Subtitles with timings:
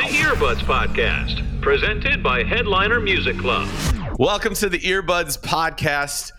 [0.00, 3.68] The Earbuds Podcast, presented by Headliner Music Club.
[4.18, 6.32] Welcome to the Earbuds Podcast,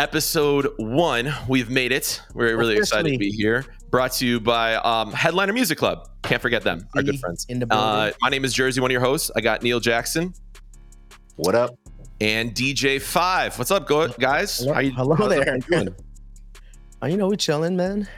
[0.00, 1.32] episode one.
[1.48, 2.20] We've made it.
[2.34, 3.64] We're really excited to be here.
[3.90, 6.08] Brought to you by um, Headliner Music Club.
[6.22, 7.46] Can't forget them, our good friends.
[7.48, 9.30] In the Uh, my name is Jerzy, one of your hosts.
[9.36, 10.34] I got Neil Jackson
[11.36, 11.76] What up?
[12.20, 13.56] and DJ Five.
[13.56, 14.58] What's up, go- guys?
[14.58, 15.40] Hello- How you, hello how's there.
[15.48, 15.94] everyone doing?
[17.02, 18.08] Uh, you know, we chilling, man.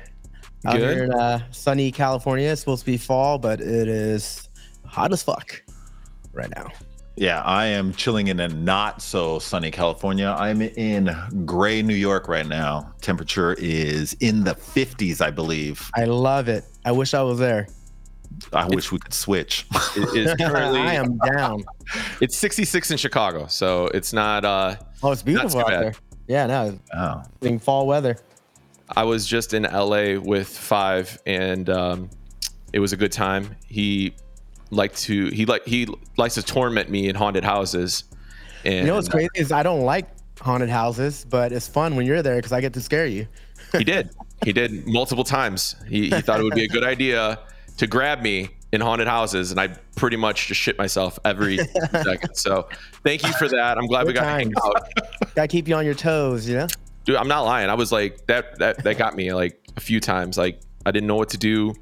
[0.64, 0.94] Out Good.
[0.96, 2.48] here in uh, sunny California.
[2.48, 4.48] It's supposed to be fall, but it is
[4.92, 5.62] hot as fuck
[6.32, 6.68] right now.
[7.16, 10.34] Yeah, I am chilling in a not so sunny California.
[10.38, 11.14] I'm in
[11.44, 12.94] gray New York right now.
[13.00, 15.90] Temperature is in the 50s, I believe.
[15.94, 16.64] I love it.
[16.84, 17.68] I wish I was there.
[18.52, 19.66] I wish we could switch.
[19.94, 21.64] It is currently I am down.
[22.20, 24.44] it's 66 in Chicago, so it's not.
[24.44, 25.82] uh Oh, it's beautiful too out bad.
[25.82, 25.94] there.
[26.28, 28.16] Yeah, no, oh, it's in fall weather.
[28.96, 32.10] I was just in LA with Five, and um,
[32.72, 33.54] it was a good time.
[33.66, 34.14] He
[34.72, 35.86] liked to he like he
[36.16, 38.04] likes to torment me in haunted houses.
[38.64, 40.08] And You know what's crazy is I don't like
[40.40, 43.26] haunted houses, but it's fun when you're there because I get to scare you.
[43.72, 44.10] he did.
[44.44, 45.76] He did multiple times.
[45.88, 47.38] He, he thought it would be a good idea
[47.76, 51.58] to grab me in haunted houses, and I pretty much just shit myself every
[51.92, 52.34] second.
[52.34, 52.68] So
[53.04, 53.78] thank you for that.
[53.78, 54.76] I'm glad we got to hang times.
[54.76, 55.34] out.
[55.34, 56.66] Gotta keep you on your toes, you know?
[57.04, 57.68] Dude, I'm not lying.
[57.70, 58.58] I was like that.
[58.58, 60.38] That that got me like a few times.
[60.38, 61.74] Like I didn't know what to do.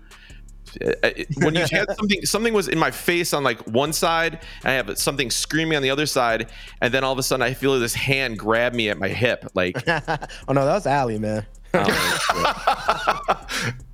[1.38, 4.72] When you had something, something was in my face on like one side, and I
[4.72, 7.78] have something screaming on the other side, and then all of a sudden I feel
[7.78, 9.46] this hand grab me at my hip.
[9.54, 11.46] Like, oh no, that was ali man.
[11.74, 13.46] oh,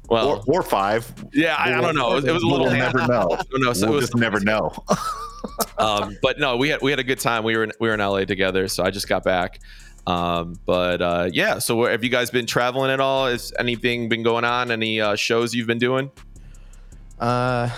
[0.08, 1.12] well, or, or five.
[1.32, 2.12] yeah, I, I don't know.
[2.12, 3.28] It was, it was a little We'll never know.
[3.68, 3.72] I.
[3.72, 4.72] So it we'll was just never know.
[5.78, 7.44] um, but no, we had we had a good time.
[7.44, 9.60] We were in, we were in LA together, so I just got back.
[10.06, 13.26] Um, but uh, yeah, so have you guys been traveling at all?
[13.26, 14.70] Has anything been going on?
[14.70, 16.10] Any uh, shows you've been doing?
[17.18, 17.70] Uh,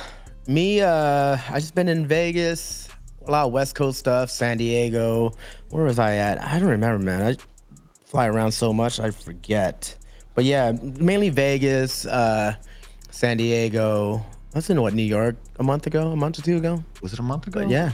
[0.46, 2.88] me, uh, I just been in Vegas,
[3.26, 5.32] a lot of West Coast stuff, San Diego.
[5.70, 6.42] Where was I at?
[6.42, 7.22] I don't remember, man.
[7.22, 7.36] I
[8.06, 9.94] fly around so much, I forget.
[10.34, 12.54] But yeah, mainly Vegas, uh,
[13.10, 14.24] San Diego.
[14.54, 16.82] I was in what New York a month ago, a month or two ago.
[17.02, 17.60] Was it a month ago?
[17.60, 17.92] But yeah,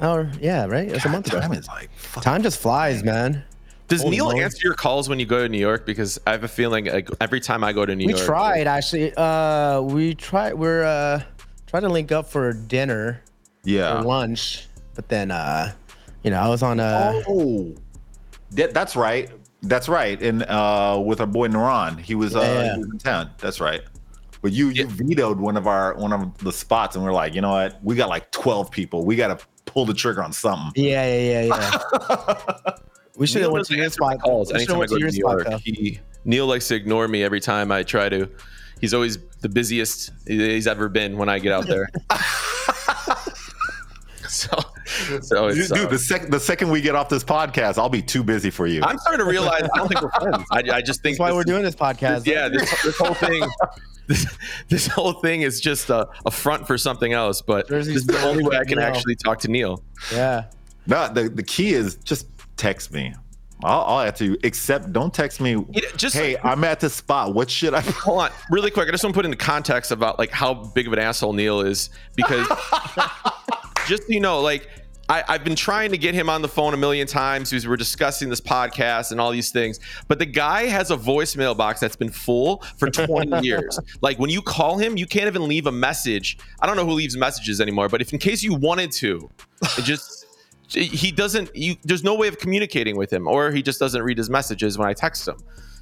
[0.00, 0.88] or yeah, right.
[0.88, 1.40] It was a month ago.
[1.40, 1.90] Time is like.
[2.20, 3.44] Time just flies, man.
[3.88, 4.42] Does Holy Neil moly.
[4.42, 5.86] answer your calls when you go to New York?
[5.86, 8.26] Because I have a feeling like, every time I go to New We York, we
[8.26, 9.14] tried actually.
[9.16, 10.54] Uh, we tried.
[10.54, 11.22] We're uh
[11.66, 13.22] trying to link up for dinner or
[13.64, 14.00] yeah.
[14.00, 15.72] lunch, but then uh,
[16.22, 17.22] you know, I was on a.
[17.26, 17.74] Oh,
[18.52, 19.30] that, that's right.
[19.62, 20.20] That's right.
[20.22, 22.74] And uh, with our boy Naran, he was, uh, Yeah.
[22.74, 23.30] he was in town.
[23.38, 23.82] That's right.
[24.40, 27.40] But you you vetoed one of our one of the spots, and we're like, you
[27.40, 27.82] know what?
[27.82, 29.04] We got like twelve people.
[29.04, 30.72] We got to pull the trigger on something.
[30.82, 31.78] Yeah, yeah, yeah,
[32.08, 32.72] yeah.
[33.18, 34.22] we should have went to doesn't your answer my spot.
[34.22, 35.62] calls We should've anytime I go to to your New spot, York.
[35.64, 38.28] He Neil likes to ignore me every time I try to.
[38.80, 41.88] He's always the busiest he's ever been when I get out there.
[44.28, 44.58] so,
[45.22, 48.02] so Dude, it's, uh, the second the second we get off this podcast, I'll be
[48.02, 48.82] too busy for you.
[48.82, 50.44] I'm starting to realize I don't think we're friends.
[50.50, 52.26] I, I just think That's why we're is- doing this podcast.
[52.26, 53.42] yeah, this, this whole thing,
[54.06, 54.26] this,
[54.68, 57.42] this whole thing is just a, a front for something else.
[57.42, 58.86] But this is the only way I can Neil.
[58.86, 59.82] actually talk to Neil.
[60.12, 60.44] yeah.
[60.86, 62.26] no, the, the key is just
[62.58, 63.14] text me.
[63.64, 64.92] I'll, I'll have to accept.
[64.92, 65.52] Don't text me.
[65.70, 67.34] Yeah, just- hey, I'm at this spot.
[67.34, 67.80] What should I?
[67.84, 68.88] Hold on, really quick.
[68.88, 71.60] I just want to put into context about like how big of an asshole Neil
[71.60, 72.46] is because
[73.86, 74.68] just so you know, like
[75.08, 77.76] I, I've been trying to get him on the phone a million times because we're
[77.76, 79.80] discussing this podcast and all these things.
[80.06, 83.80] But the guy has a voicemail box that's been full for 20 years.
[84.02, 86.38] Like when you call him, you can't even leave a message.
[86.60, 89.30] I don't know who leaves messages anymore, but if in case you wanted to,
[89.82, 90.17] just
[90.68, 94.18] he doesn't you there's no way of communicating with him or he just doesn't read
[94.18, 95.36] his messages when I text him.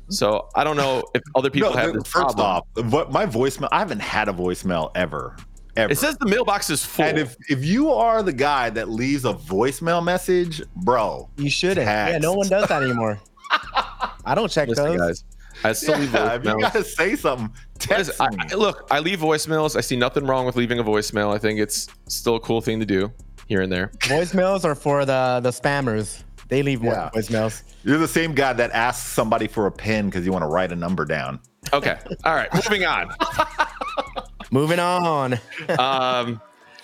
[0.08, 2.46] So I don't know if other people No, have this first problem.
[2.46, 3.68] off, what my voicemail?
[3.72, 5.36] I haven't had a voicemail ever,
[5.76, 5.90] ever.
[5.92, 7.04] It says the mailbox is full.
[7.06, 11.86] and if if you are the guy that leaves a voicemail message, bro, You shouldn't.
[11.86, 13.18] Yeah, no one does that anymore.
[14.24, 14.98] I don't check Listen, those.
[14.98, 15.24] guys,
[15.64, 18.36] I still leave yeah, if you gotta say something, text Listen, me.
[18.50, 19.74] I, I- look, I leave voicemails.
[19.76, 21.34] I see nothing wrong with leaving a voicemail.
[21.34, 23.12] I think it's still a cool thing to do
[23.46, 23.90] here and there.
[24.00, 26.22] Voicemails are for the the spammers.
[26.48, 27.10] They leave Yeah.
[27.14, 27.62] voicemails.
[27.84, 30.70] You're the same guy that asks somebody for a pin because you want to write
[30.72, 31.40] a number down.
[31.72, 33.10] Okay, all right, moving on.
[34.52, 35.38] Moving on.
[35.78, 36.40] um,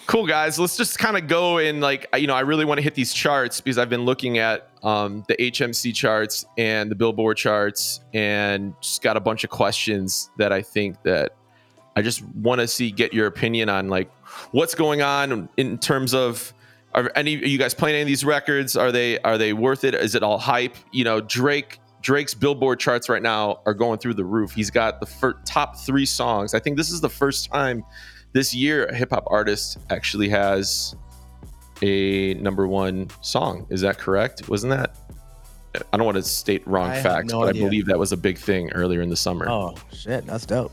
[0.09, 2.83] cool guys let's just kind of go in like you know i really want to
[2.83, 7.37] hit these charts because i've been looking at um, the hmc charts and the billboard
[7.37, 11.37] charts and just got a bunch of questions that i think that
[11.97, 14.11] i just want to see get your opinion on like
[14.53, 16.53] what's going on in terms of
[16.95, 19.85] are any are you guys playing any of these records are they are they worth
[19.85, 23.99] it is it all hype you know drake Drake's Billboard charts right now are going
[23.99, 24.53] through the roof.
[24.53, 26.53] He's got the fir- top three songs.
[26.53, 27.85] I think this is the first time
[28.33, 30.97] this year a hip hop artist actually has
[31.81, 33.67] a number one song.
[33.71, 34.49] Is that correct?
[34.49, 34.97] Wasn't that?
[35.93, 37.63] I don't want to state wrong I facts, no but idea.
[37.63, 39.49] I believe that was a big thing earlier in the summer.
[39.49, 40.73] Oh shit, that's dope.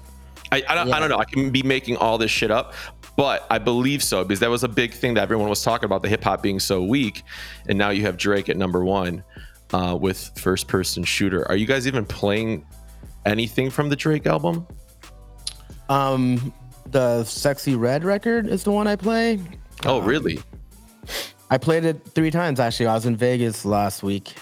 [0.51, 1.17] I, I, don't, I don't know.
[1.17, 2.73] I can be making all this shit up,
[3.15, 6.01] but I believe so because that was a big thing that everyone was talking about
[6.01, 7.23] the hip hop being so weak,
[7.67, 9.23] and now you have Drake at number one
[9.73, 11.47] uh, with first person shooter.
[11.49, 12.65] Are you guys even playing
[13.25, 14.65] anything from the Drake album?
[15.89, 16.53] Um,
[16.87, 19.39] the Sexy Red record is the one I play.
[19.85, 20.39] Oh, really?
[21.51, 22.87] I played it three times actually.
[22.87, 24.33] I was in Vegas last week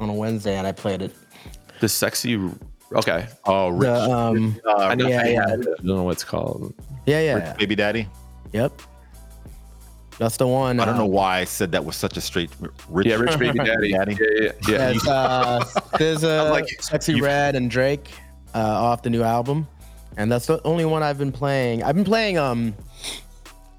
[0.00, 1.14] on a Wednesday and I played it.
[1.80, 2.36] The sexy.
[2.94, 5.06] Okay, Oh, Rich, The, um, uh, I know.
[5.08, 5.44] yeah, yeah.
[5.44, 6.72] I don't know what it's called.
[7.06, 8.08] yeah, yeah, Rich Baby Daddy.
[8.52, 8.72] yep.
[10.18, 10.80] That's the one.
[10.80, 12.50] I don't uh, know why I said that was such a straight
[12.88, 13.06] Rich.
[13.06, 13.92] Yeah, Rich Baby Daddy.
[13.92, 14.18] Daddy.
[14.20, 14.92] Yeah, yeah, yeah.
[15.04, 15.64] Yeah, uh,
[15.98, 18.10] there's a I'm like, Sexy you've- Red and Drake
[18.54, 19.68] uh, off the new album,
[20.16, 21.84] and that's the only one I've been playing.
[21.84, 22.74] I've been playing um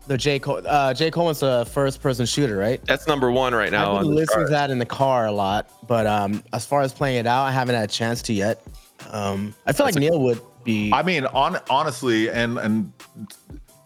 [0.08, 0.62] the J Cole.
[0.66, 2.80] Uh, J Cole was a first person shooter, right?
[2.86, 3.96] That's number one right now.
[3.98, 6.82] I've been the listening to that in the car a lot, but um, as far
[6.84, 8.64] as playing it out, I haven't had a chance to yet.
[9.10, 10.92] Um, I feel like Neil would be.
[10.94, 12.92] I mean, on honestly, and and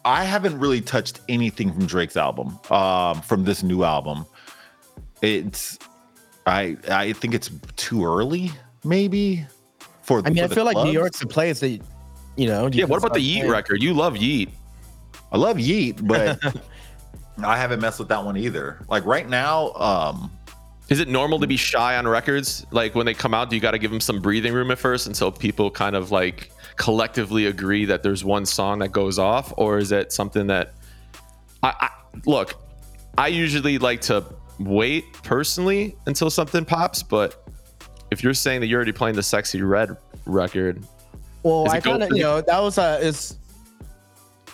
[0.05, 4.25] I haven't really touched anything from Drake's album, um, from this new album.
[5.21, 5.79] It's,
[6.45, 8.51] I I think it's too early,
[8.83, 9.45] maybe.
[10.01, 10.93] For I mean, for I the feel like New clubs.
[10.93, 11.79] York's a place that
[12.35, 12.67] you know.
[12.67, 12.85] you Yeah.
[12.85, 13.51] What about the start Yeat playing.
[13.51, 13.81] record?
[13.83, 14.49] You love Yeat.
[15.31, 16.39] I love Yeat, but
[17.43, 18.81] I haven't messed with that one either.
[18.89, 20.29] Like right now, um,
[20.89, 22.65] Is it normal to be shy on records?
[22.71, 24.77] Like when they come out, do you got to give them some breathing room at
[24.77, 29.53] first until people kind of like collectively agree that there's one song that goes off,
[29.57, 30.73] or is it something that
[31.61, 31.89] I, I
[32.25, 32.55] look?
[33.17, 34.25] I usually like to
[34.59, 37.47] wait personally until something pops, but
[38.11, 39.95] if you're saying that you're already playing the sexy red
[40.25, 40.85] record,
[41.43, 43.37] Well, I kind of you know that was a it's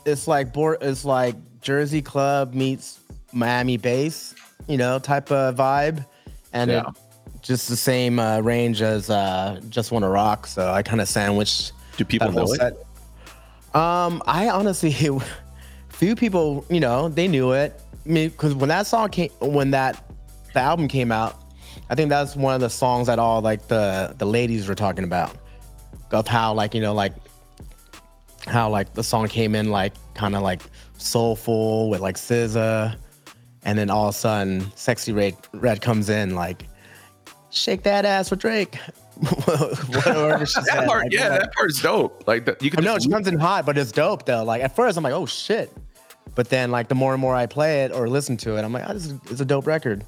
[0.06, 3.00] it's like board it's like Jersey Club meets
[3.34, 4.36] Miami bass,
[4.68, 6.06] you know, type of vibe,
[6.54, 6.88] and Yeah.
[6.90, 6.96] it
[7.42, 10.48] just the same uh, range as uh, Just Want to Rock.
[10.48, 12.78] So I kind of sandwiched do people know whole it?
[13.76, 14.96] Um, I honestly,
[15.90, 17.80] few people, you know, they knew it.
[18.06, 20.04] I mean, because when that song came, when that
[20.54, 21.36] the album came out,
[21.90, 25.04] I think that's one of the songs that all like the the ladies were talking
[25.04, 25.36] about,
[26.12, 27.14] of how like you know like
[28.48, 30.62] how like the song came in like kind of like
[30.98, 32.96] soulful with like SZA,
[33.70, 36.64] and then all of a sudden, Sexy Red Red comes in like,
[37.52, 38.76] shake that ass with Drake.
[39.20, 42.28] Whatever she That said, part, like, yeah, like- that part's dope.
[42.28, 42.84] Like that, you can.
[42.84, 44.44] know she comes in hot, but it's dope though.
[44.44, 45.72] Like at first, I'm like, oh shit,
[46.36, 48.74] but then like the more and more I play it or listen to it, I'm
[48.74, 50.04] like, oh, this is it's a dope record,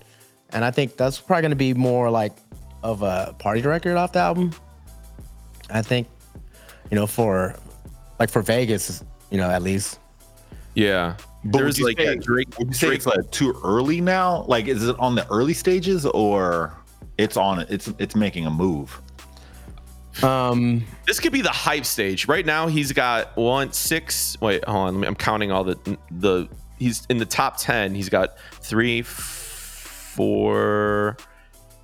[0.52, 2.34] and I think that's probably gonna be more like
[2.84, 4.54] of a party record off the album.
[5.70, 6.08] I think,
[6.90, 7.56] you know, for
[8.20, 10.00] like for Vegas, you know, at least.
[10.74, 12.58] yeah, But there's would you like say- a Drake.
[12.60, 14.44] would you say Drake it's like too early now?
[14.48, 16.74] Like, is it on the early stages or
[17.18, 17.60] it's on?
[17.70, 19.02] It's it's making a move.
[20.24, 22.28] Um, This could be the hype stage.
[22.28, 24.38] Right now, he's got one, six.
[24.42, 24.94] Wait, hold on.
[24.96, 26.48] Let me, I'm counting all the the.
[26.78, 27.96] He's in the top ten.
[27.96, 31.16] He's got three, f- four,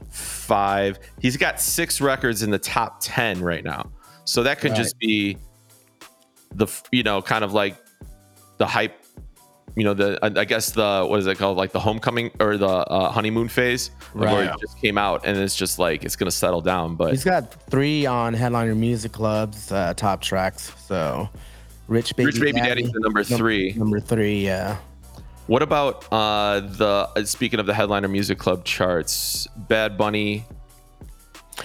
[0.10, 1.00] five.
[1.20, 3.92] He's got six records in the top ten right now.
[4.26, 4.78] So that could Right.
[4.78, 5.38] just be
[6.54, 7.78] the you know kind of like
[8.58, 8.94] the hype.
[9.78, 12.58] You know the I I guess the what is it called like the homecoming or
[12.58, 14.56] the uh, honeymoon phase like where Right.
[14.56, 16.96] it just came out and it's just like it's gonna settle down.
[16.96, 20.74] But he's got three on Headliner Music Club's uh, top tracks.
[20.88, 21.30] So,
[21.88, 23.74] Rich Baby, Rich Baby Daddy's the number three.
[23.74, 24.78] Number three, yeah.
[25.46, 30.44] What about uh the uh, speaking of the headliner music club charts, Bad Bunny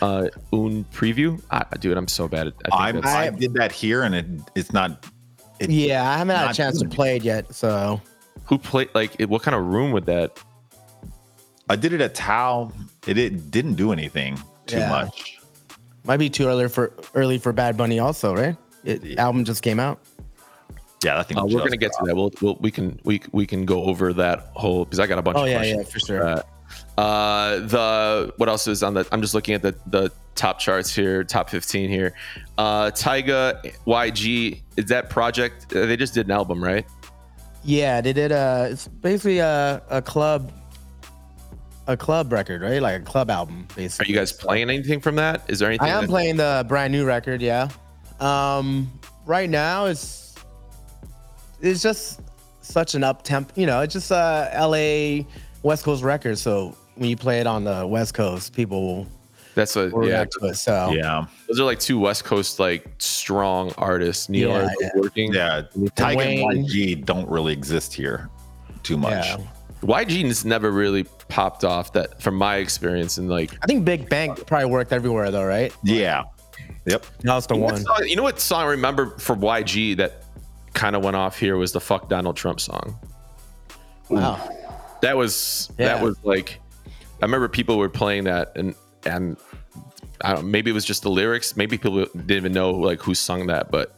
[0.03, 1.41] uh un preview?
[1.51, 4.15] I, dude, I'm so bad at I I think I, that's, did that here and
[4.15, 5.07] it it's not.
[5.63, 8.01] It, Yeah, I haven't had a Not chance to play it yet, so
[8.47, 10.39] who played like it, what kind of room would that
[11.69, 12.73] I did it at Tao.
[13.07, 14.89] It, it didn't do anything too Yeah.
[14.89, 15.39] much.
[16.05, 18.57] might be too early for early for Bad Bunny, also, right?
[18.85, 20.01] It, album just came out.
[21.05, 22.15] Yeah, I think uh, we're gonna get to that.
[22.17, 25.23] We'll, we'll we can we we can go over that whole because I got a
[25.23, 25.87] bunch Oh of yeah, questions.
[25.87, 26.25] yeah, for sure.
[26.25, 26.47] that.
[26.97, 29.07] Uh, the what else is on the?
[29.13, 32.15] I'm just looking at the the top charts here, top 15 here.
[32.57, 35.75] Uh, Tyga YG is that project?
[35.75, 36.87] uh, They just did an album, right?
[37.65, 38.69] Yeah, they did a.
[38.73, 40.51] It's basically a a club,
[41.87, 42.83] a club record, right?
[42.83, 44.07] Like a club album, basically.
[44.07, 45.43] Are you guys playing anything from that?
[45.49, 45.87] Is there anything?
[45.89, 47.41] I am that- playing the brand new record.
[47.41, 47.69] Yeah.
[48.21, 48.91] Um,
[49.27, 50.35] right now it's
[51.61, 52.21] it's just
[52.63, 53.53] such an up temp.
[53.55, 55.27] You know, it's just a L.A.
[55.63, 56.39] West Coast record.
[56.39, 59.07] So when you play it on the West Coast, people will
[59.55, 59.93] That's what.
[59.93, 60.55] We'll yeah, to it.
[60.55, 64.29] So Yeah, those are like two West Coast like strong artists.
[64.29, 64.91] Neil Yeah, are yeah.
[64.97, 65.33] working.
[65.35, 65.63] yeah.
[65.97, 68.29] Tyga and YG don't really exist here
[68.83, 69.13] too much.
[69.85, 70.07] yeah.
[70.27, 74.47] has never really popped off that from my experience and like I think Big Bank
[74.47, 75.75] probably worked everywhere though, right?
[75.83, 76.25] Yeah.
[76.87, 77.07] Yep.
[77.21, 77.83] That was the What one.
[77.83, 80.25] song- you know what song I remember from YG that
[80.75, 82.99] kind of went off here was the "Fuck Donald Trump" song.
[84.09, 84.49] Wow.
[85.03, 85.87] That was Yeah.
[85.95, 86.59] that was like
[87.21, 88.75] I remember people were playing that and
[89.07, 89.37] and
[90.21, 91.57] I don't maybe it was just the lyrics.
[91.57, 93.97] Maybe people didn't even know like who sung that, but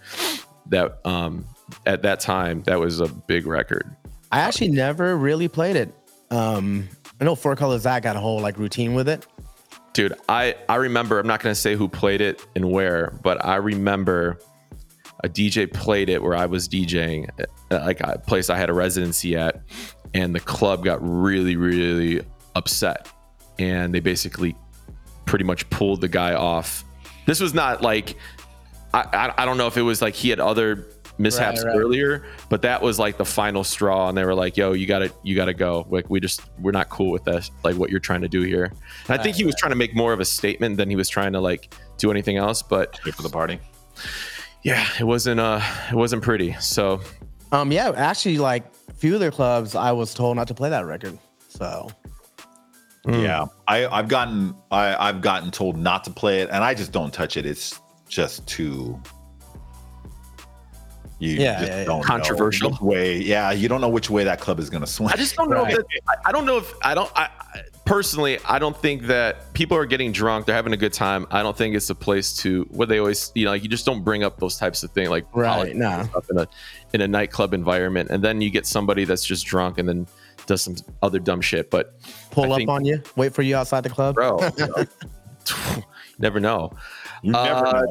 [0.67, 1.45] that um
[1.87, 3.95] at that time that was a big record.
[4.33, 5.95] I actually never really played it.
[6.31, 6.89] Um,
[7.21, 9.27] I know Four Color Zack got a whole like routine with it.
[9.93, 11.21] Dude, I I remember.
[11.21, 14.39] I'm not gonna say who played it and where, but I remember
[15.23, 17.29] a DJ played it where I was DJing,
[17.71, 19.63] like a place I had a residency at,
[20.13, 22.23] and the club got really really
[22.57, 23.09] upset,
[23.59, 24.57] and they basically
[25.27, 26.85] pretty much pulled the guy off.
[27.27, 28.17] This was not like
[28.93, 31.79] I I, I don't know if it was like he had other mishaps Right, right.
[31.79, 35.13] earlier, but that was like the final straw, and they were like, "Yo, you gotta
[35.23, 35.87] you gotta go.
[35.89, 37.51] Like we just we're not cool with this.
[37.63, 38.73] Like what you're trying to do here."
[39.09, 41.09] And I think he was trying to make more of a statement than he was
[41.09, 42.63] trying to like do anything else.
[42.63, 43.61] But Wait for the party.
[44.63, 46.53] yeah, it wasn't uh it wasn't pretty.
[46.61, 47.01] So
[47.53, 50.71] Um, yeah, actually, like a few of their clubs, I was told not to play
[50.71, 51.17] that record.
[51.49, 51.89] So
[53.07, 53.23] Mm.
[53.23, 53.47] Yeah.
[53.69, 57.13] I, I've gotten I, I've gotten told not to play it, and I just don't
[57.13, 57.45] touch it.
[57.47, 59.01] It's just too
[61.21, 61.85] you Yeah, just yeah, yeah.
[61.85, 62.71] don't know Controversial.
[62.73, 63.17] which way.
[63.19, 65.11] Yeah, you don't know which way that club is gonna swing.
[65.11, 65.63] I just don't know.
[65.63, 65.75] Right.
[65.77, 67.11] That, I- I don't know if I don't.
[67.15, 70.47] I, I- personally, I don't think that people are getting drunk.
[70.47, 71.27] They're having a good time.
[71.31, 73.87] I don't think it's a place to what they always you know like you just
[73.87, 76.23] don't bring up those types of things like Right, politics no.
[76.31, 76.49] in a
[76.95, 80.07] in a nightclub environment, and then you get somebody that's just drunk and then
[80.47, 81.71] does some other dumb shit.
[81.71, 81.95] But
[82.31, 84.15] pull I up think- on you, wait for you outside the club.
[84.15, 84.85] bro, you know,
[86.19, 86.73] never know.
[87.23, 87.87] you never Uh, know.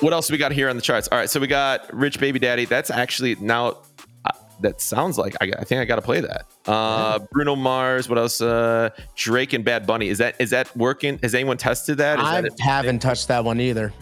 [0.00, 1.08] what else we got here on the charts?
[1.10, 2.64] All right, so we got Rich Baby Daddy.
[2.64, 3.78] That's actually now.
[4.24, 4.30] Uh,
[4.60, 6.46] that sounds like I, I think I got to play that.
[6.66, 8.08] Uh, Bruno Mars.
[8.08, 8.40] What else?
[8.40, 10.08] Uh, Drake and Bad Bunny.
[10.08, 11.18] Is that is that working?
[11.22, 12.18] Has anyone tested that?
[12.18, 13.92] Is I that haven't touched that one either.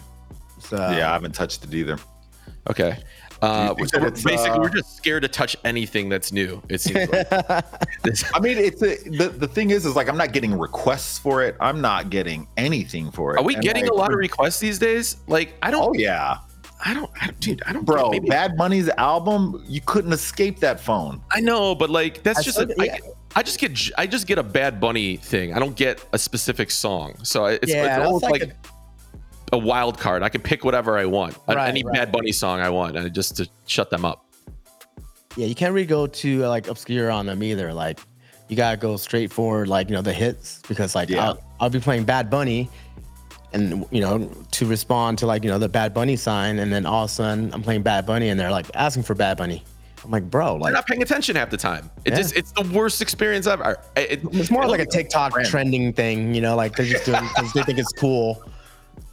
[0.59, 1.97] So yeah, I haven't touched it either.
[2.69, 2.97] okay?
[3.43, 6.31] Uh, Do you think so we're- basically, uh, we're just scared to touch anything that's
[6.31, 6.61] new.
[6.69, 7.27] It seems like.
[8.33, 11.43] I mean, it's a, the the thing is, is like I'm not getting requests for
[11.43, 11.55] it.
[11.59, 13.39] I'm not getting anything for it.
[13.39, 15.17] are we And, getting like, a lot of requests these days?
[15.27, 15.83] Like I don't.
[15.89, 16.37] Oh yeah,
[16.85, 17.09] I don't.
[17.21, 17.85] I don't dude, I don't.
[17.85, 18.09] bro.
[18.09, 21.21] maybe- Bad Bunny's album, you couldn't escape that phone.
[21.31, 22.97] I know, but like that's I just said- a, I, yeah.
[23.35, 25.53] I just get I just get a Bad Bunny thing.
[25.55, 27.15] I don't get a specific song.
[27.23, 28.53] So it's, Yeah, it's almost like like, a,
[29.51, 30.23] wild card.
[30.23, 31.37] I can pick whatever I want.
[31.47, 31.93] Right, Any right.
[31.93, 34.25] Bad Bunny song I want, and just to shut them up.
[35.35, 37.73] yeah, you can't really go to uh, like obscure on them either.
[37.73, 37.99] Like
[38.49, 41.29] you gotta go straight for like you know the hits because like Yeah.
[41.29, 42.69] I'll, I'll be playing Bad Bunny,
[43.53, 46.85] and you know to respond to like you know the Bad Bunny sign, and then
[46.85, 49.63] all of a sudden I'm playing Bad Bunny, and they're like asking for Bad Bunny.
[50.03, 51.89] I'm like, bro, like, They're like not paying attention half the time.
[52.03, 52.17] It Yeah.
[52.17, 53.77] just it's the worst experience ever.
[53.95, 57.05] It- it- it's more it- like a TikTok trending thing, you know, like they're just
[57.05, 58.43] doing because they think it's cool.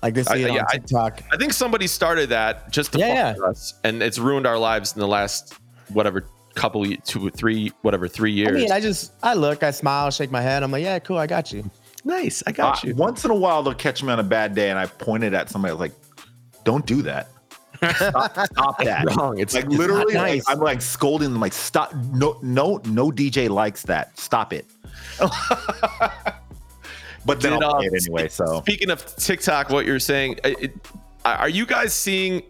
[0.02, 1.22] Like they see it I- yeah, on I- TikTok.
[1.32, 3.32] I think somebody started that just to Yeah, fuck yeah.
[3.34, 5.54] with us, and it's ruined our lives in the last
[5.88, 8.48] whatever couple ye- two three whatever three years.
[8.48, 8.62] I years.
[8.62, 10.62] mean, I just I look, I smile, shake my head.
[10.62, 11.70] I'm like, yeah, cool, I got you.
[12.04, 12.94] nice, I Uh, got you.
[12.94, 15.50] once in a while, they'll catch me on a bad day, and I pointed at
[15.50, 15.92] somebody I was like,
[16.64, 17.28] "Don't do that.
[17.96, 19.38] Stop, stop that." Wrong.
[19.38, 20.42] It's like it's literally, not like.
[20.48, 21.94] I'm like scolding them, like, "Stop!
[22.12, 24.18] No, no, no DJ likes that.
[24.18, 24.64] Stop it."
[27.26, 28.28] but then Did, I'll uh, play it anyway.
[28.28, 30.88] So Speaking of TikTok, what you're saying, it, it-
[31.24, 32.42] are you guys seeing?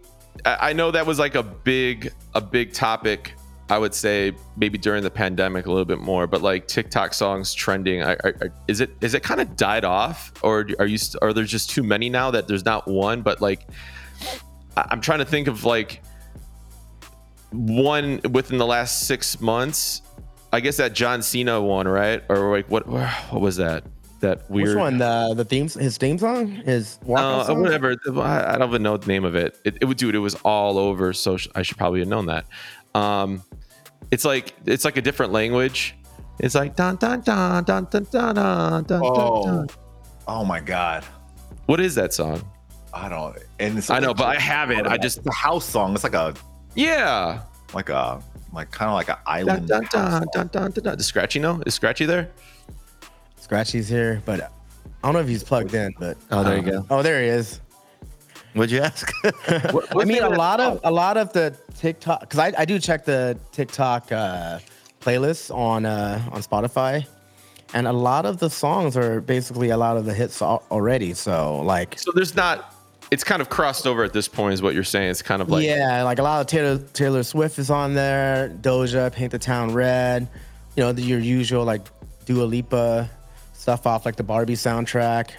[0.45, 3.33] I know that was like a big, a big topic.
[3.69, 7.53] I would say maybe during the pandemic a little bit more, but like TikTok songs
[7.53, 8.01] trending,
[8.67, 11.83] is it is it kind of died off, or are you are there just too
[11.83, 13.21] many now that there's not one?
[13.21, 13.67] But like,
[14.77, 16.01] I'm trying to think of like
[17.51, 20.01] one within the last six months.
[20.53, 22.23] I guess that John Cena one, right?
[22.29, 22.87] Or like what?
[22.87, 23.83] What was that?
[24.21, 24.69] that weird.
[24.69, 24.97] Which one?
[24.97, 27.95] The the themes his theme song his walk no, whatever.
[28.21, 29.59] I don't even know the name of it.
[29.65, 29.77] it.
[29.81, 31.13] It would do It was all over.
[31.13, 32.45] So I should probably have known that.
[32.95, 33.43] Um,
[34.09, 35.95] it's like it's like a different language.
[36.39, 38.83] It's like dun dun dun dun dun dun dun.
[38.83, 39.67] dun oh,
[40.27, 41.03] oh my god!
[41.65, 42.43] What is that song?
[42.93, 43.37] I don't.
[43.59, 44.87] And it's I know, but I have it.
[44.87, 45.93] I just the house song.
[45.93, 46.33] It's like a
[46.75, 47.41] yeah,
[47.73, 48.21] like a
[48.53, 49.67] like kind of like an island.
[49.67, 50.99] Dun, dun, dun, dun, dun, dun, dun.
[50.99, 51.61] Is Scratchy no?
[51.65, 52.31] Is Scratchy there?
[53.51, 54.47] Scratchy's here, but I
[55.03, 55.93] don't know if he's plugged in.
[55.99, 56.85] But Oh, there you go.
[56.89, 57.59] oh, there he is.
[58.53, 59.11] What'd you ask?
[59.49, 63.03] I mean, a lot of a lot of the TikTok because I, I do check
[63.03, 64.59] the TikTok uh,
[65.01, 67.05] playlists on uh, on Spotify,
[67.73, 71.13] and a lot of the songs are basically a lot of the hits al- already.
[71.13, 72.73] So like, So there's not.
[73.11, 75.09] It's kind of crossed over at this point, is what you're saying.
[75.11, 78.47] It's kind of like yeah, like a lot of Taylor Taylor Swift is on there.
[78.61, 80.29] Doja, Paint the Town Red.
[80.77, 81.81] You know, the, your usual like
[82.23, 83.09] Dua Lipa
[83.61, 85.29] stuff off like the Barbie soundtrack.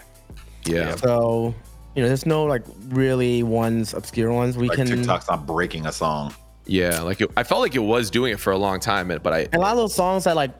[0.64, 0.94] yeah.
[0.94, 1.52] So
[1.96, 4.86] you know, there's no like really ones obscure ones we Like can.
[4.86, 6.32] TikTok's not breaking a song.
[6.64, 9.32] Yeah, like it, I felt like it was doing it for a long time, but
[9.32, 10.52] I And a lot of those songs that like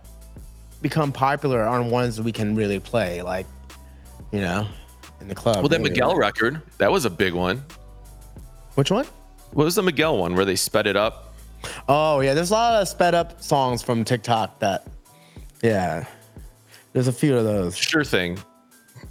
[0.83, 3.47] become popular aren't ones that we can really play, like
[4.33, 4.66] you know,
[5.21, 5.57] in the club.
[5.59, 5.90] well that really.
[5.90, 7.64] Miguel record that was a big one.
[8.75, 9.07] Which one?
[9.52, 11.35] What was the Miguel one where they sped it up?
[11.88, 14.88] Oh yeah, there's a lot of sped up songs from TikTok that,
[15.62, 16.07] yeah,
[16.93, 17.77] there's a few of those.
[17.77, 18.39] Sure thing.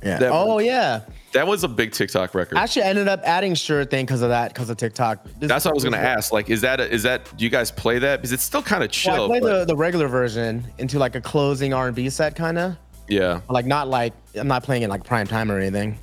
[0.04, 0.18] Yeah.
[0.20, 1.02] That- oh yeah.
[1.34, 2.58] That was a big TikTok record.
[2.58, 5.24] I actually, I ended up adding sure thing because of that, because of TikTok.
[5.40, 6.32] This- That's what I was gonna ask.
[6.34, 8.18] Like, is that a, is that do you guys play that?
[8.20, 9.26] Because it's still kind of Well, chill.
[9.26, 12.36] I played but- the, the regular version into like a closing R and B set,
[12.36, 12.76] kind of.
[13.08, 13.42] yeah.
[13.50, 15.98] Like not like I'm not playing it like prime time or anything.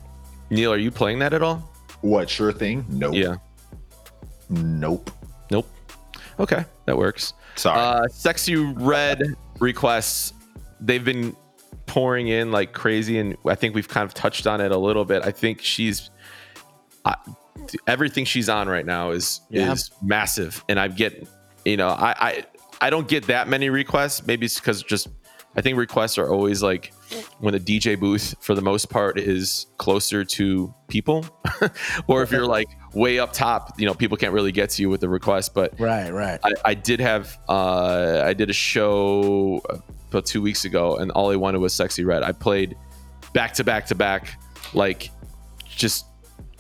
[0.51, 1.57] Neil, are you playing that at all?
[2.01, 2.87] What sure thing?
[2.89, 3.15] Nope.
[3.15, 3.35] Yeah.
[4.49, 5.11] Nope.
[5.51, 5.69] Nope.
[6.41, 7.35] Okay, that works.
[7.57, 7.79] Sorry.
[7.79, 10.33] Uh, sexy red requests.
[10.81, 11.37] They've been
[11.89, 15.05] pouring in like crazy, and I think we've kind of touched on it a little
[15.05, 15.25] bit.
[15.25, 16.11] I think she's
[17.05, 17.17] I,
[17.87, 19.73] everything she's on right now is Yeah.
[19.73, 21.27] is massive, and I get
[21.65, 22.45] you know I I
[22.81, 24.25] I don't get that many requests.
[24.27, 25.09] Maybe it's because just
[25.57, 26.93] I think requests are always like
[27.41, 31.25] when the DJ booth for the most part is closer to people,
[32.07, 34.91] or if you're like way up top, you know people can't really get to you
[34.91, 35.79] with the request, but.
[35.81, 36.39] Right, right.
[36.45, 39.63] I, I did have uh, I did a show
[40.09, 42.77] about two weeks ago, and all I wanted was "Sexy Red." I played
[43.33, 44.39] back to back to back,
[44.75, 45.11] like
[45.67, 46.07] just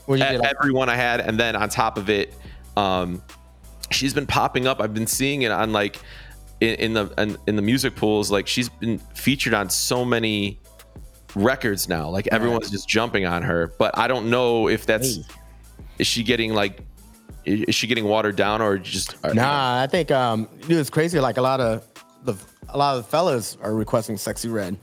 [0.07, 2.35] Well, everyone I had, and then on top of it,
[2.76, 3.23] um,
[3.90, 4.81] she's been popping up.
[4.81, 5.99] I've been seeing it on like
[6.61, 8.31] in, in the in, in the music pools.
[8.31, 10.59] Like she's been featured on so many
[11.35, 12.09] records now.
[12.09, 15.23] Like everyone's just jumping on her, but I don't know if that's Hey.
[15.99, 16.81] is she getting like
[17.45, 21.19] is she getting watered down or just Nah, I think um, dude, it's crazy.
[21.19, 21.87] Like a lot of
[22.71, 24.77] a lot of the fellas are requesting "Sexy Red"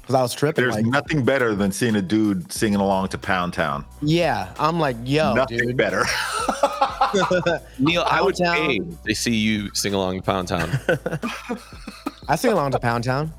[0.00, 0.62] because I was tripping.
[0.64, 3.84] There's like, nothing better than seeing a dude singing along to Pound Town.
[4.02, 5.76] yeah, I'm like, yo, nothing dude.
[5.76, 6.04] better.
[7.78, 8.98] Neil, I would Pound pay Town.
[9.06, 10.70] to see you sing along to Pound Town.
[12.28, 13.32] I sing along to Pound Town.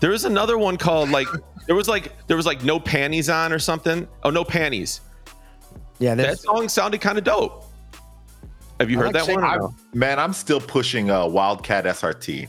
[0.00, 1.28] there was another one called like
[1.66, 4.06] there was like there was like no panties on or something.
[4.22, 5.00] Oh, no panties.
[5.98, 7.66] Yeah, That song sounded kind of dope.
[8.80, 9.44] Have you I heard like that one?
[9.44, 12.48] I'm- man, I'm still pushing uh, Wildcat SRT.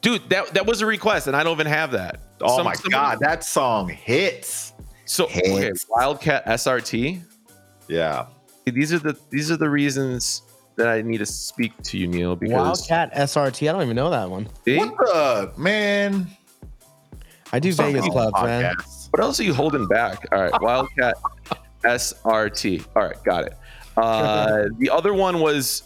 [0.00, 2.20] Dude, that that was a request, and I don't even have that.
[2.40, 4.72] Oh Some- my somebody- god, that song hits.
[5.04, 5.72] So okay.
[5.88, 7.22] Wildcat SRT.
[7.88, 8.26] Yeah.
[8.66, 10.42] These are the these are the reasons
[10.76, 12.54] that I need to speak to you, Neil, because
[12.88, 13.68] Wildcat SRT.
[13.68, 14.48] I don't even know that one.
[14.64, 14.76] See?
[14.76, 16.28] What the man?
[17.52, 18.74] I do Vegas Something clubs, man.
[19.10, 20.26] What else are you holding back?
[20.30, 21.16] All right, Wildcat
[21.84, 22.84] SRT.
[22.94, 23.56] All right, got it.
[23.96, 25.84] Uh, the other one was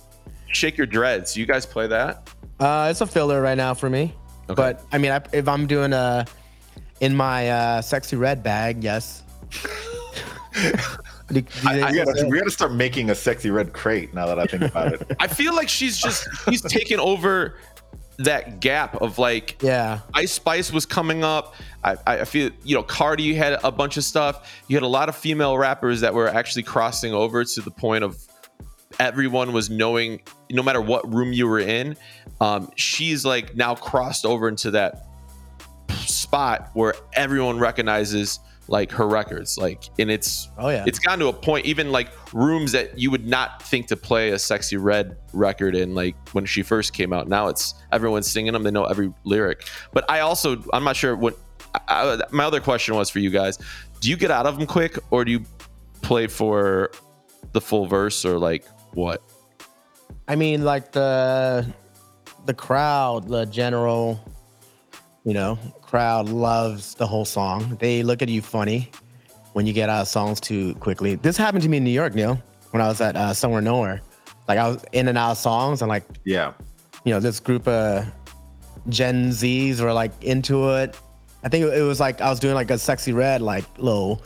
[0.48, 1.37] Shake Your Dreads.
[1.37, 2.29] You guys play that?
[2.61, 4.15] Uh, it's a filler right now for me.
[4.51, 4.55] Okay.
[4.55, 6.27] But I mean, I, if I'm doing a
[7.01, 9.23] in my uh, sexy red bag, yes.
[11.29, 14.27] Do- do I- I We gotta, we gotta start making a sexy red crate now
[14.27, 15.11] that I think about it.
[15.21, 17.57] I feel like she's just she's taken over
[18.19, 21.55] that gap of like yeah, Ice Spice was coming up.
[21.83, 24.62] I, I feel you know Cardi had a bunch of stuff.
[24.69, 28.05] You had a lot of female rappers that were actually crossing over to the point
[28.05, 28.19] of
[29.00, 31.96] everyone was knowing no matter what room you were in.
[32.40, 35.07] Um, she's like now crossed over into that
[35.90, 40.85] spot where everyone recognizes like her records like and it's Oh, yeah.
[40.87, 44.31] it's gotten to a point even like rooms that you would not think to play
[44.31, 48.52] a sexy red record in like when she first came out now it's everyone's singing
[48.52, 51.37] them they know every lyric but i also i'm not sure what
[51.88, 53.59] I, my other question was for you guys
[54.00, 55.44] do you get out of them quick or do you
[56.00, 56.92] play for
[57.52, 59.22] the full verse or like what
[60.28, 61.66] I mean, like the
[62.46, 64.20] the crowd, the general,
[65.24, 67.76] you know, crowd loves the whole song.
[67.81, 68.90] They look at you funny
[69.52, 71.14] when you get out of songs too quickly.
[71.16, 74.00] This happened to me in New York, Neil, when I was at uh, Somewhere Nowhere.
[74.48, 76.52] Like I was in and out of songs, and like Yeah.
[77.05, 78.07] you know, this group of
[78.88, 80.98] Gen Zs were like into it.
[81.44, 84.22] I think it was like I was doing like a sexy red like little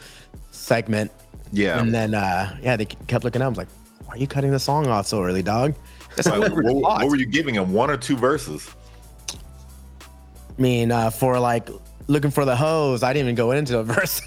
[0.51, 1.11] segment,
[1.53, 1.79] Yeah.
[1.81, 3.76] and then uh yeah, they kept looking at I was like, "Why
[4.17, 5.75] are you cutting the song off so early, dog?"
[6.17, 7.73] that's Like, what what, were what were you giving him?
[7.73, 8.69] One or two verses?
[9.31, 11.69] I mean, uh, for like
[12.07, 14.21] looking for the hose, I didn't even go into a verse.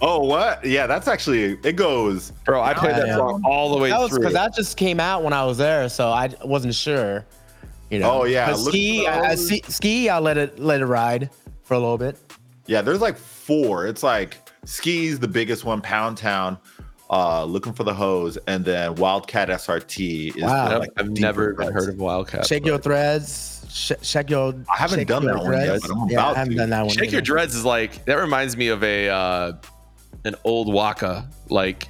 [0.00, 0.64] Oh, what?
[0.64, 2.30] Yeah, that's actually it goes.
[2.44, 3.16] bro i played that Yeah.
[3.16, 5.88] song all the way was through because that just came out when I was there,
[5.88, 7.24] so I wasn't sure.
[7.90, 8.22] You know.
[8.22, 11.28] Oh, yeah, ski, I, I ski, I let it let it ride
[11.62, 12.16] for a little bit.
[12.66, 13.86] Yeah, there's like four.
[13.86, 16.56] It's like skis, the biggest one, Pound Town,
[17.12, 20.68] uh, looking for the hose, and then Wildcat SRT is Wow.
[20.68, 22.46] the, I've, like I've never even heard of Wildcat.
[22.46, 23.50] Shake but- your threads.
[23.70, 24.54] Sh- shake your.
[24.70, 26.58] I haven't done your that one yet, but I'm yeah, about I haven't to.
[26.58, 26.90] done that one.
[26.94, 27.20] Shake Your.
[27.22, 29.52] Dreads is like that reminds me of a uh
[30.24, 31.88] an old Waka like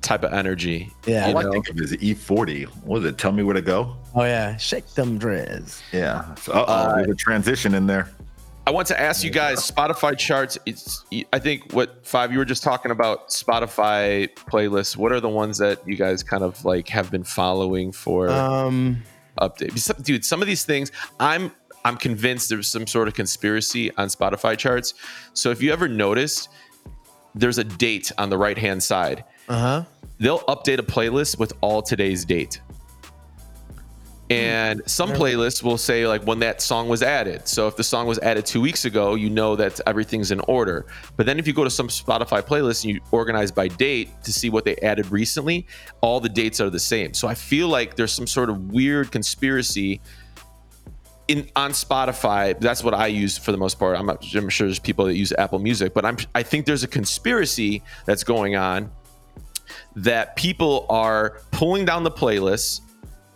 [0.00, 0.90] type of energy.
[1.06, 1.28] Yeah.
[1.28, 2.64] you All I think of is E40.
[2.84, 3.18] What is it?
[3.18, 3.94] Tell me where to go.
[4.14, 5.82] Oh yeah, shake them dreads.
[5.92, 6.34] Yeah.
[6.36, 8.08] So, uh-oh, Uh, there's a transition in there.
[8.64, 10.56] I want to ask you guys Spotify charts.
[10.66, 14.96] It's I think what five you were just talking about Spotify playlists.
[14.96, 19.02] What are the ones that you guys kind of like have been following for Um,
[19.40, 19.76] update?
[19.78, 21.50] Some- Dude, some of these things I'm
[21.84, 24.94] I'm convinced there's some sort of conspiracy on Spotify charts.
[25.34, 26.48] So if you ever noticed,
[27.34, 29.24] there's a date on the right hand side.
[29.48, 29.84] uh huh.
[30.20, 32.60] they'll update a playlist with all today's date.
[34.32, 37.46] And some playlists will say like when that song was added.
[37.46, 40.86] So if the song was added two weeks ago, you know that everything's in order.
[41.16, 44.32] But then if you go to some Spotify playlist and you organize by date to
[44.32, 45.66] see what they added recently,
[46.00, 47.12] all the dates are the same.
[47.12, 50.00] So I feel like there's some sort of weird conspiracy
[51.28, 52.58] in on Spotify.
[52.58, 53.98] That's what I use for the most part.
[53.98, 56.84] I'm, not, I'm sure there's people that use Apple Music, but I'm I think there's
[56.84, 58.90] a conspiracy that's going on
[59.96, 62.80] that people are pulling down the playlists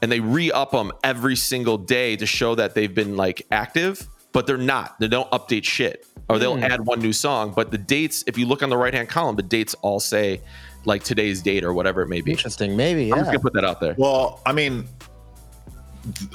[0.07, 4.47] and they re-up them every single day to show that they've been like active, but
[4.47, 4.97] they're not.
[5.01, 6.07] They don't update shit.
[6.29, 9.09] Or they'll add one new song, but the dates, if you look on the right-hand
[9.09, 10.41] column, the dates all say
[10.85, 12.31] like today's date or whatever it may be.
[12.31, 12.77] Interesting.
[12.77, 13.13] Maybe.
[13.13, 13.97] I'm just gonna put that out there.
[13.99, 14.87] Well, I mean,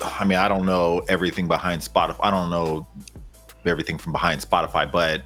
[0.04, 2.20] I mean, I don't know everything behind Spotify.
[2.20, 2.86] I don't know
[3.66, 5.22] everything from behind Spotify, but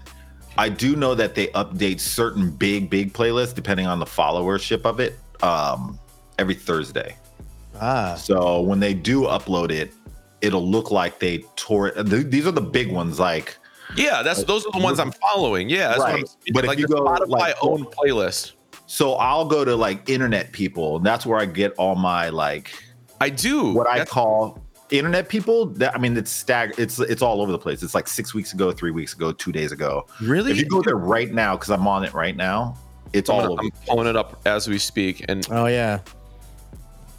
[0.56, 5.00] I do know that they update certain big, big playlists depending on the followership of
[5.00, 6.00] it um,
[6.38, 7.18] every Thursday.
[7.82, 8.16] Ah.
[8.16, 9.94] So when they do upload it,
[10.42, 12.06] it'll look like they tore it.
[12.06, 13.58] These are the big ones, like
[13.96, 15.70] Yeah, that's those are the ones I'm following.
[15.70, 16.28] Yeah, that's what I'm Right.
[16.28, 16.54] speaking.
[16.54, 18.54] But if you go, Spotify like- own playlist.
[18.88, 19.14] so.
[19.14, 22.72] I'll go to like internet people, and that's where I get all my like
[23.22, 23.74] I do.
[23.74, 24.62] what I That's- call
[24.92, 25.68] internet people.
[25.68, 26.74] That I mean, it's stag.
[26.78, 27.82] It's it's all over the place.
[27.84, 30.06] It's like six weeks ago, three weeks ago, two days ago.
[30.22, 30.52] really.
[30.52, 32.76] If you go there right now, because I'm on it right now,
[33.14, 33.62] it's I'm, all gonna- over.
[33.64, 36.00] I'm pulling it up as we speak, and Oh yeah.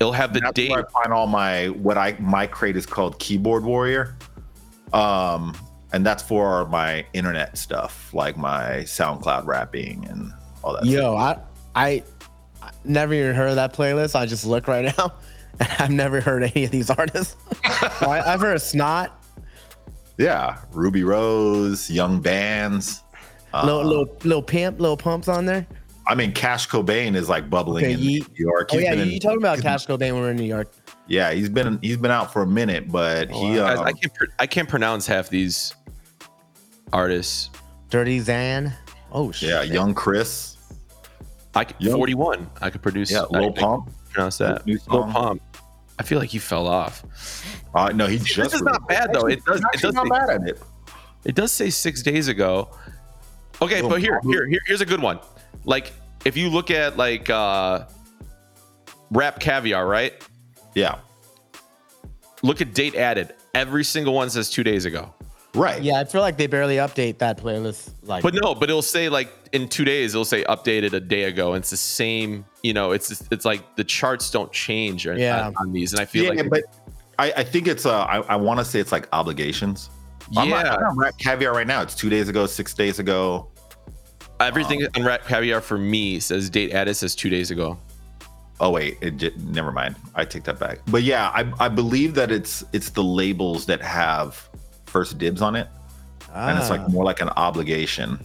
[0.01, 0.71] It'll have the That's date.
[0.71, 4.17] where I find all my what I my crate is called Keyboard Warrior,
[4.93, 5.57] um,
[5.93, 10.33] and that's for my internet stuff, like my SoundCloud rapping and
[10.63, 10.85] all that.
[10.85, 11.39] Yo, I,
[11.75, 12.03] I
[12.63, 14.15] I never even heard of that playlist.
[14.15, 15.15] I just look right now,
[15.61, 17.37] and I've never heard any of these artists.
[18.01, 19.11] Well, I, I've heard Snot,
[20.19, 23.03] Yeah, Rubi Rose, Yung Bans.
[23.55, 25.67] Little little little pimp, little pumps on there.
[26.09, 28.29] I mean, Cash Cobain is like bubbling Okay, in Yeet.
[28.39, 28.71] New York.
[28.73, 30.73] Oh yeah, you, in- you about Cash Cobain when we're in New York.
[31.09, 34.15] Yeah, he's been he's been out for a minute, but he Guys, um, I can't.
[34.15, 35.75] pr- I can't pronounce half these
[36.93, 37.51] artists.
[37.91, 38.73] Dirty Zan.
[39.13, 39.49] Oh shit.
[39.51, 40.57] yeah, Young Chris,
[41.55, 41.95] I could, Yo.
[41.97, 42.49] 41.
[42.61, 43.11] I could produce.
[43.11, 43.87] yeah, I, Lil I Pump.
[43.87, 44.67] can pronounce that.
[44.67, 45.05] New Lil.
[45.07, 45.43] Pump.
[45.99, 47.03] I feel like he fell off.
[47.75, 49.27] Uh, no, he just this is not bad though.
[49.27, 49.61] It does.
[49.75, 49.95] It does.
[49.95, 50.63] not Say, bad at it.
[51.25, 52.69] it does say six days ago.
[53.63, 55.19] Okay, Lil but here, here, here, here's a good one.
[55.67, 55.93] Like,
[56.25, 57.87] if you look at like uh,
[59.11, 60.15] rap caviar, right?
[60.75, 60.99] Yeah,
[62.43, 63.35] Look at date added.
[63.55, 65.13] Every single one says two days ago.
[65.55, 65.83] right.
[65.83, 67.91] Yeah, I feel like they barely update that playlist.
[68.03, 71.25] Like, But no, but it'll say like in two days, it'll say updated a day
[71.25, 71.55] ago.
[71.55, 75.51] And it's the same, you know, it's it's like the charts don't change on, Yeah.
[75.57, 75.93] on these.
[75.95, 76.63] And I feel yeah, like but
[77.19, 79.89] I, I think it's uh I, I want to say it's like obligations.
[80.37, 80.75] I'm not- Yeah.
[80.75, 81.81] I'm on Rap Caviar right now.
[81.81, 83.49] It's two days ago, six days ago.
[84.41, 87.79] Everything on Rap Caviar for me says date added says two days ago.
[88.61, 89.97] Oh wait, it j- never mind.
[90.15, 90.79] I take that back.
[90.87, 94.49] But yeah, I, I believe that it's it's the labels that have
[94.87, 95.69] first dibs on it,
[96.35, 98.19] and it's ah, like more like an obligation.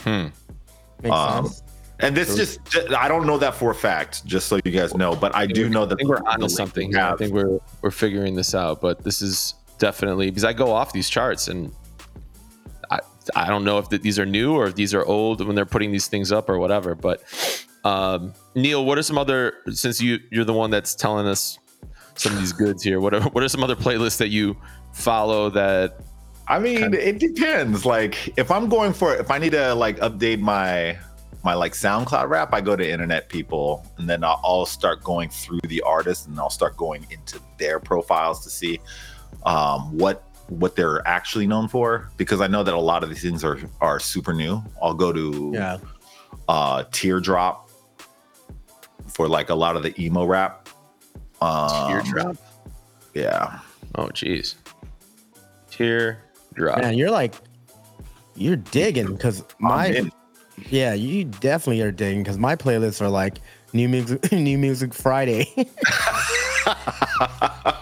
[0.00, 0.26] Hmm.
[1.02, 1.62] makes um, sense.
[2.00, 2.60] And this just
[2.92, 5.16] I don't know that for a fact, just so you guys know.
[5.16, 6.92] But I do know that I think we're the onto something.
[6.92, 7.00] here.
[7.00, 10.92] I think we're we're figuring this out, but this is definitely because I go off
[10.92, 11.72] these charts and
[13.34, 15.66] I don't know if th- these are new or if these are old when they're
[15.66, 16.94] putting these things up or whatever.
[16.94, 17.22] But
[17.84, 21.58] um, Neil, what are some other since you you're the one that's telling us
[22.14, 23.00] some of these goods here?
[23.00, 24.56] What are what are some other playlists that you
[24.92, 26.00] follow that
[26.48, 27.84] I mean, it depends.
[27.84, 30.98] Like if I'm going for if I need to like update my
[31.44, 35.28] my like SoundCloud rap, I go to internet people and then I'll, I'll start going
[35.28, 38.80] through the artists and I'll start going into their profiles to see
[39.44, 43.22] um, what what they're actually known for because I know that a lot of these
[43.22, 44.62] things are are super new.
[44.82, 45.78] I'll go to Yeah.
[46.48, 47.68] uh Teardrop
[49.06, 50.68] for like a lot of the emo rap.
[51.40, 52.36] Um, teardrop?
[53.14, 53.58] Yeah.
[53.94, 54.56] Oh, geez,
[55.70, 56.78] teardrop.
[56.80, 57.34] Man, you're like
[58.34, 60.08] you're digging because my
[60.70, 63.38] yeah, you definitely are digging because my playlists are like
[63.72, 65.52] new music, new music Friday,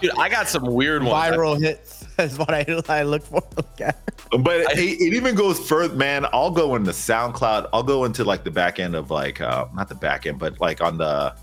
[0.01, 1.13] Dude, I got some weird ones.
[1.35, 3.43] viral hits is what I, I look for.
[3.59, 3.91] Okay.
[4.39, 6.25] But it, it even goes further, man.
[6.33, 7.69] I'll go into SoundCloud.
[7.71, 10.59] I'll go into like the back end of like uh not the back end, but
[10.59, 11.35] like on the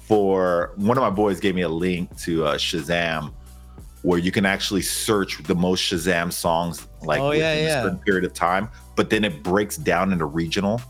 [0.00, 3.32] for one of my boys gave me a link to uh Shazam
[4.02, 7.78] where you can actually search the most Shazam songs like Oh, yeah, within yeah.
[7.78, 10.80] a certain period of time, but then it breaks down into regional.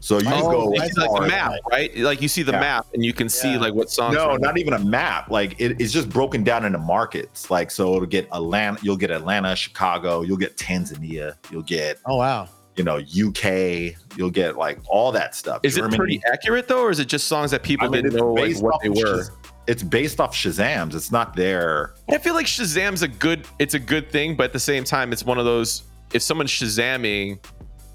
[0.00, 1.96] So you Oh, go I It's like the map, right?
[1.96, 2.60] Like you see the Yeah.
[2.60, 3.58] map and you can see Yeah.
[3.60, 4.14] like what songs.
[4.14, 5.30] No, are- not even a map.
[5.30, 7.50] Like it, it's just broken down into markets.
[7.50, 8.78] Like so, it'll get Atlanta.
[8.82, 10.22] You'll get Atlanta, Chicago.
[10.22, 11.34] You'll get Tanzania.
[11.50, 12.48] You'll get Oh wow.
[12.76, 13.94] you know UK.
[14.16, 15.60] You'll get like all that stuff.
[15.62, 18.18] Is it pretty accurate though, or is it just songs that people I mean, didn't
[18.18, 18.96] know like, what they were?
[19.22, 19.30] Shaz-
[19.66, 20.94] It's based off Shazam's.
[20.94, 21.94] It's not their.
[22.10, 23.46] I feel like Shazam's a good.
[23.58, 25.82] It's a good thing, but at the same time, it's one of those.
[26.12, 27.40] If someone's Shazamming,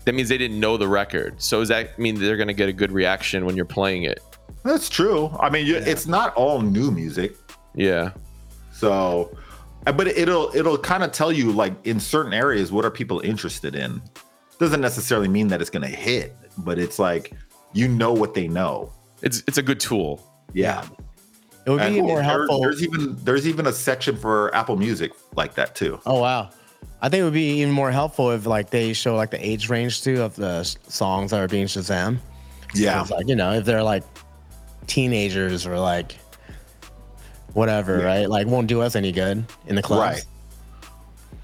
[0.05, 1.41] that means they didn't know the record.
[1.41, 4.19] So does that mean they're gonna get a good reaction when you're playing it?
[4.63, 5.35] That's true.
[5.39, 7.35] I mean, you, it's not all new music.
[7.75, 8.11] Yeah.
[8.71, 9.35] So,
[9.87, 13.19] uh, but it'll it'll kind of tell you like in certain areas what are people
[13.21, 14.01] interested in.
[14.59, 17.33] Doesn't necessarily mean that it's gonna hit, but it's like
[17.73, 18.91] you know what they know.
[19.21, 20.25] It's it's a good tool.
[20.53, 20.85] Yeah.
[21.65, 22.59] It would be And more there- helpful.
[22.61, 25.99] There's even there's even a section for Apple Music like that too.
[26.05, 26.49] Oh wow.
[27.01, 29.69] I think it would be even more helpful if like they show like the age
[29.69, 32.19] range too of the songs that are being Shazam.
[32.75, 33.05] Yeah.
[33.09, 34.03] Like, you know, if they're like
[34.87, 36.15] teenagers or like
[37.53, 38.05] whatever, Yeah.
[38.05, 38.29] right?
[38.29, 40.17] Like won't do us any good in the clubs.
[40.19, 40.25] Right.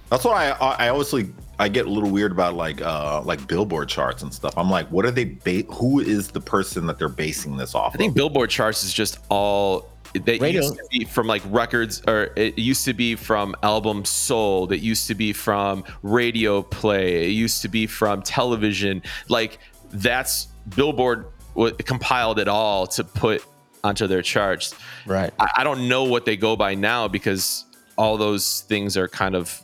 [0.10, 3.90] That's why I I obviously I get a little weird about like uh like Billboard
[3.90, 4.54] charts and stuff.
[4.58, 5.26] I'm like, what are they?
[5.26, 7.94] Ba- who is the person that they're basing this off?
[7.94, 8.16] I think of?
[8.16, 10.62] Billboard charts is just all they Radio.
[10.62, 14.80] used to be from like records or it used to be from albums sold it
[14.80, 19.60] used to be from radio play it used to be from television like
[19.94, 23.44] that's billboard what compiled it all to put
[23.84, 24.74] onto their charts
[25.06, 25.32] Right.
[25.40, 27.66] I, I don't know what they go by now because
[27.98, 29.64] all those things are kind of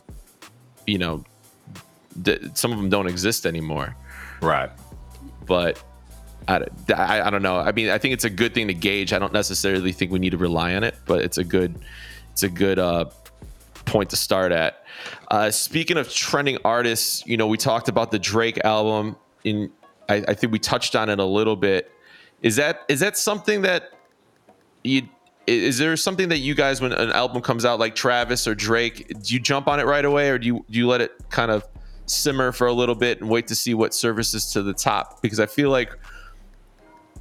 [0.86, 1.24] you know
[2.24, 3.94] th- some of them don't exist anymore
[4.40, 4.70] right.
[5.46, 5.82] but
[6.48, 7.56] I, I, don't know.
[7.56, 9.12] I mean, I think it's a good thing to gauge.
[9.12, 11.78] I don't necessarily think we need to rely on it, but it's a good,
[12.32, 13.06] it's a good uh,
[13.86, 14.84] point to start at.
[15.30, 19.16] Uh, speaking of trending artists, you know, we talked about the Drake album.
[19.44, 19.70] In
[20.08, 21.90] I, I think we touched on it a little bit.
[22.42, 23.90] Is that is that something that
[24.82, 25.08] you?
[25.46, 29.08] Is there something that you guys, when an album comes out like Travis or Drake,
[29.08, 31.50] do you jump on it right away, or do you do you let it kind
[31.50, 31.66] of
[32.06, 35.20] simmer for a little bit and wait to see what surfaces to the top?
[35.20, 35.90] Because I feel like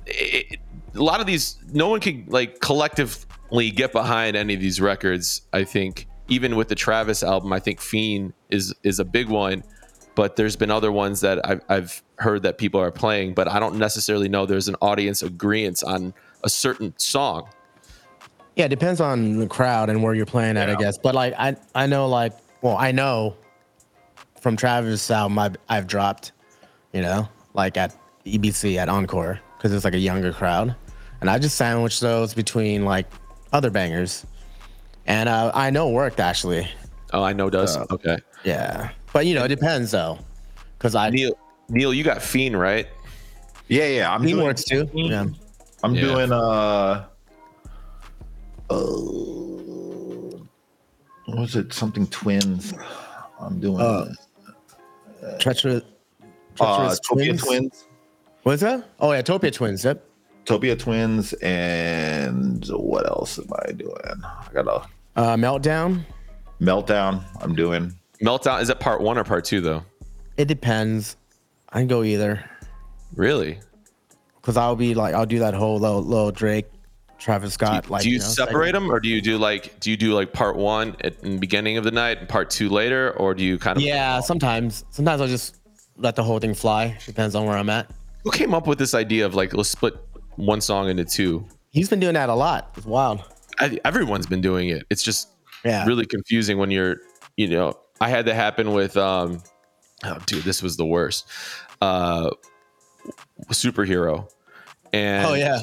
[0.05, 0.59] it,
[0.95, 5.41] a lot of these no one can like collectively get behind any of these records
[5.53, 6.07] i think.
[6.29, 9.63] Even with the travis album i think fiend is is a big one
[10.15, 13.59] but there's been other ones that I've, I've heard that people are playing but i
[13.59, 16.13] don't necessarily know there's an audience agreement on
[16.43, 17.49] a certain song.
[18.55, 20.97] Yeah, it depends on the crowd and where you're playing at, I guess.
[20.97, 23.35] But like I I know like well, I know
[24.39, 26.33] from Travis' album I've, I've dropped,
[26.91, 30.76] you know, like at EBC at Encore because it's like a younger crowd,
[31.21, 33.08] and I just sandwich those between like
[33.54, 34.26] other bangers,
[35.08, 36.67] and uh, I know it worked actually.
[37.13, 40.19] oh i know does okay Yeah, but you know it depends though,
[40.78, 41.38] because I neil
[41.69, 42.88] neil you got fiend right
[43.69, 44.13] Yeah, yeah.
[44.13, 44.89] I'm Lean doing, works too.
[44.93, 45.28] Yeah.
[45.82, 46.02] I'm Yeah.
[46.02, 47.06] doing uh,
[48.69, 48.76] uh,
[51.26, 51.71] what was it?
[51.73, 52.73] Something twins.
[53.39, 54.13] I'm doing Uh,
[55.39, 55.84] Treacherous.
[55.84, 56.26] uh,
[56.58, 57.88] Treacherous Topia twins.
[58.43, 58.84] What's that?
[58.99, 59.84] Oh yeah, Topia Twins.
[59.86, 60.06] Yep.
[60.45, 63.95] Topia twins, and what else am I doing?
[64.23, 64.86] I got a
[65.19, 66.01] Uh, Meltdown.
[66.60, 67.23] meltdown.
[67.41, 67.93] I'm doing.
[68.21, 69.84] meltdown is it part one or part two though
[70.38, 71.15] It depends.
[71.69, 72.43] I can go either.
[73.15, 73.60] really
[74.41, 76.65] Cause I'll be like, I'll do that whole little, little Drake,
[77.17, 77.89] Travis Scott.
[77.89, 80.34] like, do you, know, separate them or do you do like do you do like
[80.34, 83.58] part one at the beginning of the night and part two later or do you
[83.58, 84.84] kind of Yeah, sometimes.
[84.89, 85.56] Sometimes I'll just
[85.95, 86.97] let the whole thing fly.
[87.06, 87.89] Depends on where I'm at.
[88.23, 89.95] Who came up with this idea of like let's split
[90.36, 92.71] one song into two He's been doing that a lot.
[92.77, 93.23] It's wild.
[93.59, 95.29] I, everyone's been doing it it's just
[95.65, 95.86] Yeah.
[95.86, 96.97] really confusing when you're
[97.38, 99.41] you know i had that happen with um
[100.03, 101.27] oh dude this was the worst
[101.81, 102.29] uh
[103.51, 104.29] superhero
[104.91, 105.59] and Oh yeah.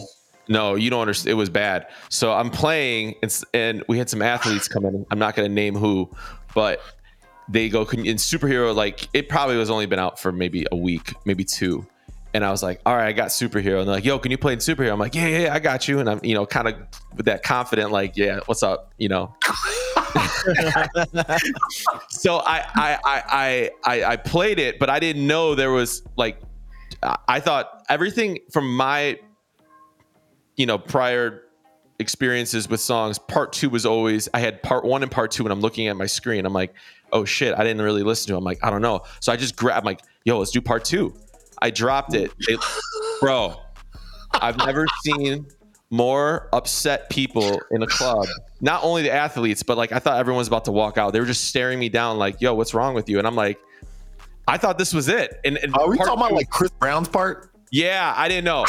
[0.48, 1.30] No, you don't understand.
[1.30, 1.86] It was bad.
[2.08, 5.06] So I'm playing, and, and we had some athletes come in.
[5.12, 6.10] I'm not going to name who,
[6.56, 6.80] but
[7.48, 8.74] they go in superhero.
[8.74, 11.86] Like it probably was only been out for maybe a week, maybe two.
[12.32, 13.80] And I was like, all right, I got superhero.
[13.80, 14.92] And they're like, yo, can you play in superhero?
[14.92, 15.98] I'm like, yeah, yeah, I got you.
[15.98, 16.76] And I'm, you know, kind of
[17.16, 18.92] with that confident, like, yeah, what's up?
[18.98, 19.34] You know,
[22.08, 26.40] so I, I I I I played it, but I didn't know there was like
[27.02, 29.18] I- thought everything from my
[30.56, 31.42] you know prior
[31.98, 33.18] experiences with songs.
[33.18, 35.96] Part two was always I had part one and part two, and I'm looking at
[35.96, 36.46] my screen.
[36.46, 36.74] I'm like,
[37.12, 38.34] oh shit, I didn't really listen to.
[38.34, 38.38] It.
[38.38, 39.02] I'm like, I don't know.
[39.20, 41.14] So I just grabbed like, yo, let's do part two.
[41.62, 42.60] I dropped it, It-
[43.20, 43.56] bro.
[44.34, 45.46] I've never seen
[45.90, 48.26] more upset people in a club.
[48.60, 51.12] Not only the athletes, but like I thought everyone was about to walk out.
[51.12, 53.58] They were just staring me down, like, "Yo, what's wrong with you?" And I'm like,
[54.46, 55.40] I thought this was it.
[55.44, 57.50] And, and Are we talking about like Chris Brown's part?
[57.72, 58.64] yeah, I didn't know.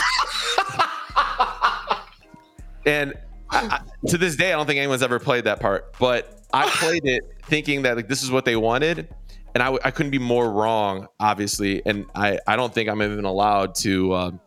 [2.86, 3.14] and
[3.50, 5.94] I, I, to this day, I don't think anyone's ever played that part.
[6.00, 9.08] But I played it thinking that like this is what they wanted,
[9.54, 11.82] and I, w- I couldn't be more wrong, obviously.
[11.86, 14.40] And I, I don't think I'm even allowed to um,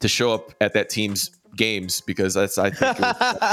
[0.00, 3.00] to show up at that team's games because that's I think it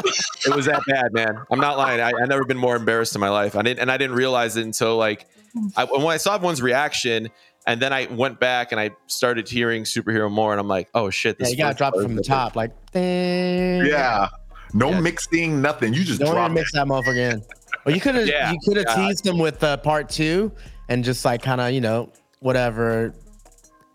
[0.03, 1.38] was, it was that bad, man.
[1.51, 1.99] I'm not lying.
[1.99, 3.55] I, I never been more embarrassed in my life.
[3.55, 5.27] I didn't, and I didn't realize it until like
[5.75, 7.29] I, when I saw everyone's reaction.
[7.67, 11.10] And then I went back and I started hearing superhero more, and I'm like, "Oh
[11.12, 12.71] shit!" Yeah, you gotta drop it from the top, like.
[12.93, 13.86] ding.
[13.86, 14.29] Yeah.
[14.73, 14.99] No Yeah.
[15.01, 15.93] mixing, nothing.
[15.93, 16.62] You just Don't drop even it.
[16.62, 17.43] mix that motherfucker in.
[17.89, 19.08] Well, you could have Yeah, you could have yeah.
[19.08, 20.52] teased them with uh, part two
[20.89, 23.13] and just like kind of you know whatever.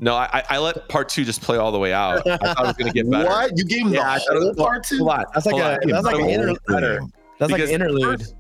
[0.01, 2.27] No, I, I let part two just play all the way out.
[2.27, 3.29] I thought it was gonna get better.
[3.29, 3.57] What?
[3.57, 4.99] You gave him Yeah, the whole part two?
[4.99, 5.89] Hold on, That's like hold a on.
[5.89, 8.19] that's like an The inter, whole that's like an interlude.
[8.21, 8.35] first-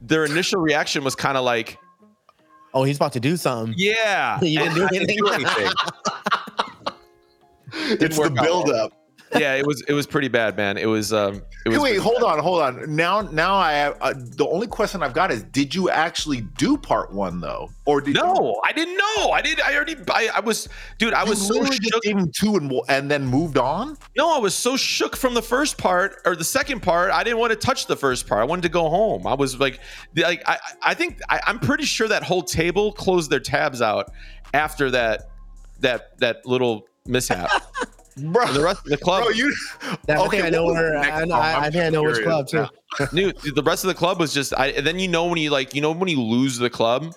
[0.00, 1.78] Their initial reaction was kind of like,
[2.74, 3.74] Oh, he's about to do something.
[3.76, 5.72] "Yeah," You didn't do I didn't do anything.
[7.74, 8.44] It's the work out.
[8.44, 8.92] buildup.
[9.36, 10.76] Yeah, it was it was pretty bad, man.
[10.76, 11.78] It was um, it was.
[11.78, 12.94] Wait, hold on, hold on.
[12.94, 16.76] Now, now I have uh, the only question I've got is: Did you actually do
[16.76, 19.30] part one though, or did you, No, I didn't know.
[19.30, 19.60] I did.
[19.60, 19.96] I already.
[20.10, 20.68] I, I was,
[20.98, 21.14] dude.
[21.14, 22.32] I you was so shook.
[22.32, 23.96] two and and then moved on?
[24.16, 27.10] No, I was so shook from the first part or the second part.
[27.10, 28.40] I didn't want to touch the first part.
[28.40, 29.26] I wanted to go home.
[29.26, 29.80] I was like,
[30.16, 34.10] like I, I think I, I'm pretty sure that whole table closed their tabs out
[34.52, 35.30] after that,
[35.80, 37.50] that that little mishap.
[38.16, 39.54] Bro, the rest of the club, bro, you.
[40.08, 40.98] Yeah, I think I know was where.
[40.98, 41.34] I, know.
[41.34, 42.66] I, I think I know which club too.
[42.98, 43.06] now.
[43.12, 44.52] knew the rest of the club was just.
[44.54, 47.14] I and then you know when you like you know when you lose the club,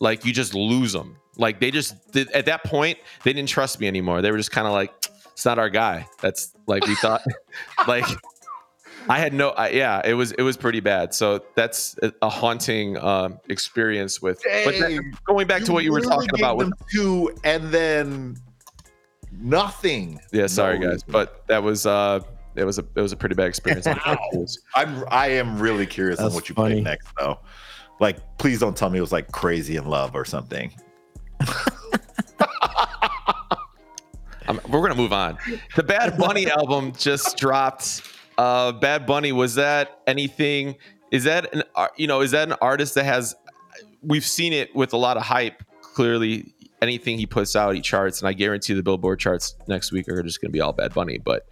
[0.00, 1.16] like you just lose them.
[1.36, 4.22] Like they just did, at that point they didn't trust me anymore.
[4.22, 4.92] They were just kind of like,
[5.32, 6.06] it's not our guy.
[6.20, 7.22] That's like we thought.
[7.88, 8.04] like
[9.08, 9.50] I had no.
[9.50, 11.14] I, yeah, it was it was pretty bad.
[11.14, 14.42] So that's a- a haunting um, experience with.
[14.42, 18.36] But that- going back to what you were talking about with two and then
[19.32, 20.20] nothing.
[20.32, 22.20] yeah, sorry No guys, but that was uh
[22.54, 23.86] it was a it was a pretty bad experience.
[24.74, 26.74] I'm I am really curious on what you funny.
[26.76, 27.38] played next though.
[28.00, 30.72] Like, please don't tell me it was like crazy in love or something.
[34.68, 35.38] We're gonna move on.
[35.76, 38.02] The Bad Bunny album just dropped.
[38.38, 40.76] Uh, Bad Bunny was that anything?
[41.10, 41.62] Is that an
[41.96, 43.34] you know is that an artist that has?
[44.02, 45.62] We've seen it with a lot of hype.
[45.80, 50.08] Clearly, anything he puts out, he charts, and I guarantee the Billboard charts next week
[50.08, 51.18] are just gonna be all Bad Bunny.
[51.18, 51.48] But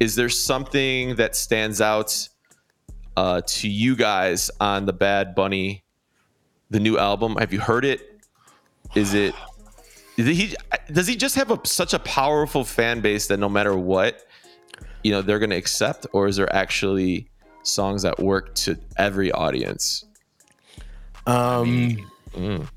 [0.00, 2.28] is there something that stands out
[3.16, 5.84] uh, to you guys on the Bad Bunny,
[6.70, 7.36] the new album?
[7.36, 8.20] Have you heard it?
[8.94, 9.34] Is it?
[10.16, 10.54] Is he
[10.92, 14.24] does he just have a, such a powerful fan base that no matter what,
[15.02, 17.28] you know, they're going to accept, or is there actually
[17.62, 20.04] songs that work to every audience?
[21.26, 22.68] Um, Mm.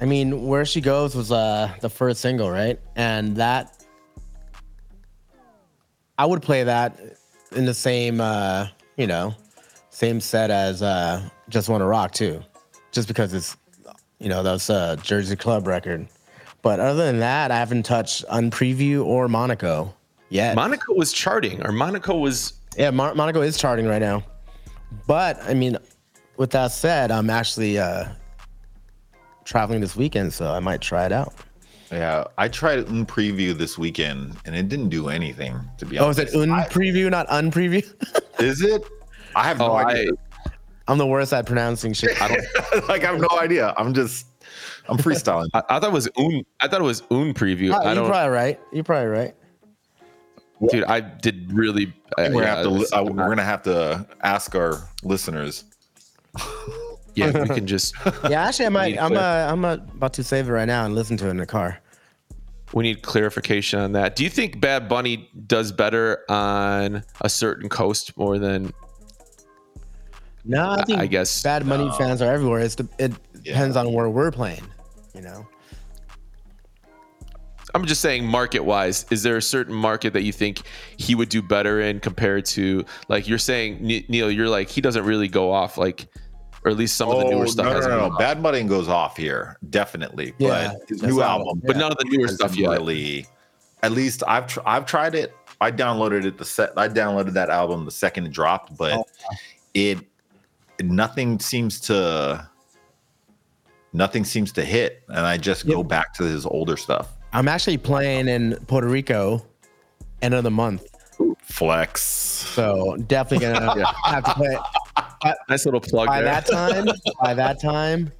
[0.00, 2.78] I mean, where she goes was uh the first single, right?
[2.96, 3.84] And that
[6.18, 6.98] I would play that
[7.52, 9.34] in the same uh, you know,
[9.90, 12.42] same set as uh Just Wanna Rock too.
[12.92, 13.56] Just because it's
[14.18, 16.06] you know, that's a Jersey Club record.
[16.62, 19.94] But other than that, I haven't touched Unpreview or Monaco
[20.28, 20.54] yet.
[20.54, 24.22] Monaco was charting, or Monaco was Yeah, Mon- Monaco is charting right now.
[25.06, 25.78] But I mean,
[26.36, 28.08] with that said, I'm actually uh,
[29.50, 31.34] traveling this weekend, so I might try it out.
[31.90, 35.60] Yeah, I tried un preview this weekend and it didn't do anything.
[35.78, 37.84] To be honest, Oh, is it un preview, not unpreview?
[38.40, 38.84] is it?
[39.34, 40.12] I have no oh, I, idea.
[40.86, 42.20] I'm the worst at pronouncing shit.
[42.22, 42.88] I don't.
[42.88, 43.74] like I have no idea.
[43.76, 44.26] I'm just
[44.88, 45.48] I'm freestyling.
[45.54, 46.44] I, I thought it was un.
[46.60, 47.72] I thought it was un preview.
[47.74, 48.60] Oh, I you're don't, probably right.
[48.72, 49.34] You're probably right.
[50.70, 50.84] dude.
[50.84, 51.92] I did really.
[52.16, 55.64] Uh, we're, yeah, gonna have to, it's- uh, we're gonna have to ask our listeners.
[57.20, 57.94] Yeah, we can just.
[58.28, 58.98] Yeah, actually, I might.
[59.02, 61.46] I'm uh, I'm about to save it right now and listen to it in the
[61.46, 61.78] car.
[62.72, 64.14] We need clarification on that.
[64.14, 68.72] Do you think Bad Bunny does better on a certain coast more than
[70.44, 72.60] No, I think I guess Bad Bunny fans are everywhere.
[72.60, 73.12] It's the, it
[73.42, 73.52] Yeah.
[73.54, 74.62] depends on where we're playing.
[75.14, 75.46] You know.
[77.74, 80.62] I'm just saying market wise, is there a certain market that you think
[80.96, 85.04] he would do better in compared to like you're saying Neil, you're like he doesn't
[85.04, 86.06] really go off like
[86.64, 88.18] or at least some of the newer oh, stuff Oh, no, no, no, no.
[88.18, 90.34] Bad Bunny goes off here, definitely.
[90.38, 92.70] Yeah, but his new not- album, but none of the newer stuff yet.
[92.70, 93.26] Really,
[93.82, 95.34] at least I've tr- I've tried it.
[95.60, 96.72] I downloaded it the set.
[96.76, 99.04] I downloaded that album the second it dropped, but Oh.
[99.74, 99.98] it
[100.82, 102.48] nothing seems to
[103.92, 107.08] nothing seems to hit, and I just go back to his older stuff.
[107.32, 109.44] I'm actually playing in Puerto Rico
[110.22, 110.89] end of the month.
[111.50, 112.02] Flex.
[112.02, 114.56] So definitely gonna have to play
[115.48, 116.32] Nice little plug by there.
[116.32, 116.86] that time.
[117.22, 118.10] by that time,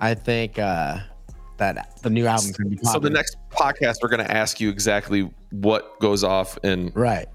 [0.00, 0.98] I think uh
[1.58, 5.30] that the new album's gonna be so the next podcast we're to ask you exactly
[5.50, 7.28] what goes off and right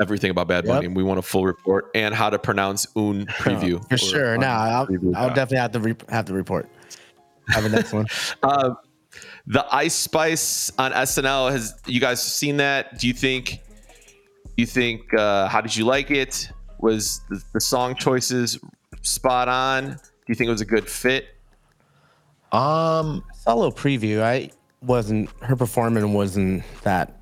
[0.00, 0.74] everything about Bad Yep.
[0.74, 0.86] Bunny.
[0.86, 4.38] And we want a full report and how to pronounce un preview for or sure.
[4.38, 4.88] No, I'll.
[5.14, 6.68] I'll definitely have to re- have the report.
[7.48, 8.06] Have the next one.
[8.42, 8.74] Uh,
[9.46, 12.98] the Ice Spice on SNL has you guys seen that?
[12.98, 13.60] Do you think?
[14.56, 15.12] You think?
[15.14, 16.50] Uh, how did you like it?
[16.78, 18.58] Was the, the song choices
[19.02, 19.90] spot on?
[19.90, 19.98] Do
[20.28, 21.28] you think it was a good fit?
[22.52, 24.22] Um, saw a little preview.
[24.22, 24.50] I
[24.82, 27.20] wasn't her performance wasn't that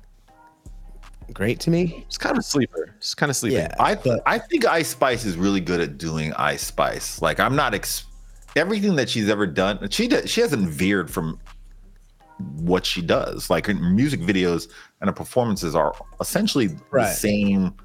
[1.33, 2.03] great to me.
[2.07, 2.93] It's kind of a sleeper.
[2.97, 3.59] It's kind of sleeping.
[3.59, 7.21] Yeah, I but I think Ice Spice is really good at doing Ice Spice.
[7.21, 8.05] Like I'm not ex-
[8.55, 9.89] everything that she's ever done.
[9.89, 11.39] She does, she hasn't veered from
[12.39, 13.49] what she does.
[13.49, 14.67] Like her music videos
[15.01, 17.75] and her performances are essentially the same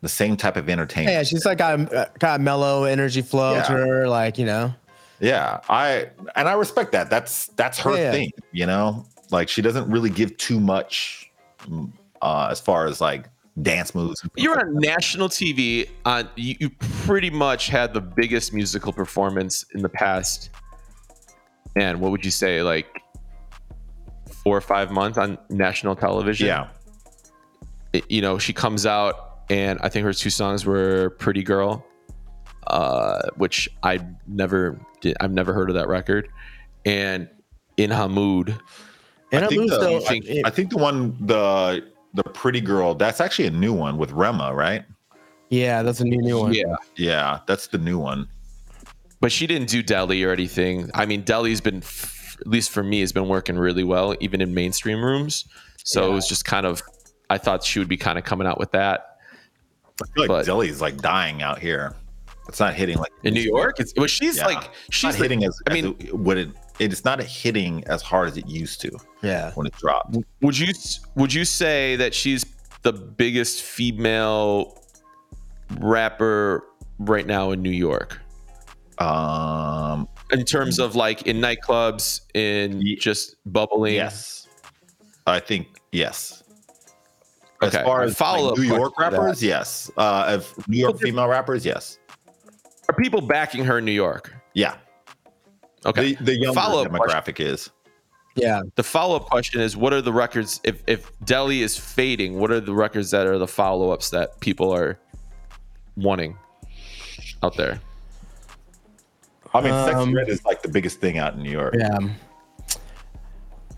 [0.00, 1.12] the same type of entertainment.
[1.14, 4.08] yeah, she's like got a, got a mellow energy flow to her.
[4.08, 4.72] Like you know,
[5.20, 7.10] Yeah, I and I respect that.
[7.10, 8.12] That's that's her Yeah.
[8.12, 9.06] thing, you know.
[9.30, 11.30] Like she doesn't really give too much
[11.62, 11.90] mm,
[12.22, 13.26] uh, as far as like
[13.60, 14.24] dance moves.
[14.36, 15.88] You're on national TV.
[16.06, 16.70] On you, you
[17.04, 20.50] pretty much had the biggest musical performance in the past.
[21.76, 22.86] And what would you say, like
[24.42, 26.46] four or five months on national television?
[26.46, 26.68] Yeah,
[27.92, 31.84] it- you know, she comes out and I think her two songs were "Pretty Girl,"
[32.66, 35.16] uh, which I never did.
[35.20, 36.28] I've never heard of that record,
[36.84, 37.28] and
[37.76, 38.58] "In Ha Mood."
[39.30, 39.96] and I her think, the, though.
[39.96, 43.72] I, think, it- I think the one the the pretty girl that's actually a new
[43.72, 44.84] one with Rema, right?
[45.50, 46.52] yeah, that's a new new one.
[46.54, 48.28] Yeah, Yeah, that's the new one.
[49.20, 50.90] But she didn't do Deli or anything.
[50.94, 54.54] I mean, Deli's been, at least for me, has been working really well, even in
[54.54, 55.44] mainstream rooms.
[55.84, 56.82] So it was just kind of,
[57.30, 59.04] I thought she would be kind of coming out with that
[60.00, 61.96] I feel like But- Deli's like dying out here.
[62.48, 63.80] It's not hitting like in New York.
[63.80, 64.46] It's, well, she's Yeah.
[64.46, 66.48] like, she's not the- hitting as I I mean- mean, what it
[66.78, 69.50] it's not hitting as hard as it used to yeah.
[69.54, 70.16] when it dropped.
[70.42, 70.72] Would you
[71.16, 72.46] would you say that she's
[72.82, 74.80] the biggest female
[75.80, 76.64] rapper
[77.00, 78.20] right now in New York
[79.00, 83.94] Um, in terms of like in nightclubs in Ye- just bubbling?
[83.94, 84.48] yes,
[85.26, 86.42] I think yes.
[87.62, 89.22] As Okay, far as follow-up like, New York question to that.
[89.22, 89.90] rappers, yes.
[89.96, 91.98] Uh, of New York female rappers, yes.
[92.88, 94.32] Are people backing her in New York?
[94.54, 94.76] Yeah,
[95.84, 96.14] Okay.
[96.14, 97.08] the, the younger Follow-up question.
[97.34, 97.70] demographic is.
[98.36, 98.62] Yeah.
[98.76, 100.60] The follow up question is: What are the records?
[100.62, 104.38] If if Deli is fading, what are the records that are the follow ups that
[104.40, 104.96] people are
[105.96, 106.36] wanting
[107.42, 107.80] out there?
[109.54, 111.74] I mean, Sex Um, Red is like the biggest thing out in New York.
[111.78, 111.98] Yeah.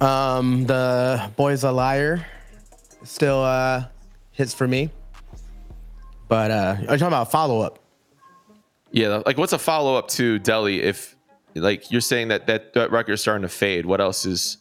[0.01, 2.27] Um, the boy's a liar
[3.03, 3.85] still uh
[4.33, 4.91] hits for me.
[6.29, 7.79] But uh are you talking about follow up?
[8.93, 10.83] Yeah, like what's a follow up to Deli?
[10.83, 11.17] If
[11.55, 14.59] like you're saying that that, that record is starting to fade, what else is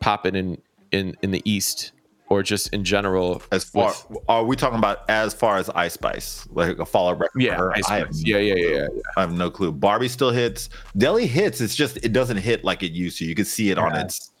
[0.00, 0.58] popping in
[0.92, 1.92] in in the East
[2.28, 3.42] or just in general?
[3.52, 7.14] As far with- are we talking about as far as Ice Spice, like a follow
[7.14, 7.40] record?
[7.40, 7.76] yeah, for her?
[7.76, 8.24] Ice I have, Spice.
[8.26, 8.86] yeah, yeah, yeah, yeah.
[9.16, 9.72] I have no clue.
[9.72, 10.68] Barbie still hits.
[10.96, 11.60] Deli hits.
[11.60, 13.24] It's just it doesn't hit like it used to.
[13.24, 14.32] You can see it on its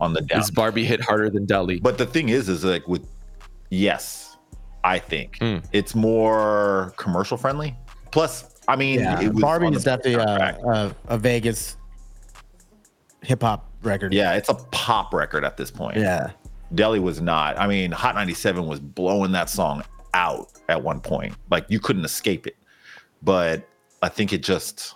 [0.00, 0.40] on the down.
[0.40, 1.80] Is Barbie hit harder than Deli?
[1.80, 3.06] But the thing is, is like with
[3.70, 4.36] yes,
[4.84, 5.64] I think Mm.
[5.72, 7.76] it's more commercial friendly.
[8.10, 9.20] Plus, I mean, Yeah.
[9.20, 10.62] it was Barbie is definitely uh, soundtrack.
[10.64, 11.76] a, a, a Vegas
[13.22, 14.12] hip hop record.
[14.12, 15.96] yeah, it's a pop record at this point.
[15.96, 16.30] Yeah.
[16.74, 17.58] Deli was not.
[17.58, 19.82] I mean, Hot 97 was blowing that song
[20.14, 21.34] out at one point.
[21.50, 22.56] Like you couldn't escape it.
[23.22, 23.66] But
[24.02, 24.94] I think it just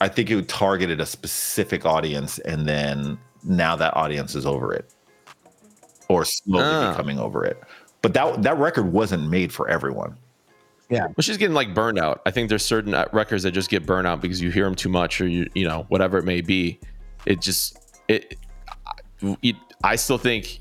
[0.00, 4.92] I think it targeted a specific audience and then now that audience is over it.
[6.08, 6.90] Or slowly Ah.
[6.92, 7.60] becoming over it.
[8.00, 10.16] But that that record wasn't made for everyone.
[10.88, 11.06] Yeah.
[11.06, 12.22] Well, she's getting like burned out.
[12.24, 14.74] I think there's certain uh, records that just get burned out because you hear them
[14.74, 16.78] too much, or you you know whatever it may be.
[17.26, 17.76] It just
[18.08, 18.38] it.
[19.42, 20.60] it I still think,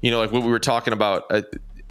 [0.00, 1.24] you know, like what we were talking about.
[1.30, 1.42] Uh,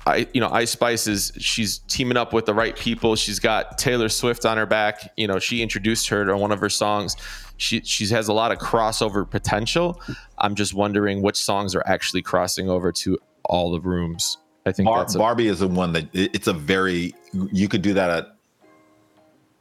[0.06, 3.16] I you know Ice Spice is she's teaming up with the right people.
[3.16, 5.12] She's got Taylor Swift on her back.
[5.16, 7.16] You know, she introduced her to one of her songs.
[7.58, 10.02] She she has a lot of crossover potential.
[10.40, 14.38] I'm just wondering which songs are actually crossing over to all the rooms.
[14.66, 17.14] I think Bar- that's a, Barbie is the one that it's a very
[17.52, 18.36] you could do that at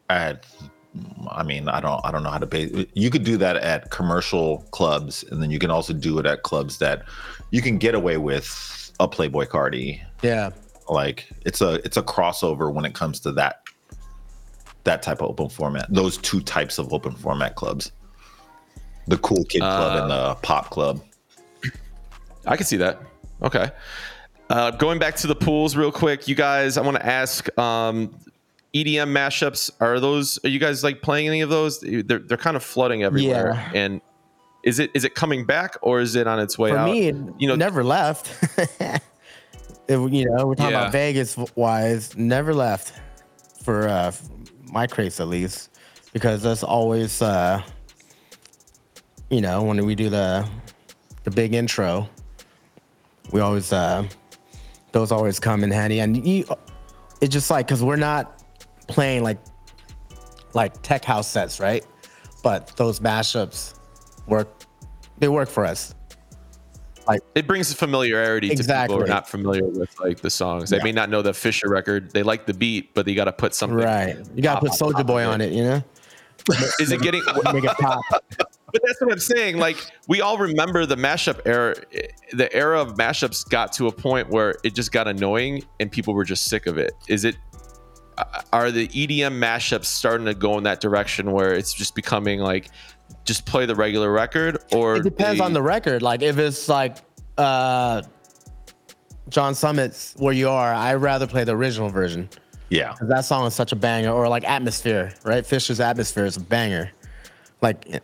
[0.08, 0.46] at
[1.30, 3.90] I mean I don't I don't know how to pay you could do that at
[3.90, 7.04] commercial clubs and then you can also do it at clubs that
[7.50, 10.50] you can get away with a Playboi Carti Yeah.
[10.88, 13.62] like it's a it's a crossover when it comes to that
[14.84, 17.92] that type of open format those two types of open format clubs
[19.06, 21.00] the cool kid club and the pop club
[22.46, 23.00] I can see that.
[23.42, 23.70] Okay.
[24.48, 28.16] Uh, going back to the pools real quick, you guys, I want to ask um,
[28.74, 29.70] EDM mashups.
[29.80, 30.38] Are those?
[30.44, 31.80] Are you guys like playing any of those?
[31.80, 33.52] They're they're kind of flooding everywhere.
[33.54, 33.70] Yeah.
[33.80, 34.00] And
[34.62, 36.90] is it is it coming back or is it on its way For out?
[36.90, 38.32] me, it you know, never left.
[39.88, 40.82] If, you know, we're talking Yeah.
[40.82, 42.92] about Vegas wise, never left
[43.64, 44.12] for uh,
[44.70, 45.68] my crates at least,
[46.12, 47.60] because that's always, uh,
[49.30, 50.46] you know, when we do the
[51.24, 52.08] the big intro,
[53.32, 54.06] we always uh,
[54.92, 56.44] those always come in handy, and you,
[57.20, 58.39] it's just like because we're not
[58.90, 59.38] playing like
[60.52, 61.84] like tech house sets, right?
[62.42, 63.78] But those mashups
[64.26, 64.48] work.
[65.18, 65.94] They work for us.
[67.06, 70.70] Like it brings familiarity to people who are not familiar with like the songs.
[70.70, 70.84] They Yeah.
[70.84, 72.12] may not know the Fisher record.
[72.12, 73.78] They like the beat, but you got to put something.
[73.78, 74.16] Right.
[74.34, 75.82] You gotta put Soulja Boy on it, you know?
[76.78, 77.22] Is it getting?
[77.52, 78.02] Make it pop.
[78.72, 79.58] But that's what I'm saying.
[79.58, 81.74] Like we all remember the mashup era.
[82.32, 86.14] The era of mashups got to a point where it just got annoying and people
[86.14, 86.92] were just sick of it.
[87.08, 87.36] Is it?
[88.52, 92.70] Are the EDM mashups starting to go in that direction where it's just becoming like,
[93.24, 96.02] just play the regular record, or It depends they- on the record.
[96.02, 96.98] Like if it's like
[97.38, 98.02] uh
[99.28, 102.28] John Summit's Where You Are, I'd rather play the original version.
[102.68, 104.10] yeah that song is such a banger.
[104.10, 105.44] Or like Atmosphere, right?
[105.46, 106.90] Fisher's Atmosphere is a banger.
[107.62, 108.00] Like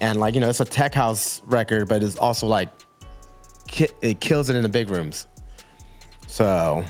[0.00, 2.68] and like, you know, it's a tech house record, but it's also like
[3.66, 5.26] ki- it kills it in the big rooms.
[6.28, 6.84] So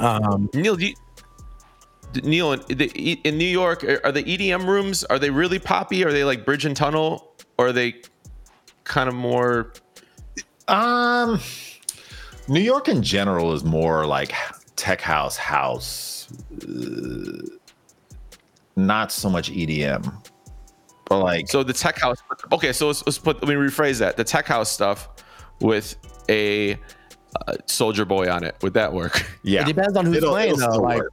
[0.00, 1.00] um Neil, do you, d-
[2.22, 2.86] Neil, in, the,
[3.24, 5.04] in New York, are are the EDM rooms?
[5.04, 6.04] Are they really poppy?
[6.04, 7.32] Are they like Bridge and Tunnel?
[7.58, 8.02] Or are they
[8.84, 9.72] kind of more?
[10.68, 11.40] Um,
[12.48, 14.32] New York in general is more like
[14.76, 16.28] tech house house,
[16.62, 17.46] uh,
[18.76, 20.12] not so much EDM,
[21.06, 22.18] but like So the tech house.
[22.52, 23.42] Okay, so let's, let's put.
[23.42, 24.16] Let me rephrase that.
[24.16, 25.08] The tech house stuff
[25.60, 25.96] with
[26.28, 26.76] a uh,
[27.66, 28.56] Soulja Boy on it.
[28.62, 29.24] Would that work?
[29.42, 30.78] yeah, it depends on who's It'll- playing it'll though.
[30.82, 31.12] Like work.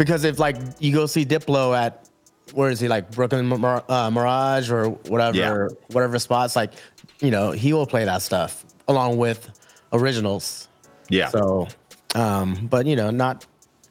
[0.00, 2.08] Because if like you go see Diplo at
[2.54, 5.68] where is he like Brooklyn Mir- uh, Mirage or whatever Yeah.
[5.92, 6.72] whatever spots like
[7.20, 9.50] you know he will play that stuff along with
[9.92, 10.68] originals
[11.10, 11.68] yeah, so
[12.14, 13.44] um but you know not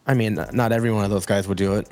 [0.08, 1.88] I mean not every one of those guys would do it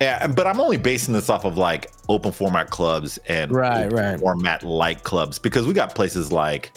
[0.00, 0.26] yeah.
[0.26, 4.18] But I'm only basing this off of like open format clubs and Right, open right.
[4.18, 6.72] format like clubs because we got places like,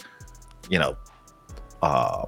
[0.68, 0.94] you know,
[1.82, 2.26] um,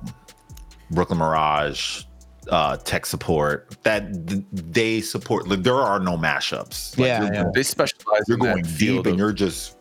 [0.91, 2.05] Brooklyn Mirage,
[2.51, 5.49] uh, Teksupport that th- they support.
[5.49, 6.97] Like, there are no mashups.
[6.99, 7.45] Like, Yeah, you're, yeah.
[7.55, 8.23] They specialize.
[8.29, 9.77] you're in that going field deep and of- you're just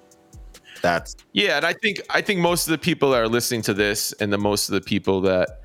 [0.82, 3.74] that's Yeah, and I think I think most of the people that are listening to
[3.74, 5.62] this, and the most of the people that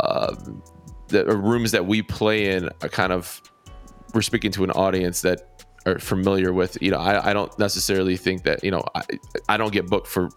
[0.00, 0.62] um,
[1.08, 3.40] the rooms that we play in are kind of
[4.12, 6.78] we're speaking to an audience that are familiar with.
[6.80, 9.02] You know, I, I don't necessarily think that you know I,
[9.48, 10.32] I don't get booked for s-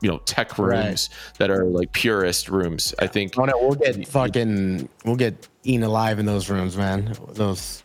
[0.00, 0.84] you know tech Right.
[0.86, 2.94] rooms that are like purist rooms.
[2.98, 7.14] I think oh no we'll get fucking we'll get eaten alive in those rooms man
[7.32, 7.82] those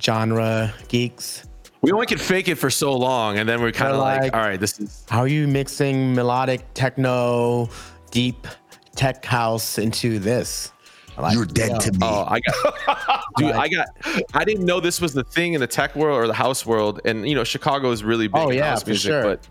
[0.00, 1.44] genre geeks
[1.82, 4.34] we only could fake it for so long, and then we're kind of like, like-
[4.34, 7.68] all right, this is how are you mixing melodic techno
[8.12, 8.46] deep
[8.94, 10.70] tech house into this
[11.18, 11.98] Like, You're dead yo, to me.
[12.02, 13.88] Oh, I got, dude, I got,
[14.32, 17.00] I didn't know this was the thing in the tech world or the house world,
[17.04, 19.22] and you know, Chicago is really big Oh, in yeah, house for music, sure.
[19.24, 19.48] but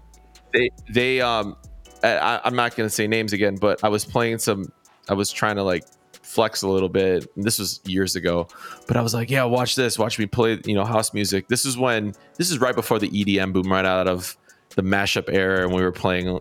[0.53, 1.55] they, they, um,
[2.03, 4.71] I, I'm not gonna say names again, but I was playing some,
[5.09, 5.83] I was trying to like
[6.21, 7.27] flex a little bit.
[7.35, 8.47] And this was years ago,
[8.87, 11.47] but I was like, yeah, watch this, watch me play, you know, house music.
[11.47, 14.37] This is when, this is right before the EDM boom, right out of
[14.75, 16.39] the mashup era, and we were playing,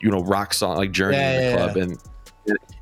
[0.00, 1.98] you know, rock song like Journey Yeah, in the yeah, club, and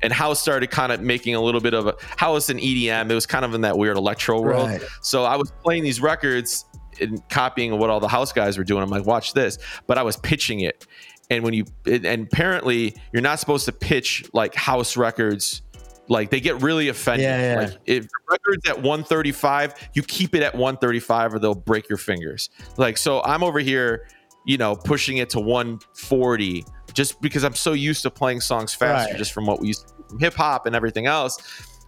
[0.01, 3.11] and house started kind of making a little bit of a house and EDM.
[3.11, 4.69] It was kind of in that weird electro world.
[4.69, 4.81] Right.
[5.01, 6.65] So I was playing these records
[7.01, 8.83] and copying what all the house guys were doing.
[8.83, 10.85] I'm like, watch this, but I was pitching it.
[11.29, 15.61] And when you and apparently you're not supposed to pitch like house records.
[16.09, 17.23] Like they get really offended.
[17.23, 17.59] Yeah, yeah.
[17.61, 21.97] Like if the record's at 135, you keep it at 135 or they'll break your
[21.97, 22.49] fingers.
[22.75, 24.09] Like so I'm over here,
[24.45, 29.11] you know, pushing it to 140 just because I'm so used to playing songs faster
[29.11, 29.17] Right.
[29.17, 31.37] just from what we used to from hip hop and everything else.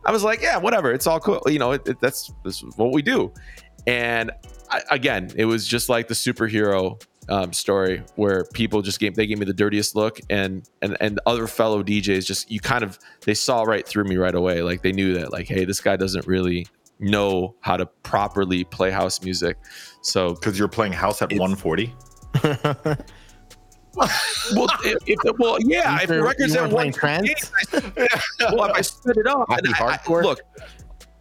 [0.06, 1.42] I was like, yeah, whatever, it's all cool.
[1.48, 3.34] You know, it, it, that's this is what we do.
[3.88, 4.32] And
[4.74, 9.28] I, again, it was just like the superhero um, story where people just gave they
[9.28, 12.98] gave me the dirtiest look, and and and other fellow DJs just you kind of
[13.26, 14.62] they saw right through me right away.
[14.62, 16.66] Like they knew that like, hey, this guy doesn't really
[17.00, 19.58] know how to properly play house music.
[20.02, 21.94] So Because you're playing house at 140.
[22.44, 26.00] well, if, if, well, yeah.
[26.02, 27.52] If the records weren't at playing one, trance?
[27.72, 27.84] well,
[28.66, 30.42] if I spit it up, I, I, look,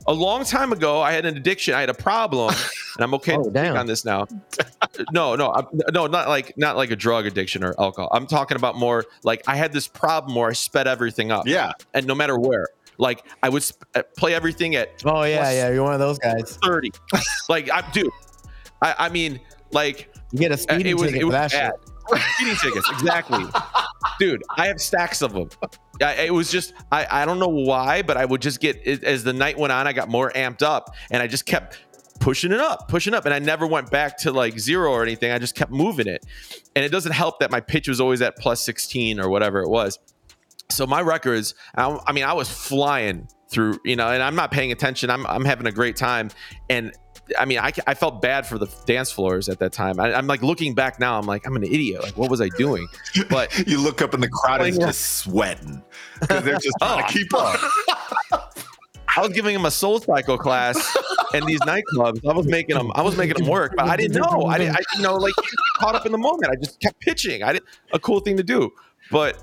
[0.06, 1.74] a long time ago, I had an addiction.
[1.74, 2.54] I had a problem,
[2.96, 4.26] and I'm okay Oh, on this now.
[5.12, 8.08] no, no, I'm, no, not like not like a drug addiction or alcohol.
[8.12, 11.72] I'm talking about more like I had this problem where I sped everything up, Yeah.
[11.94, 15.70] and no matter where, like I would sp- uh, play everything at Oh yeah, yeah.
[15.70, 16.58] You're one of those guys.
[16.62, 16.90] 30.
[17.48, 18.10] like I do.
[18.80, 19.40] I, I mean,
[19.70, 21.72] like You get a speeding it was ticket it for that bad.
[21.80, 21.91] shit.
[22.36, 23.44] Speeding tickets, exactly,
[24.18, 24.42] dude.
[24.56, 25.48] I have stacks of them.
[26.00, 29.24] I, it was just I I don't know why, but I would just get as
[29.24, 31.78] the night went on, I got more amped up, and I just kept
[32.20, 35.30] pushing it up, pushing up, and I never went back to like zero or anything.
[35.32, 36.24] I just kept moving it,
[36.74, 39.68] and it doesn't help that my pitch was always at plus sixteen or whatever it
[39.68, 39.98] was.
[40.70, 44.50] So my records, I, I mean, I was flying through, you know, and I'm not
[44.50, 45.10] paying attention.
[45.10, 46.30] I'm I'm having a great time,
[46.70, 46.92] and
[47.38, 49.98] I mean, I, I felt bad for the dance floors at that time.
[50.00, 51.18] I, I'm like looking back now.
[51.18, 52.02] I'm like, I'm an idiot.
[52.02, 52.86] Like, what was I doing?
[53.30, 54.86] But You look up in the crowd is Yeah.
[54.86, 55.82] just sweating
[56.20, 57.60] because they're just trying Oh, to keep up.
[59.14, 60.96] I was giving him a soul cycle class
[61.34, 62.26] in these nightclubs.
[62.28, 62.90] I was making them.
[62.94, 64.46] I was making them work, but I didn't know.
[64.46, 64.76] I didn't.
[64.76, 65.34] I, you know, like
[65.78, 66.50] caught up in the moment.
[66.50, 67.42] I just kept pitching.
[67.42, 67.62] I did
[67.92, 68.70] a cool thing to do,
[69.10, 69.36] but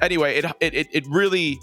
[0.00, 1.60] anyway, it it it, it really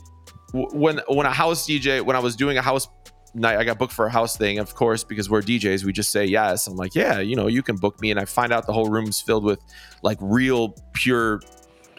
[0.53, 2.87] when when a house DJ when I was doing a house
[3.33, 5.83] night, I got booked for a house thing, of course, because we're DJs.
[5.83, 6.67] We just say yes.
[6.67, 8.89] I'm like, yeah, you know, you can book me, and I find out the whole
[8.89, 9.59] room's filled with
[10.03, 11.41] like real pure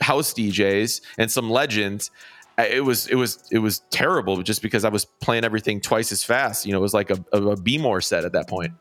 [0.00, 2.10] house DJs and some legends.
[2.58, 6.22] It was it was it was terrible just because I was playing everything twice as
[6.22, 6.66] fast.
[6.66, 8.72] You know, it was like a, a, a B more set at that point.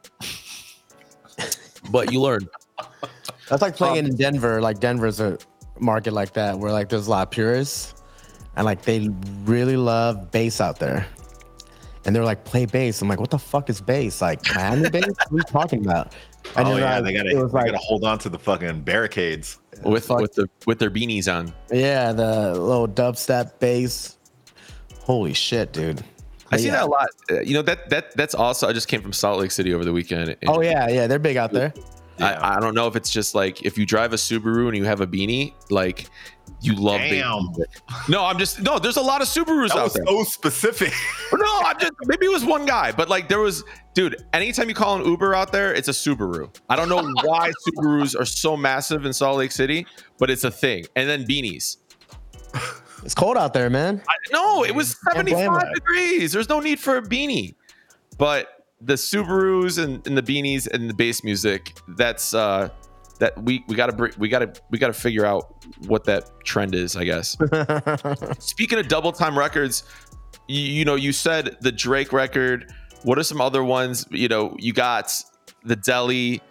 [1.92, 2.48] But you learn.
[3.48, 4.62] That's like playing Um, in Denver.
[4.62, 5.38] Like Denver's a
[5.80, 7.96] market like that where like there's a lot of purists,
[8.58, 9.10] and like they
[9.46, 11.08] really love bass out there.
[12.06, 13.02] And they're like, play bass.
[13.02, 14.22] I'm like, what the fuck is bass?
[14.22, 15.04] Like Miami bass?
[15.08, 16.16] What are you talking about?
[16.56, 18.30] I oh didn't yeah, realize they gotta, it was they like, gotta hold on to
[18.30, 19.58] the fucking barricades.
[19.84, 20.22] with fuck.
[20.22, 21.54] with the with their beanies on.
[21.72, 24.18] yeah, the little dubstep bass.
[25.02, 26.04] Holy shit, dude.
[26.52, 26.72] I see Yeah.
[26.72, 27.08] that a lot.
[27.30, 28.68] Uh, You know that that that's also.
[28.70, 30.30] I just came from Salt Lake City over the weekend.
[30.30, 31.74] and Oh yeah, yeah, they're big out there.
[32.22, 34.84] I, I don't know if it's just like if you drive a Subaru and you
[34.84, 36.08] have a beanie, like
[36.62, 37.00] you love.
[37.00, 37.46] bass Damn.
[37.46, 37.70] music.
[38.10, 38.78] No, I'm just no.
[38.80, 40.04] There's a lot of Subarus That out was there.
[40.06, 40.94] so specific.
[41.34, 43.64] No, I'm just maybe it was one guy, but like there was,
[43.94, 44.26] dude.
[44.34, 46.54] Anytime you call an Uber out there, it's a Subaru.
[46.70, 49.86] I don't know why Subarus are so massive in Salt Lake City,
[50.18, 50.86] but it's a thing.
[50.96, 51.78] And then beanies.
[53.04, 54.02] It's cold out there, man.
[54.10, 56.32] I, no, it was 75 degrees.
[56.32, 57.56] There's no need for a beanie.
[58.18, 62.70] But the Subarus and, and the beanies and the bass music, that's uh
[63.20, 67.04] that we we gotta we gotta we gotta figure out what that trend is, I
[67.04, 67.38] guess.
[68.40, 69.84] Speaking of double time records,
[70.50, 72.74] you, you know, you said the Drake record.
[73.04, 74.06] What are some other ones?
[74.10, 75.14] You know, you got
[75.64, 76.42] the Deli.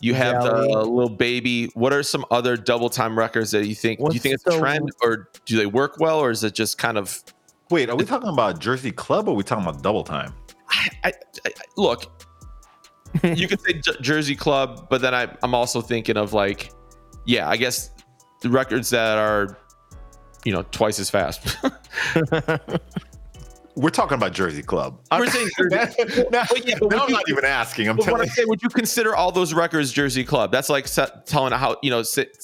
[0.00, 0.72] You have Deli.
[0.72, 1.66] the little baby.
[1.74, 3.98] What are some other double time records that you think?
[3.98, 6.54] do you think it's a the- trend, or do they work well, or is it
[6.54, 7.22] just kind of?
[7.70, 10.32] Wait, are we talking about Jersey Club or are we talking about Double Time?
[10.68, 11.12] I, I,
[11.44, 12.04] I, look,
[13.22, 16.72] you could say J- Jersey Club, but then I, I'm also thinking of like,
[17.26, 17.90] yeah, I guess
[18.40, 19.58] the records that are,
[20.44, 21.56] you know, twice as fast.
[23.76, 25.00] We're talking about Jersey Club.
[25.12, 27.88] We're saying Jersey- now, yeah, now I'm you- not even asking.
[27.88, 30.50] I'm telling I'm saying, would you consider all those records Jersey Club?
[30.52, 30.86] That's like
[31.26, 32.36] telling a how you know, sit,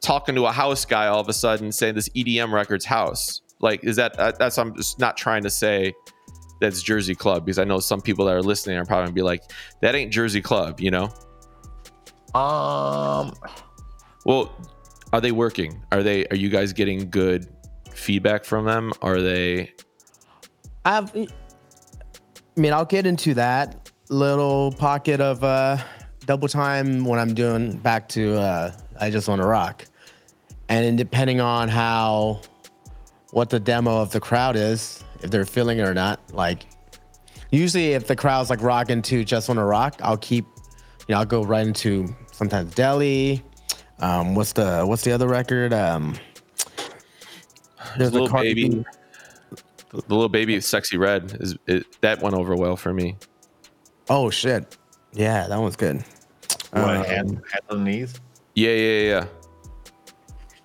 [0.00, 3.40] talking to a house guy all of a sudden saying this EDM records house.
[3.60, 4.56] Like, is that uh, that's?
[4.56, 5.92] I'm just not trying to say
[6.60, 9.22] that's Jersey Club because I know some people that are listening are probably gonna be
[9.22, 9.42] like,
[9.82, 11.12] that ain't Jersey Club, you know?
[12.34, 13.34] Um,
[14.24, 14.52] Well,
[15.12, 15.82] are they working?
[15.90, 16.26] Are they?
[16.26, 17.48] Are you guys getting good
[17.92, 18.92] feedback from them?
[19.02, 19.72] Are they?
[20.88, 21.26] I've, I
[22.56, 25.76] mean, I'll get into that little pocket of uh,
[26.24, 29.84] double time when I'm doing back to uh, I just want to rock,
[30.70, 32.40] and depending on how
[33.32, 36.20] what the demo of the crowd is, if they're feeling it or not.
[36.32, 36.64] Like
[37.50, 40.46] usually, if the crowd's like rocking to just want to rock, I'll keep,
[41.06, 43.44] you know, I'll go right into sometimes Deli.
[43.98, 45.74] Um, what's the what's the other record?
[45.74, 46.16] Um,
[47.98, 48.68] there's a Little Cardi Baby.
[48.76, 48.84] B-
[49.90, 53.16] The little baby, sexy red, is it, that went over well for me.
[54.10, 54.76] Oh shit!
[55.12, 56.04] Yeah, that one's good.
[56.72, 58.20] what, Um, hand, hand on the knees?
[58.54, 59.26] Yeah, yeah, yeah.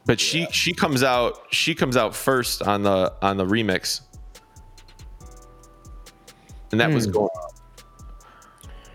[0.06, 4.02] but she she comes out she comes out first on the on the remix,
[6.72, 7.12] and that was Hmm.
[7.12, 7.30] going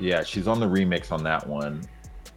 [0.01, 1.81] Yeah, she's on the remix on that one.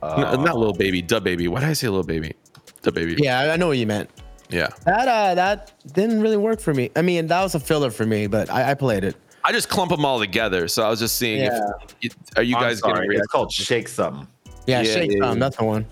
[0.01, 1.47] N- Uh, not little baby, DaBaby.
[1.47, 2.33] Why did I say little baby?
[2.81, 3.19] DaBaby.
[3.19, 4.09] Yeah, I- I know what you meant.
[4.51, 4.67] Yeah.
[4.85, 6.91] That uh, that didn't really work for me.
[6.95, 9.15] I mean, that was a filler for me, but I, I played it.
[9.43, 10.67] I just clump them all together.
[10.67, 11.59] So I was just seeing Yeah.
[12.01, 14.27] if are you I'm guys sorry, getting It's called Shake Something.
[14.67, 15.21] Yeah, Yeah, Shake something.
[15.21, 15.85] Thumb, that's the one.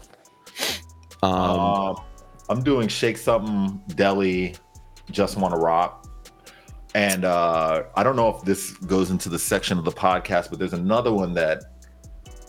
[1.24, 2.01] um, Um,
[2.49, 4.55] I'm doing Shake Something, Deli,
[5.12, 6.05] Just Wanna Rock.
[6.95, 10.57] And uh, I don't know if this goes into the section of the podcast, but
[10.60, 11.64] there's another one that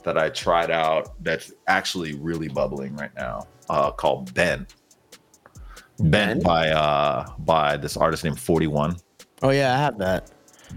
[0.02, 4.66] that I tried out that's actually really bubbling right now, uh, called Ben.
[6.02, 8.96] Ben by uh by this artist named 41.
[9.42, 10.30] Oh yeah, I have that.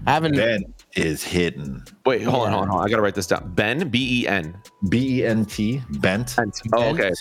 [0.06, 0.34] I haven't.
[0.36, 0.64] Ben
[0.96, 2.86] is hidden wait, hold on, hold on, hold on.
[2.86, 3.52] I gotta write this down.
[3.54, 4.56] Ben B E N.
[4.88, 6.36] B E N T Bent.
[6.72, 7.12] Oh, okay.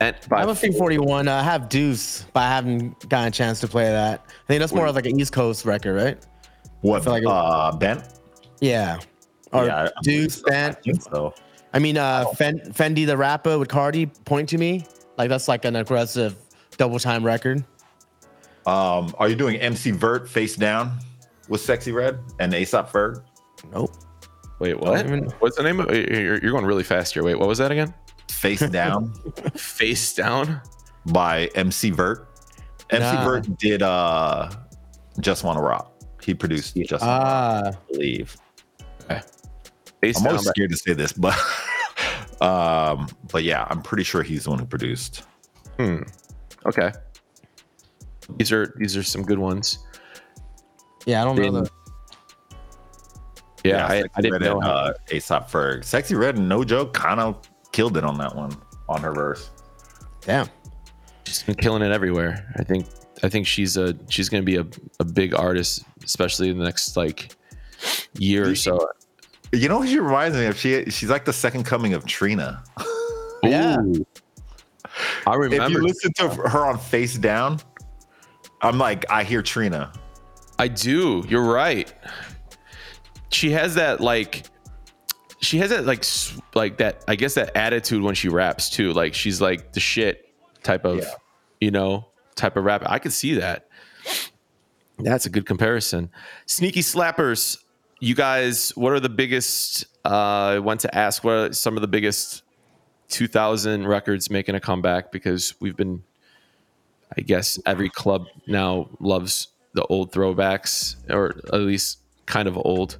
[0.00, 1.28] And I have a few 41.
[1.28, 4.24] I have Deuce, but I haven't gotten a chance to play that.
[4.28, 6.18] I think that's more of like an East Coast record, right?
[6.80, 8.02] What feel like it- uh Bent?
[8.60, 8.98] Yeah.
[9.52, 10.42] Or Yeah, I- I Deuce, believe so.
[10.46, 10.82] I Bent.
[10.82, 11.34] think so.
[11.72, 14.84] I mean, uh, Fen- FendiDa Rappa with Cardi, Point to Me.
[15.16, 16.36] Like that's like an aggressive
[16.76, 17.64] double time record.
[18.66, 20.98] Um, are you doing MC Vert face down
[21.48, 23.22] with Sexy Red and ASAP Ferg?
[23.72, 23.92] Nope.
[24.58, 24.96] Wait, what?
[24.96, 27.22] don't even- What's the name of you're, you're going really fast here.
[27.22, 27.92] Wait, what was that again?
[28.30, 29.12] Face Down
[29.54, 30.60] Face down.
[31.12, 32.28] by MC Vert.
[32.90, 33.24] MC Nah.
[33.24, 34.50] Vert did uh
[35.20, 35.92] Just Wanna Rock.
[36.22, 38.36] He produced Just Wanna Rock, Ah, I believe.
[40.00, 40.32] Face I'm down.
[40.32, 41.34] always by- scared to say this, but
[42.40, 45.22] um, but yeah, I'm pretty sure he's the one who produced.
[45.78, 46.02] Hmm.
[46.66, 46.92] Okay.
[48.38, 49.78] These are these are some good ones.
[51.06, 51.62] yeah, I don't know.
[51.62, 51.70] The,
[53.64, 54.54] Yeah, I, I didn't Red know.
[54.56, 55.84] and, how- uh, ASAP Ferg.
[55.84, 58.56] Sexy Red, no joke, kind of killed it on that one
[58.88, 59.50] on her verse.
[60.20, 60.48] damn.
[61.26, 62.52] she's been killing it everywhere.
[62.56, 62.86] I think
[63.22, 64.66] I think she's a she's gonna be a,
[65.00, 67.34] a big artist, especially in the next like
[68.18, 68.88] year or so.
[69.52, 70.58] You know who she reminds me of?
[70.58, 72.62] She she's like the second coming of Trina.
[73.42, 73.78] Yeah.
[73.80, 74.06] Ooh.
[75.26, 75.64] I remember.
[75.66, 77.60] if you listen to her on Face Down,
[78.62, 79.92] I'm like, I hear Trina.
[80.58, 81.24] I do.
[81.28, 81.92] You're right.
[83.30, 84.44] She has that like
[85.40, 86.04] she has that like
[86.54, 88.92] like that I guess that attitude when she raps too.
[88.92, 90.32] Like she's like the shit
[90.62, 91.10] type of Yeah.
[91.60, 92.84] you know type of rap.
[92.86, 93.68] I could see that.
[94.98, 96.10] That's a good comparison.
[96.46, 97.58] Sneaky slappers.
[97.98, 99.86] You guys, what are the biggest?
[100.04, 100.08] Uh,
[100.54, 102.43] I want to ask what are some of the biggest
[103.08, 106.02] 2000 records making a comeback because we've been
[107.16, 112.98] I guess every club now loves the old throwbacks, or at least kind of old.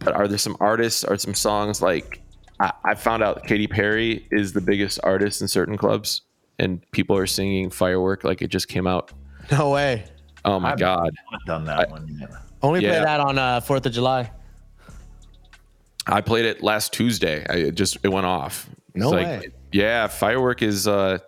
[0.00, 2.20] But are there some artists or some songs like
[2.60, 6.22] I, I found out Katy Perry is the biggest artist in certain clubs,
[6.58, 9.12] and people are singing "Firework" like it just came out.
[9.52, 10.04] No way.
[10.44, 11.10] Oh my I've- god!
[11.46, 12.30] Done that one yet.
[12.62, 14.30] Only play that on uh, Fourth of July.
[16.06, 17.46] I played it last Tuesday.
[17.48, 18.68] I it just it went off.
[18.94, 19.48] No way.
[19.72, 20.86] Yeah, "Firework" is.
[20.86, 21.18] uh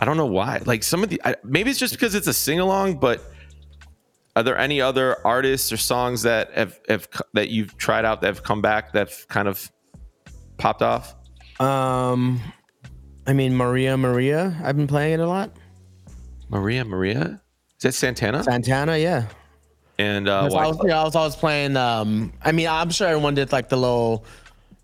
[0.00, 0.62] I don't know why.
[0.64, 3.22] Like some of the I, maybe it's just because it's a sing along, but
[4.34, 8.28] are there any other artists or songs that have, have that you've tried out that
[8.28, 9.70] have come back that have kind of
[10.56, 11.14] popped off?
[11.60, 12.40] Um,
[13.26, 14.58] I mean Maria Maria.
[14.64, 15.50] I've been playing it a lot.
[16.48, 17.40] Maria, Maria,
[17.76, 18.42] is that Santana?
[18.42, 19.26] Santana, yeah.
[19.98, 21.76] And uh, I, was, I was always playing.
[21.76, 24.24] Um, I mean, I'm sure everyone did like the little,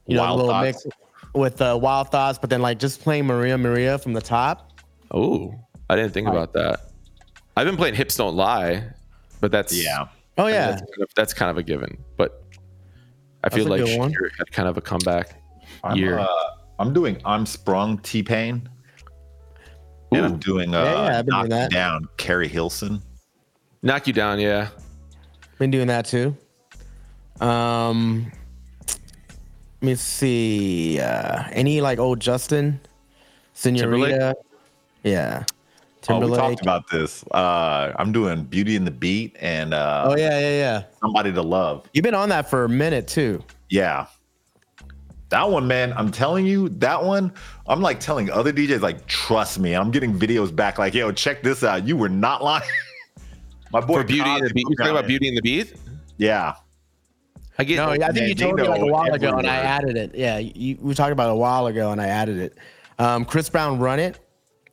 [0.07, 0.85] you know, the little Thoughts.
[0.85, 0.97] mix
[1.37, 4.73] with uh, Wild Thoughts, but then like just playing Maria Maria from the top.
[5.13, 5.55] oh,
[5.89, 6.81] I didn't think about that.
[7.57, 8.83] I've been playing "Hips Don't Lie,"
[9.41, 10.07] but that's Yeah.
[10.39, 11.97] Oh yeah, that's kind of, that's kind of a given.
[12.17, 12.43] But
[13.45, 15.41] I feel like good had kind of a comeback
[15.85, 16.19] I'm, year.
[16.19, 16.27] uh,
[16.79, 18.69] I'm doing I'm Sprung T Pain.
[20.13, 21.73] And I'm doing uh, Yeah, yeah, I've been Knock doing that.
[21.73, 23.03] You Down, Keri Hilson.
[23.83, 24.69] Knock you down, yeah.
[25.59, 26.37] been doing that too.
[27.41, 28.36] Um, let
[29.87, 31.01] me see.
[31.01, 32.81] Uh, any like old Justin,
[33.55, 34.37] Senorita, Timberlake?
[35.03, 35.45] yeah,
[36.09, 36.39] Oh, we Timberlake.
[36.41, 37.25] talked about this.
[37.31, 40.83] Uh, I'm doing Beauty and the Beat and uh, oh yeah, yeah, yeah.
[41.01, 41.89] Somebody to Love.
[41.93, 43.43] You've been on that for a minute too.
[43.71, 44.07] Yeah.
[45.31, 47.33] That one, man, I'm telling you, that one,
[47.67, 49.75] I'm like telling other DJs, like, trust me.
[49.75, 51.85] I'm getting videos back, like, yo, check this out.
[51.85, 52.63] You were not lying.
[53.73, 55.75] My boy For Beauty and the Beat, you're talking about Beauty and the Beat?
[56.19, 56.55] Yeah.
[57.59, 57.77] I get.
[57.77, 59.97] No, I think man, you they told me like a while ago, and I added
[59.97, 60.15] it.
[60.15, 62.59] Yeah, you, we talked about it a while ago, and I added it.
[62.99, 64.19] Um, Chris Brown, "Run It."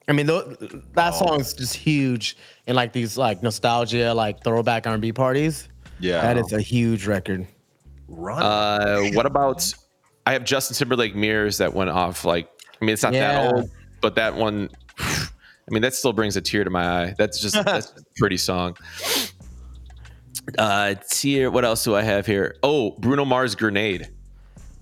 [0.08, 0.58] I mean, tho-
[0.96, 1.26] that Oh.
[1.28, 2.36] song is just huge
[2.68, 5.70] in like these like nostalgia, like throwback R&B parties.
[6.00, 6.22] Yeah.
[6.22, 7.48] That is a huge record.
[8.10, 8.42] Run.
[8.44, 9.74] Uh, what about?
[10.26, 12.26] I have Justin Timberlake mirrors that went off.
[12.26, 12.50] Like,
[12.82, 13.44] I mean, it's not Yeah.
[13.44, 13.70] that old,
[14.02, 14.70] but that one,
[15.00, 15.28] I
[15.70, 17.16] mean, that still brings a tear to my eye.
[17.18, 18.76] That's just that's a pretty song.
[20.58, 21.50] Uh, tear.
[21.52, 22.56] What else do I have here?
[22.64, 24.10] Oh, Bruno Mars "Grenade."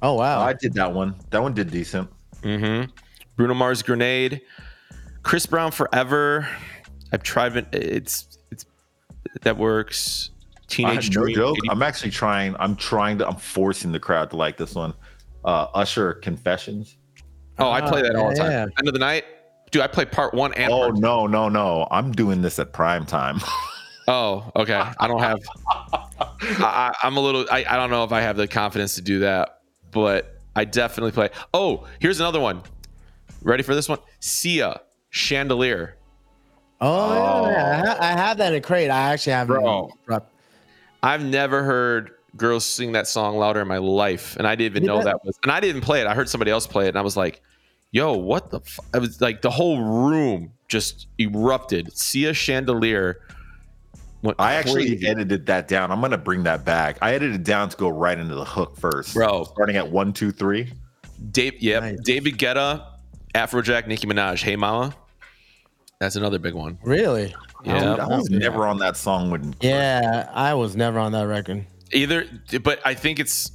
[0.01, 0.41] Oh wow.
[0.41, 1.15] I did that one.
[1.29, 2.09] That one did decent.
[2.41, 2.91] Mm-hmm.
[3.35, 4.41] Bruno Mars "Grenade."
[5.23, 6.47] Chris Brown "Forever."
[7.13, 7.67] I've tried it.
[7.73, 8.65] It's it's
[9.43, 10.31] that works.
[10.67, 11.35] Teenage had no Dream.
[11.35, 11.57] joke.
[11.65, 12.55] 80 I'm actually trying.
[12.57, 13.27] I'm trying to.
[13.27, 14.93] I'm forcing the crowd to like this one.
[15.45, 16.97] Uh, Usher Confessions.
[17.59, 18.51] Oh, I play that all the time.
[18.51, 18.61] Yeah.
[18.79, 19.25] End of the night,
[19.69, 19.81] dude.
[19.83, 21.01] I play part one and Oh part two.
[21.01, 21.87] no, no, no!
[21.91, 23.39] I'm doing this at prime time.
[24.07, 24.81] Oh, okay.
[24.99, 25.39] I don't have.
[25.67, 25.99] I,
[26.59, 27.45] I, I'm a little.
[27.51, 31.11] I, I don't know if I have the confidence to do that, but I definitely
[31.11, 31.29] play.
[31.53, 32.61] Oh, here's another one.
[33.43, 33.99] Ready for this one?
[34.19, 35.97] Sia Chandelier.
[36.79, 37.97] Oh, yeah, I, oh.
[38.01, 38.89] I have that in crate.
[38.89, 39.49] I actually have.
[39.49, 39.53] It.
[39.53, 39.91] Bro.
[41.03, 44.83] I've never heard girls sing that song louder in my life, and I didn't even
[44.83, 45.05] You know bet.
[45.05, 45.37] that was.
[45.43, 46.07] And I didn't play it.
[46.07, 47.41] I heard somebody else play it, and I was like,
[47.91, 48.79] "Yo, what the?" F-?
[48.93, 51.95] I was like, the whole room just erupted.
[51.95, 53.19] Sia Chandelier.
[54.23, 55.07] Went I actually crazy.
[55.07, 55.91] edited that down.
[55.91, 56.97] I'm gonna bring that back.
[57.01, 59.45] I edited down to go right into the hook first, Bro.
[59.45, 60.71] Starting at one, two, three.
[61.31, 61.99] Dave, yep, Nice.
[62.03, 62.85] David Guetta,
[63.33, 64.95] Afrojack, Nicki Minaj, Hey Mama.
[65.99, 66.77] That's another big one.
[66.83, 67.33] Really?
[67.63, 67.93] Yeah.
[67.95, 69.53] I was never on that song when.
[69.61, 71.65] Yeah, I was never on that record.
[71.91, 72.25] Either,
[72.63, 73.51] but I think it's,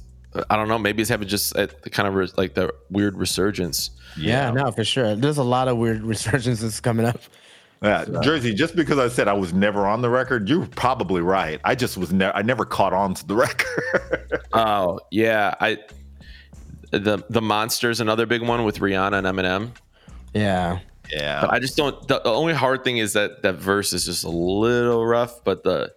[0.49, 3.17] I don't know, maybe it's having just uh, a, kind of re- like the weird
[3.17, 3.89] resurgence.
[4.15, 5.15] Yeah, no, for sure.
[5.15, 7.19] There's a lot of weird resurgences coming up.
[7.81, 8.53] Yeah, Jersey.
[8.53, 11.59] Just because I said I was never on the record, you're probably right.
[11.63, 12.35] I just was never.
[12.35, 14.41] I never caught on to the record.
[14.53, 15.77] Oh yeah, I
[16.91, 19.71] the the monsters another big one with Rihanna and Eminem.
[20.33, 20.79] Yeah.
[21.11, 22.07] yeah, But I just don't.
[22.07, 25.63] The, the only hard thing is that that verse is just a little rough, but
[25.63, 25.93] the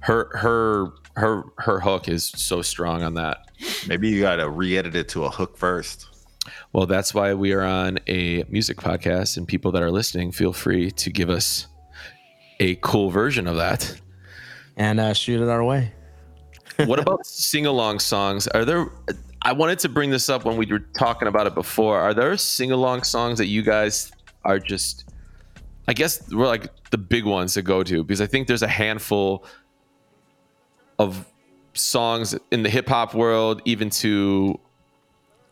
[0.00, 3.50] her her her her hook is so strong on that.
[3.86, 6.08] maybe you got to re-edit it to a hook first.
[6.72, 10.52] Well, that's why we are on a music podcast, and people that are listening, feel
[10.52, 11.66] free to give us
[12.60, 14.00] a cool version of that.
[14.76, 15.92] And uh, shoot it our way.
[16.86, 18.48] what about sing along songs?
[18.48, 18.90] Are there?
[19.42, 21.98] I wanted to bring this up when we were talking about it before.
[21.98, 24.10] Are there sing along songs that you guys
[24.44, 25.10] are just?
[25.88, 28.68] I guess we're like the big ones to go to because I think there's a
[28.68, 29.44] handful
[30.98, 31.26] of
[31.74, 34.58] songs in the hip hop world, even to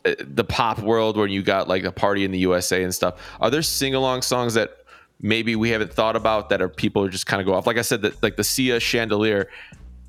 [0.03, 3.21] the pop world, where you got like a party in the USA and stuff.
[3.41, 4.79] Are there sing along songs that
[5.21, 7.67] maybe we haven't thought about that are people just kind of go off?
[7.67, 9.49] Like I said, that like the Sia Chandelier.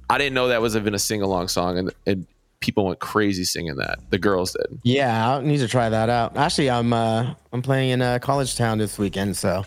[0.10, 2.28] I didn't know that was even a sing along song, and, and
[2.60, 4.00] people went crazy singing that.
[4.10, 4.80] The girls did.
[4.84, 6.38] Yeah, I need to try that out.
[6.38, 9.66] Actually, I'm uh, I'm playing in uh, College Town this weekend, so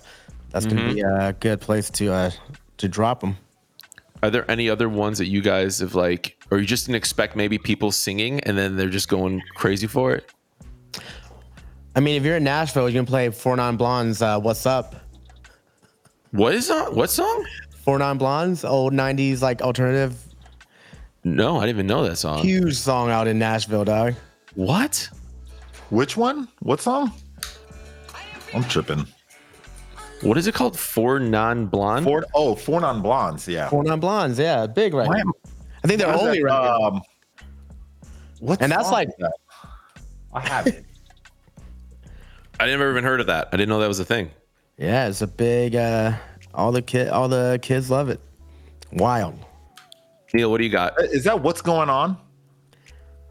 [0.50, 2.30] that's gonna be a good place to uh,
[2.78, 3.36] to drop them.
[4.24, 7.36] Are there any other ones that you guys have like, or you just didn't expect
[7.36, 10.32] maybe people singing and then they're just going crazy for it?
[11.94, 14.22] I mean, if you're in Nashville, you can play Four Non Blondes.
[14.22, 14.94] Uh, What's up?
[16.30, 16.94] What is that?
[16.94, 17.44] What song?
[17.84, 20.16] Four Non Blondes, old '90s like alternative,
[21.22, 22.38] No, I didn't even know that song.
[22.42, 24.14] huge song out in Nashville, dog.
[24.54, 25.06] What?
[25.90, 26.48] Which one?
[26.60, 27.12] What song?
[28.54, 29.06] I'm tripping.
[30.24, 30.78] What is it called?
[30.78, 32.04] Four non blonde.
[32.04, 33.46] Four, oh, four non blondes.
[33.46, 33.68] Yeah.
[33.68, 35.22] Four Non Blondes, yeah, big record.
[35.82, 36.82] I think they're only that, record.
[36.82, 37.02] Um,
[38.40, 39.32] what And that's like- that?
[40.32, 40.84] I have it.
[42.60, 43.48] I never even heard of that.
[43.52, 44.30] I didn't know that was a thing.
[44.78, 45.76] Yeah, it's a big.
[45.76, 46.12] uh
[46.54, 48.20] All the kid, all the kids love it.
[48.92, 49.38] Wild.
[50.32, 51.00] Neil, what do you got?
[51.00, 52.16] Is that what's going on?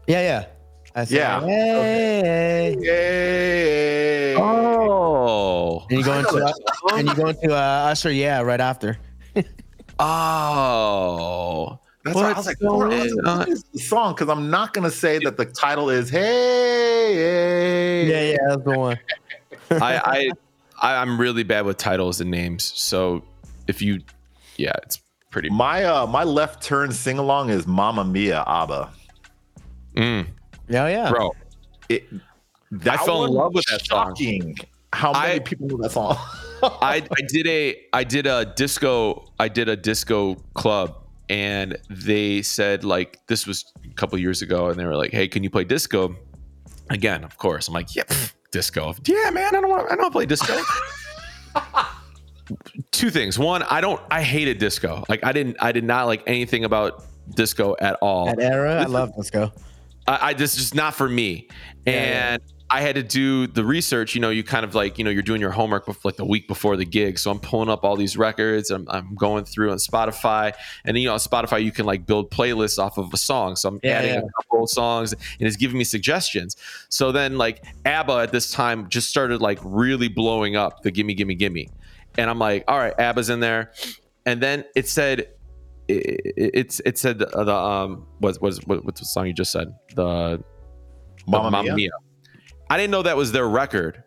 [0.06, 0.46] Yeah, yeah.
[0.94, 1.40] I say, Yeah.
[1.40, 4.36] Hey, Yay!
[4.36, 6.52] Oh, and you go into uh,
[6.92, 8.98] and you go into uh, Usher, yeah, right after.
[9.98, 11.78] oh.
[12.04, 13.48] That's why I was like, going what on?
[13.72, 14.14] the song?
[14.14, 17.14] Because I'm not gonna say that the title is Hey.
[17.14, 18.06] hey.
[18.06, 18.98] Yeah, yeah, that's the one.
[19.70, 20.30] I, I,
[20.82, 22.72] I, I'm really bad with titles and names.
[22.78, 23.24] So
[23.66, 24.02] if you,
[24.58, 25.48] yeah, it's pretty.
[25.48, 28.90] My uh my left turn sing along is Mamma Mia ABBA.
[29.96, 30.26] Mm,
[30.68, 31.10] Yeah, yeah.
[31.10, 31.32] bro,
[31.88, 32.04] It,
[32.70, 34.14] that I fell in love with was that song.
[34.92, 36.16] How many I- people know that song?
[36.62, 40.96] I, I did a I did a disco I did a disco club
[41.28, 45.28] and they said like this was a couple years ago and they were like hey
[45.28, 46.16] can you play disco?
[46.88, 47.68] Again of course.
[47.68, 48.04] I'm like yeah
[48.50, 48.94] disco.
[49.04, 50.58] Yeah man I don't want I don't play disco.
[52.92, 53.38] Two things.
[53.38, 55.04] One I don't I hated disco.
[55.08, 57.04] Like I didn't I did not like anything about
[57.34, 58.26] disco at all.
[58.26, 59.52] That era, I This is- love disco.
[60.06, 61.48] I, I just just not for me.
[61.86, 62.40] And
[62.70, 64.14] I had to do the research.
[64.14, 66.24] You know, you kind of like you know you're doing your homework before, like the
[66.24, 67.18] week before the gig.
[67.18, 68.70] So I'm pulling up all these records.
[68.70, 70.52] I'm, I'm going through on Spotify,
[70.84, 73.56] and then, you know on Spotify you can like build playlists off of a song.
[73.56, 74.20] So I'm Yeah, adding yeah.
[74.20, 76.56] a couple of songs, and it's giving me suggestions.
[76.88, 81.14] So then like ABBA at this time just started like really blowing up the gimme
[81.14, 81.68] gimme gimme.
[82.16, 83.72] and I'm like, all right, ABBA's in there,
[84.24, 85.28] and then it said,
[85.88, 89.32] it, it, it's it said the, the um was was what, what's the song you
[89.32, 90.42] just said the
[91.26, 91.74] Mamma Mia?
[91.74, 91.90] Mia.
[92.70, 94.02] I didn't know that was their record.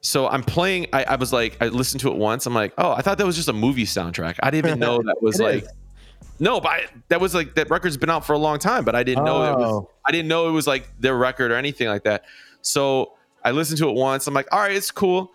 [0.00, 0.86] So I'm playing.
[0.92, 2.46] I, I was like, I listened to it once.
[2.46, 4.36] I'm like, oh, I thought that was just a movie soundtrack.
[4.42, 5.68] I didn't even know that was like, is.
[6.38, 8.84] no, but I, that was like that record's been out for a long time.
[8.84, 9.72] But I didn't know it was.
[9.72, 9.90] Oh.
[10.06, 12.24] I didn't know it was like their record or anything like that.
[12.62, 13.12] So
[13.44, 14.26] I listened to it once.
[14.26, 15.32] I'm like, all right, it's cool.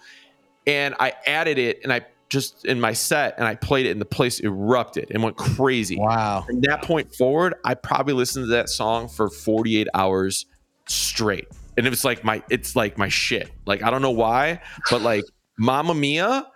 [0.66, 4.02] And I added it, and I just in my set, and I played it, and
[4.02, 5.98] the place erupted and went crazy.
[5.98, 6.44] Wow.
[6.46, 10.46] From that point forward, I probably listened to that song for 48 hours
[10.88, 11.48] straight.
[11.78, 13.52] And it was like my it's like my shit.
[13.66, 15.24] Like I don't know why, but like
[15.60, 16.48] Mamma Mia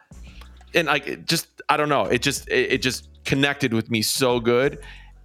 [0.74, 2.06] and like it just I don't know.
[2.06, 4.80] It just it, it just connected with me so good.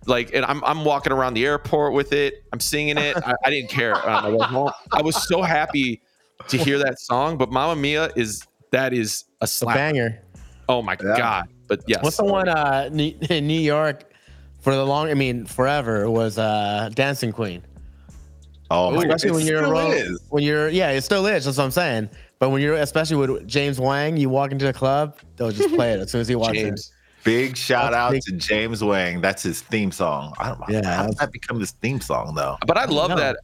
[0.06, 2.44] Like and I'm I'm walking around the airport with it.
[2.52, 3.16] I'm singing it.
[3.16, 3.94] I, I didn't care.
[3.94, 6.02] on I was so happy
[6.48, 8.42] to hear that song, but Mamma Mia is
[8.72, 9.76] that is a A slap.
[9.76, 10.20] banger.
[10.68, 11.16] Oh my Yeah.
[11.16, 11.48] god.
[11.66, 12.02] But yes.
[12.02, 14.04] What's the one uh, in New York
[14.60, 15.08] for the long?
[15.10, 17.62] I mean, forever was uh, Dancing Queen.
[18.70, 19.36] Oh, my Especially God.
[19.36, 20.20] when you're still ro- is.
[20.30, 21.44] when you're yeah, it still is.
[21.44, 22.10] That's what I'm saying.
[22.38, 25.92] But when you're especially with James Wang, you walk into a club, they'll just play
[25.92, 26.90] it as soon as he walks James.
[27.22, 28.22] Big shout That's out big.
[28.24, 29.20] to James Wang.
[29.22, 30.34] That's his theme song.
[30.38, 30.66] I don't know.
[30.68, 30.96] Yeah.
[30.96, 32.58] How did that become his theme song though?
[32.66, 33.16] But I love know.
[33.16, 33.36] that.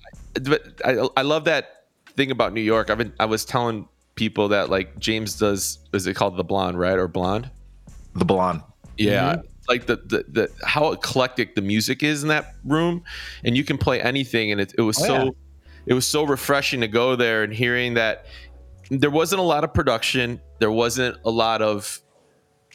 [0.42, 1.84] But I, I love that
[2.16, 2.90] thing about New York.
[2.90, 3.88] I've been I was telling
[4.20, 5.78] people that like James does.
[5.94, 7.50] Is it called the blonde right or blonde?
[8.14, 8.60] The blonde.
[8.98, 9.36] Yeah.
[9.36, 9.46] Mm-hmm.
[9.66, 13.02] Like the, the the how eclectic the music is in that room,
[13.44, 15.30] and you can play anything, and it, it was Oh, so yeah.
[15.86, 18.26] it was so refreshing to go there and hearing that
[18.90, 22.00] there wasn't a lot of production, there wasn't a lot of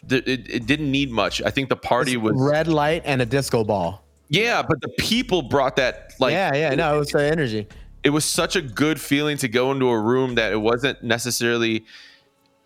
[0.10, 1.41] it, it, it didn't need much.
[1.43, 2.24] I think the party in.
[2.24, 4.04] was Red light and a disco ball.
[4.30, 7.68] yeah, but the people brought that like yeah, yeah, no, it was the energy.
[8.06, 11.84] It was such a good feeling to go into a room that it wasn't necessarily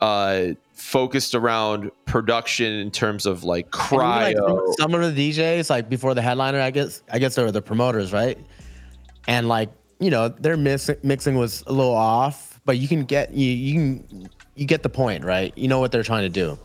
[0.02, 4.74] uh focused around production in terms of like even, like, cryo.
[4.78, 7.62] some of the DJs, like before the headliner, I guess, I guess they were the
[7.62, 8.38] promoters, right?
[9.28, 9.70] And like,
[10.00, 13.74] you know, their mix, mixing was a little off, but you can get you you
[13.74, 15.58] can you get the point, right?
[15.58, 16.60] You know what they're trying to do,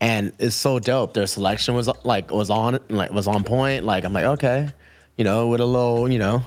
[0.00, 1.14] and it's so dope.
[1.14, 3.84] Their selection was like was on like was on point.
[3.84, 4.70] Like I'm like, okay,
[5.16, 6.44] you know, with a little, you know,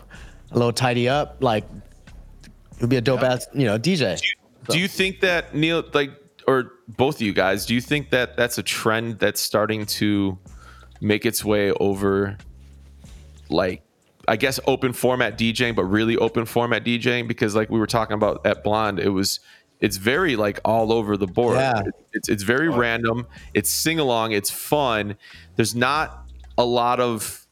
[0.51, 4.21] a little tidy up, like it would be a dope ass, you know, DJ.
[4.69, 6.11] do you think that Neil like
[6.47, 10.37] or both of you guys, do you think that that's a trend that's starting to
[11.01, 12.37] make its way over
[13.49, 13.81] like
[14.27, 18.15] I guess open format DJing, but really open format DJing because like we were talking
[18.15, 19.39] about at Blonde, it was
[19.79, 21.57] it's very like all over the board.
[21.57, 21.83] Yeah.
[22.13, 23.27] It's it's very random.
[23.53, 24.31] It's sing along.
[24.31, 25.15] It's fun.
[25.55, 26.27] There's not
[26.57, 27.44] a lot of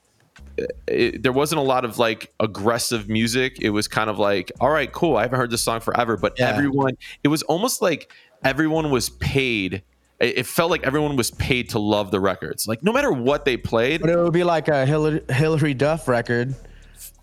[0.88, 3.58] it, there wasn't a lot of like aggressive music.
[3.62, 5.18] It was kind of like, all right, cool.
[5.18, 6.49] I haven't heard this song forever, but Yeah.
[6.49, 8.12] everyone, it was almost like
[8.43, 9.84] everyone was paid.
[10.20, 12.68] It felt like everyone was paid to love the records.
[12.68, 16.08] Like no matter what they played, But it would be like a Hillary, Hilary Duff
[16.08, 16.56] record,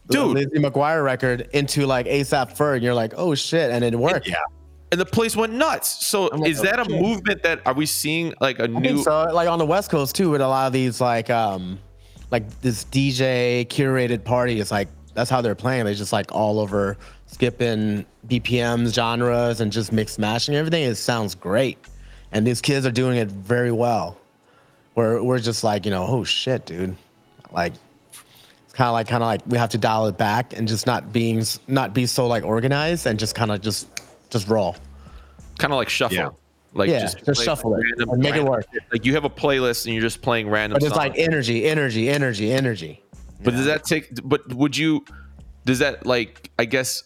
[0.08, 0.34] Dude.
[0.34, 2.82] Lizzie McGuire record into like ASAP Ferg.
[2.82, 4.28] You're like, oh shit, and it worked.
[4.28, 4.34] Yeah.
[4.90, 6.04] and the place went nuts.
[6.04, 7.00] So like, is that oh, a shit.
[7.00, 9.02] movement that are we seeing like a I new?
[9.02, 9.28] so.
[9.32, 11.78] Like on the West Coast too, with a lot of these like um
[12.30, 14.60] like this DJ curated party.
[14.60, 15.84] It's like that's how they're playing.
[15.84, 20.84] They just like all over skipping BPMs, genres, and just mix mashing everything.
[20.84, 21.78] It sounds great,
[22.32, 24.18] and these kids are doing it very well.
[24.94, 26.96] We're we're just like you know, oh shit, dude,
[27.52, 27.72] like.
[28.64, 30.86] It's kind of like, kind of like we have to dial it back and just
[30.86, 33.88] not being, not be so like organized and just kind of just,
[34.30, 34.76] just roll.
[35.58, 36.16] kind of like shuffle.
[36.16, 36.28] Yeah.
[36.72, 38.66] Like Yeah, just, just shuffle it random- and make it work.
[38.92, 40.76] Like you have a playlist and you're just playing random.
[40.76, 40.98] But it's songs.
[40.98, 43.02] like energy, energy, energy, energy.
[43.42, 44.08] But does that take?
[44.22, 45.04] But would you?
[45.64, 46.50] Does that like?
[46.58, 47.02] I guess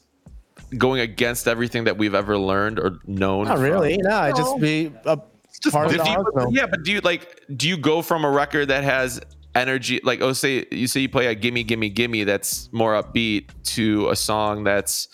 [0.77, 3.47] going against everything that we've ever learned or known.
[3.47, 3.97] Not from- really.
[3.99, 5.19] No, it just be a
[5.63, 6.53] just part of the you- arsenal.
[6.53, 7.41] yeah, but do you like?
[7.57, 9.21] Do you go from a record that has
[9.55, 13.51] energy, like oh, say you say you play a "Gimme, Gimme, Gimme" that's more upbeat,
[13.75, 15.09] to a song that's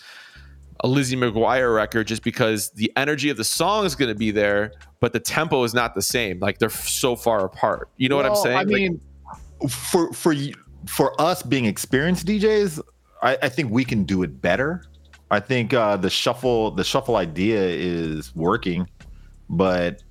[0.83, 4.31] a Lizzie McGuire record, just because the energy of the song is going to be
[4.31, 6.39] there, but the tempo is not the same.
[6.39, 7.89] Like they're f- so far apart.
[7.97, 8.57] You know what I'm saying?
[8.57, 9.01] I Like, mean,
[9.69, 10.33] for for
[10.87, 12.81] for us being experienced DJs,
[13.21, 14.83] I, I think we can do it better.
[15.29, 18.89] I think uh, the shuffle the shuffle idea is working,
[19.49, 20.01] but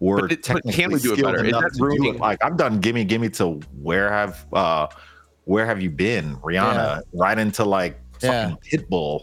[0.00, 1.42] we're But it- but technically can we do it better?
[1.44, 2.20] Is enough that to do ruining- it.
[2.20, 4.88] Like I've done gimme gimme to where have uh
[5.44, 8.50] where have you been Rihanna right into like Yeah.
[8.50, 9.20] fucking Pitbull.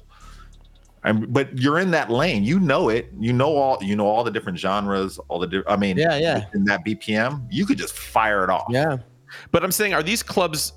[1.06, 3.10] And, but you're in that lane, you know it.
[3.20, 6.18] You know all you know all the different genres, all the di- I mean, Yeah,
[6.18, 6.46] yeah.
[6.54, 8.68] In that BPM, you could just fire it off.
[8.70, 8.98] Yeah.
[9.52, 10.74] But I'm saying, are these clubs?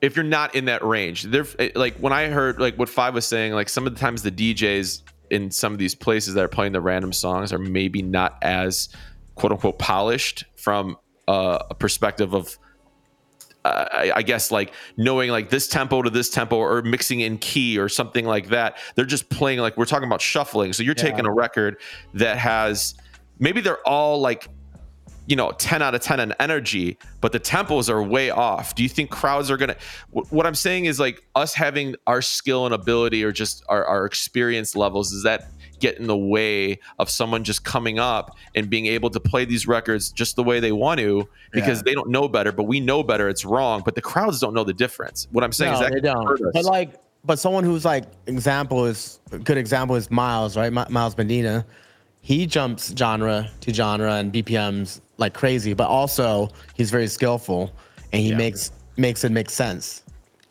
[0.00, 3.14] If you're not in that range, they're eh, like when I heard like what Five
[3.14, 6.44] was saying, like some of the times the DJs in some of these places that
[6.44, 8.88] are playing the random songs are maybe not as
[9.34, 12.58] quote unquote polished from uh, a perspective of
[13.68, 17.78] I, I guess like knowing like this tempo to this tempo or mixing in key
[17.78, 18.78] or something like that.
[18.94, 20.72] They're just playing like we're talking about shuffling.
[20.72, 21.02] So you're Yeah.
[21.02, 21.76] taking a record
[22.14, 22.94] that has
[23.38, 24.48] maybe they're all like
[25.26, 28.82] you know 10 out of 10 in energy but the tempos are way off do
[28.82, 29.76] you think crowds are gonna
[30.14, 33.84] wh- what i'm saying is like us having our skill and ability or just our,
[33.84, 35.50] our experience levels is that
[35.80, 39.66] get in the way of someone just coming up and being able to play these
[39.66, 41.82] records just the way they want to because Yeah.
[41.84, 44.64] they don't know better but we know better it's wrong but the crowds don't know
[44.64, 46.52] the difference what i'm saying is no, that they don't.
[46.52, 50.72] But like, but someone who's like example is a good example is Miles, right?
[50.72, 51.66] Mi- Miles Medina.
[52.20, 57.72] He jumps genre to genre and BPMs like crazy, but also he's very skillful
[58.12, 58.36] and he Yeah.
[58.36, 60.02] makes makes it make sense.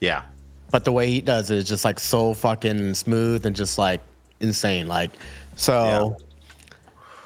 [0.01, 0.23] Yeah.
[0.71, 4.01] But the way he does it is just like so fucking smooth and just like
[4.39, 4.87] insane.
[4.87, 5.11] Like,
[5.55, 6.17] so,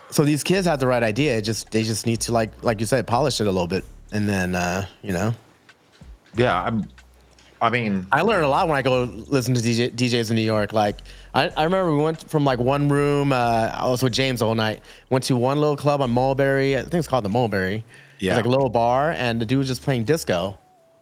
[0.09, 1.37] so these kids have the right idea.
[1.37, 3.83] It just they just need to like like you said, polish it a little bit,
[4.11, 5.33] and then uh, you know.
[6.35, 6.61] Yeah.
[6.63, 6.87] I'm.
[7.61, 10.41] I mean, I learn a lot when I go listen to DJ, DJs in New
[10.41, 10.73] York.
[10.73, 11.01] Like,
[11.35, 13.31] I, I remember we went from like one room.
[13.31, 14.81] Uh, I was with James all night.
[15.11, 16.75] Went to one little club on Mulberry.
[16.75, 17.83] I think it's called the Mulberry.
[18.17, 18.31] Yeah.
[18.31, 20.57] It's like a little bar, and the dude was just playing disco,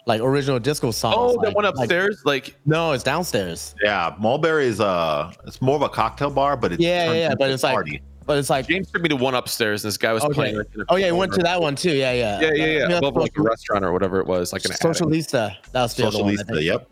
[0.10, 1.16] like original disco songs.
[1.18, 3.74] oh that like- one upstairs like no, it's downstairs.
[3.82, 4.14] yeah.
[4.20, 7.36] Mulberry is uh, it's more of a cocktail bar, but it's Yeah, yeah, yeah.
[7.39, 8.68] But it's like, but it's like.
[8.68, 10.34] james took me to one upstairs and this guy was Okay.
[10.34, 11.93] playing like, Oh yeah, you went to that one too.
[11.93, 12.41] Yeah, yeah.
[12.41, 14.72] yeah yeah I yeah mean, above like a restaurant or whatever it was like an
[14.72, 14.86] attic.
[14.86, 15.55] Socialista.
[15.72, 16.36] That was the other one.
[16.36, 16.64] Socialista.
[16.64, 16.88] Yep.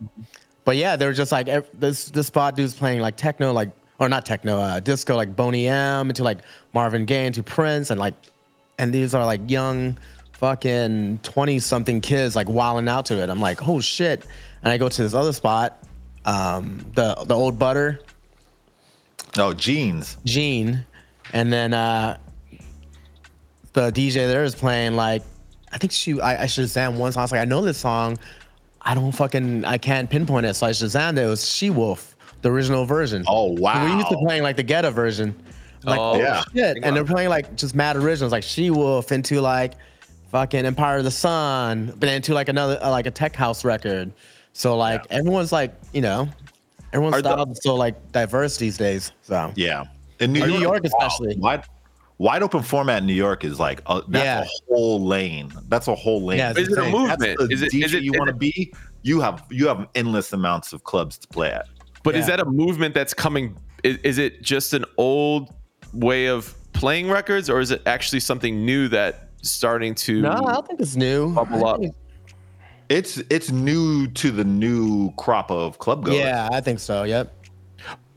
[0.64, 2.06] But yeah, they were just like ev- this.
[2.10, 6.08] This spot dude's playing like techno, like or not techno, uh, disco, like Boney M,
[6.10, 6.38] into like
[6.74, 8.14] Marvin Gaye, into Prince, and like,
[8.78, 9.96] and these are like young,
[10.38, 13.28] fucking twenty something kids like wilding out to it.
[13.28, 14.24] I'm like, oh shit!
[14.62, 15.82] And I go to this other spot,
[16.24, 18.00] um, the the old butter,
[19.36, 20.16] No jeans.
[20.24, 20.84] Gene,
[21.32, 22.18] and then uh,
[23.72, 25.22] the DJ there is playing like,
[25.72, 27.20] I think she, I, I Shazam one song.
[27.20, 28.18] I was like, I know this song.
[28.80, 30.54] I don't fucking, I can't pinpoint it.
[30.54, 31.24] So I Shazammed it.
[31.24, 33.24] It was She Wolf, the original version.
[33.26, 33.84] Oh wow.
[33.84, 35.34] We used to playing like the ghetto version.
[35.84, 36.42] Like, Oh, oh, yeah.
[36.54, 36.78] shit.
[36.82, 39.74] And they're playing like just mad originals, like She Wolf into like
[40.30, 44.12] fucking Empire of the Sun, but into like another, uh, like a tech house record.
[44.52, 46.28] So like everyone's like, you know,
[46.92, 49.12] everyone's Are the- style is so like diverse these days.
[49.22, 49.84] So Yeah.
[50.20, 51.36] In New Or York, New York wow, especially.
[51.36, 51.64] wide,
[52.18, 54.42] wide open format in New York is like a, that's Yeah.
[54.42, 55.52] a whole lane.
[55.68, 56.38] That's a whole lane.
[56.38, 57.36] Yeah, Is it a movement?
[57.52, 58.72] Is it- DJ is it- you want to be?
[59.02, 61.66] You have you have endless amounts of clubs to play at.
[62.02, 63.56] But is that a movement that's coming?
[63.84, 65.54] Is, is it just an old
[65.92, 70.20] way of playing records, or is it actually something new that starting to?
[70.22, 71.32] No, I don't think it's new.
[71.34, 71.80] Bubble up.
[71.80, 71.94] think-
[72.88, 76.16] It's it's new to the new crop of club goers.
[76.18, 77.02] yeah, I think so.
[77.04, 77.34] Yep.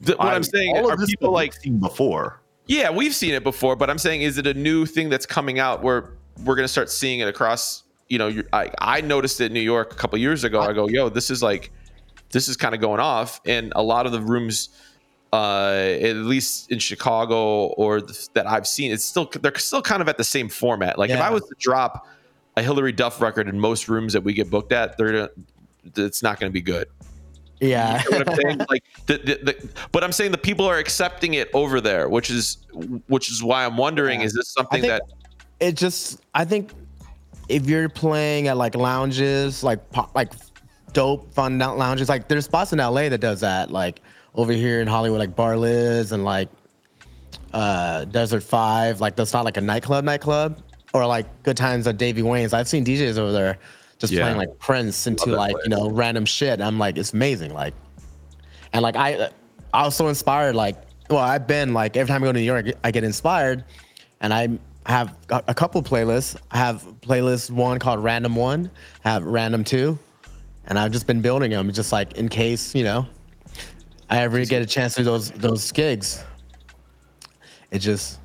[0.06, 2.42] Th- what I- I'm saying all of are this people like, seen before.
[2.68, 5.60] yeah, we've seen it before, but I'm saying, is it a new thing that's coming
[5.60, 6.12] out where
[6.46, 7.84] we're gonna start seeing it across?
[8.08, 10.62] You know, I I noticed it in New York a couple years ago.
[10.62, 11.72] I go, yo, this is like,
[12.32, 14.70] this is kind of going off, and a lot of the rooms.
[15.34, 20.02] Uh, at least in Chicago or th- that I've seen, it's still they're still kind
[20.02, 21.00] of at the same format.
[21.00, 22.06] Like if I was to drop
[22.58, 25.30] a Hilary Duff record in most rooms that we get booked at, they're
[25.96, 26.88] it's not going to be good.
[27.62, 28.02] Yeah.
[28.04, 28.58] You know what I'm saying?
[28.70, 32.30] like, the, the, the, but I'm saying the people are accepting it over there, which
[32.30, 32.58] is
[33.08, 34.26] which is why I'm wondering: Yeah.
[34.26, 35.04] is this something that
[35.60, 36.72] it just I think
[37.48, 40.34] if you're playing at like lounges, like pop, like
[40.94, 43.72] dope fun lou- lounges, like there's spots in LA that does that.
[43.72, 44.02] Like
[44.36, 46.50] over here in Hollywood, like Bar Lis and like
[47.54, 50.62] uh Desert Five, like that's not like a nightclub nightclub.
[50.94, 52.54] Or like Good Times at Davy Wayne's.
[52.54, 53.58] I've seen DJs over there
[53.98, 54.24] just Yeah.
[54.24, 55.64] playing like Prince into like, place.
[55.64, 56.60] you know, random shit.
[56.60, 57.54] I'm like, it's amazing.
[57.54, 57.74] Like
[58.74, 59.30] and like I
[59.74, 60.76] I was so inspired, like
[61.10, 63.64] well, I've been like every time I go to New York, I get inspired
[64.22, 64.50] and I
[64.86, 66.36] have a a couple playlists.
[66.52, 68.70] I have playlist one called Random One,
[69.04, 69.98] have Random Two,
[70.66, 73.06] and I've just been building them just like in case you know
[74.12, 76.24] I ever get a chance to do those those gigs.
[77.72, 78.20] It just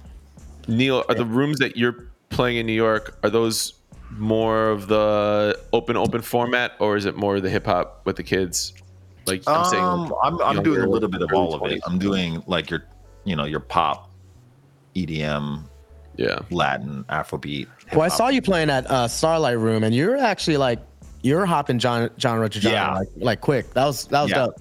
[0.68, 3.74] Neil are the rooms that you're playing in New York are those
[4.10, 8.22] more of the open open format, or is it more the hip hop with the
[8.24, 8.74] kids?
[9.26, 11.80] Like I'm Um, saying, I'm I'm doing a little bit of early all of it.
[11.86, 12.84] I'm doing like your,
[13.24, 14.10] you know, your pop,
[14.96, 15.62] EDM,
[16.16, 16.38] yeah.
[16.50, 17.68] Latin, Afrobeat.
[17.92, 20.80] well, I saw you playing at uh, Starlight Room, and you're actually like
[21.22, 22.94] you're hopping genre genre to genre Yeah.
[22.98, 23.72] like, like quick.
[23.74, 24.46] That was that was Yeah.
[24.46, 24.60] dope.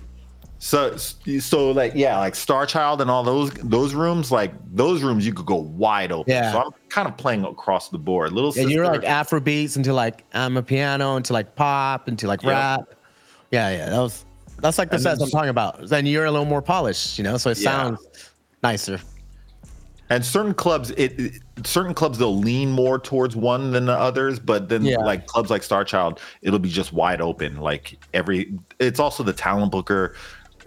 [0.58, 5.26] So so like yeah, like Star Child and all those those rooms, like those rooms
[5.26, 6.32] you could go wide open.
[6.32, 6.52] Yeah.
[6.54, 8.32] So I'm kind of playing across the board.
[8.32, 12.50] Little And you're like Afro beats into like Amapiano into like pop into like Yep.
[12.52, 12.82] rap.
[13.52, 13.90] Yeah, yeah.
[13.90, 14.26] That was
[14.60, 15.88] that's like the And sets I'm talking about.
[15.90, 17.72] Then you're a little more polished, you know, so it Yeah.
[17.72, 18.32] sounds
[18.64, 19.00] nicer.
[20.10, 24.40] and certain clubs it, it- certain clubs they'll lean more towards one than the others
[24.40, 24.98] but then Yeah.
[24.98, 29.34] like clubs like star child it'll be just wide open like every it's also the
[29.34, 30.14] talent booker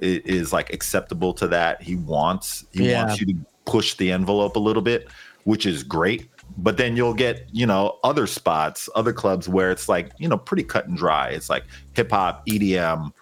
[0.01, 1.83] is, like acceptable to that.
[1.83, 3.05] He wants he Yeah.
[3.05, 3.35] wants you to
[3.65, 5.09] push the envelope a little bit
[5.49, 6.29] which is great.
[6.59, 10.37] But then you'll get you know other spots other clubs where it's like you know
[10.37, 11.29] pretty cut and dry.
[11.31, 11.65] It's like
[11.95, 13.13] hip hop edm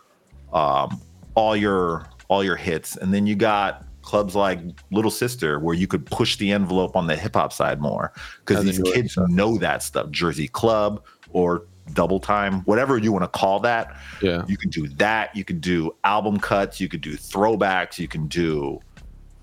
[0.53, 1.01] um,
[1.35, 4.59] all your all your hits, and then you got clubs like
[4.91, 8.65] Little Sister where you could push the envelope on the hip hop side more because
[8.65, 10.11] the these kids know that stuff.
[10.11, 13.97] Jersey Club or Double Time, whatever you want to call that.
[14.21, 14.45] Yeah.
[14.47, 15.35] You can do that.
[15.37, 16.81] You can do album cuts.
[16.81, 17.99] You can do throwbacks.
[17.99, 18.81] You can do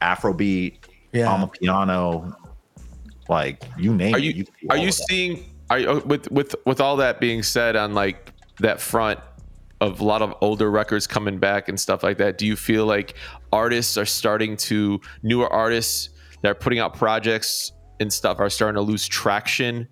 [0.01, 0.77] Afrobeat,
[1.13, 1.27] Yeah.
[1.27, 2.35] Amapiano,
[3.29, 4.23] like you name Are it.
[4.23, 7.93] you are you seeing are you, oh, with with with all that being said on
[7.93, 9.19] like that front
[9.79, 12.37] of a lot of older records coming back and stuff like that?
[12.37, 13.15] Do you feel like
[13.51, 16.09] artists are starting to newer artists
[16.41, 19.87] that are putting out projects and stuff are starting to lose traction?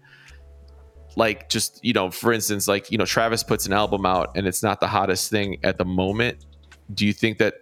[1.16, 4.48] Like just you know, for instance, like you know, Travis puts an album out and
[4.48, 6.46] it's not the hottest thing at the moment.
[6.94, 7.56] Do you think that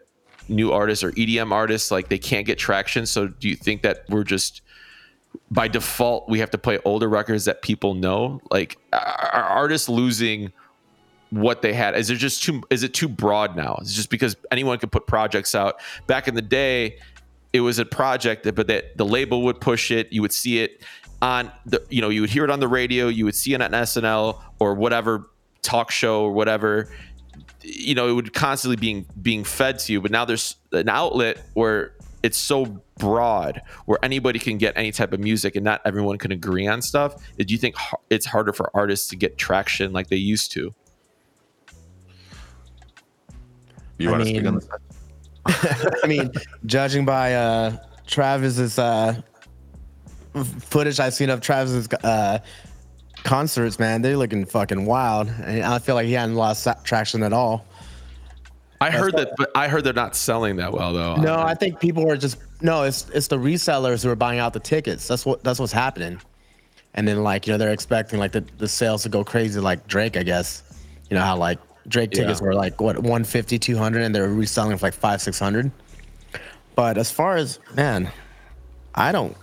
[0.47, 3.05] new artists or EDM artists like they can't get traction?
[3.05, 4.61] So do you think that we're just
[5.51, 8.41] by default we have to play older records that people know?
[8.51, 10.51] Like are artists losing
[11.29, 11.95] what they had?
[11.95, 13.77] Is it just too is it too broad now?
[13.81, 15.79] It's just because anyone could put projects out?
[16.07, 16.99] Back in the day
[17.51, 20.11] it was a project but that the label would push it.
[20.11, 20.83] You would see it
[21.21, 23.61] on the you know you would hear it on the radio you would see it
[23.61, 25.29] on snl or whatever
[25.61, 26.89] talk show or whatever
[27.61, 31.41] you know it would constantly being being fed to you but now there's an outlet
[31.53, 31.93] where
[32.23, 32.65] it's so
[32.97, 36.81] broad where anybody can get any type of music and not everyone can agree on
[36.81, 37.75] stuff do you think
[38.09, 40.73] it's harder for artists to get traction like they used to
[43.97, 44.69] You I want to speak on mean- this?
[46.03, 46.31] I mean,
[46.65, 47.77] judging by uh,
[48.07, 49.23] Travis's uh, f-
[50.33, 52.39] footage I've seen of Travis's uh,
[53.23, 55.27] concerts, man, they're looking fucking wild.
[55.27, 57.65] And I feel like he hadn't lost traction at all.
[58.81, 61.79] i heard that but i heard they're not selling that well though No, I think
[61.81, 62.83] people are just no.
[62.83, 65.07] It's it's the resellers who are buying out the tickets.
[65.07, 66.19] That's what that's what's happening.
[66.93, 69.85] And then like you know they're expecting like the, the sales to go crazy like
[69.87, 70.63] Drake, I guess.
[71.09, 72.47] You know how like Drake tickets Yeah.
[72.47, 75.71] were like what 150, 200 and they're reselling for like 5, 600.
[76.75, 78.09] But as far as man,
[78.95, 79.35] I don't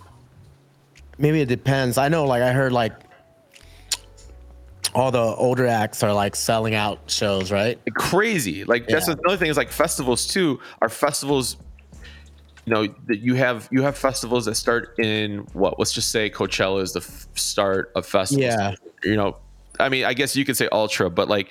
[1.19, 1.99] maybe it depends.
[1.99, 2.93] I know like I heard like
[4.95, 7.79] all the older acts are like selling out shows, right?
[7.95, 8.65] crazy.
[8.65, 9.15] Like that's Yeah.
[9.23, 10.61] another thing is like festivals too.
[10.81, 11.57] Are festivals,
[12.65, 15.79] you know, that you have you have festivals that start in what?
[15.79, 18.45] Let's just say Coachella is the f- start of festivals.
[18.45, 18.75] Yeah.
[19.05, 19.37] You know,
[19.79, 21.51] I mean, I guess you could say ultra, but like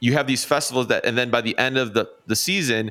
[0.00, 2.90] you have these festivals that, and then by the end of the the season,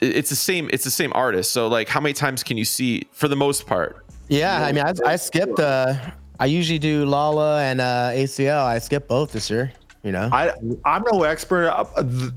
[0.00, 0.68] it's the same.
[0.72, 1.52] It's the same artist.
[1.52, 3.02] So like, how many times can you see?
[3.12, 5.58] For the most part, Yeah, I mean, I, I skipped.
[5.60, 5.94] Uh,
[6.40, 8.64] I usually do Lala and uh, ACL.
[8.64, 9.72] I skipped both this year.
[10.02, 10.52] You know, I
[10.84, 12.30] I'm no expert uh,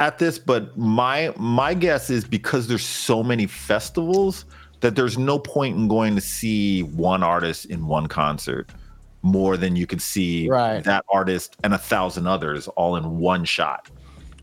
[0.00, 4.44] at this, but my my guess is because there's so many festivals
[4.80, 8.70] that there's no point in going to see one artist in one concert
[9.22, 10.84] more than you could see Right.
[10.84, 13.88] that artist and a thousand others all in one shot.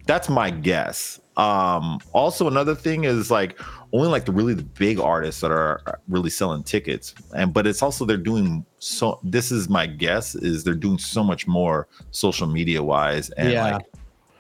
[0.08, 1.20] That's my guess.
[1.38, 3.60] Um, also, another thing is like
[3.94, 7.82] only like the really the big artists that are really selling tickets, and but it's
[7.82, 9.20] also they're doing so.
[9.24, 13.76] This is my guess is they're doing so much more social media wise and Yeah.
[13.78, 13.86] like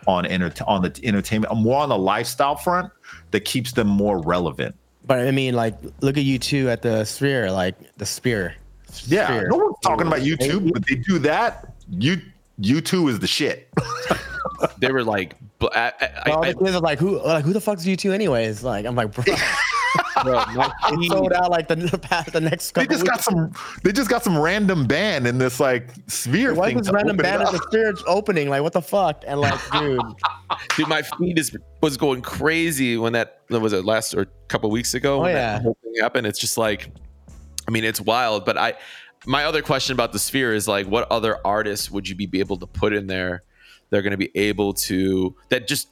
[0.08, 2.92] on enter- on the entertainment, more on the lifestyle front
[3.32, 4.76] that keeps them more relevant.
[5.06, 8.56] but I mean, like, look at U2 at the Sphere, like the Spear.
[9.06, 9.48] Yeah, Sphere.
[9.50, 11.74] no one's talking about U2, but they do that.
[11.90, 12.22] You
[12.62, 13.68] U2 is the shit.
[14.80, 15.94] they were like, bl- I,
[16.26, 18.64] I, All I, the kids are like, who, like, who the fuck's U2, anyways?
[18.64, 19.24] Like, I'm like, bro,
[20.24, 23.22] bro, my it sold out like the the, past, the next they couple just got
[23.22, 23.54] some.
[23.84, 26.78] They just got some random band in this like sphere Why thing.
[26.80, 27.54] this random band at up.
[27.54, 28.50] the Sphere opening?
[28.50, 29.24] Like, what the fuck?
[29.26, 30.02] And like, dude,
[30.76, 34.28] Dude, my feed is was going crazy when that that was it last or a
[34.48, 35.18] couple weeks ago.
[35.18, 35.54] Oh, when yeah.
[35.54, 36.28] that whole thing happened.
[36.28, 36.90] It's just like,
[37.68, 38.46] I mean, it's wild.
[38.46, 38.74] But I,
[39.26, 42.58] my other question about the sphere is like, what other artists would you be able
[42.58, 43.44] to put in there?
[43.92, 45.90] They're going to be able to that just.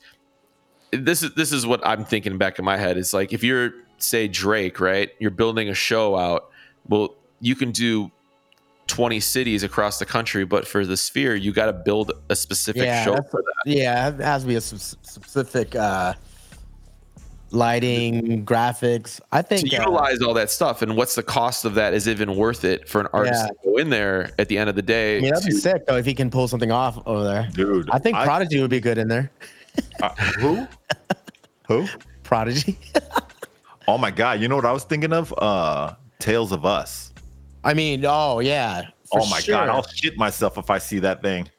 [0.92, 2.98] This is this is what I'm thinking back in my head.
[2.98, 5.12] It's like if you're say Drake, right?
[5.20, 6.50] You're building a show out.
[6.88, 8.12] Well, you can do
[8.88, 12.84] 20 cities across the country, but for the sphere, you got to build a specific
[12.84, 13.72] yeah, show for that.
[13.72, 16.14] yeah, it has to be a specific uh,
[17.52, 19.20] lighting, graphics.
[19.32, 22.08] I to think uh, utilize all that stuff and what's the cost of that is
[22.08, 23.48] even worth it for an artist Yeah.
[23.48, 25.86] to go in there at the end of the day I mean, that'd be sick
[25.88, 27.50] though if he can pull something off over there.
[27.54, 27.90] dude?
[27.92, 29.32] I think Prodigy would be good in there.
[30.02, 30.10] uh,
[30.40, 30.68] who?
[31.68, 31.88] Who?
[32.24, 32.78] Prodigy.
[33.88, 34.40] Oh my god!
[34.40, 35.34] You know what I was thinking of?
[35.38, 37.12] Uh, Tales of Us.
[37.64, 38.84] I mean, oh yeah.
[39.12, 39.56] oh my sure.
[39.56, 41.50] god, I'll shit myself if I see that thing.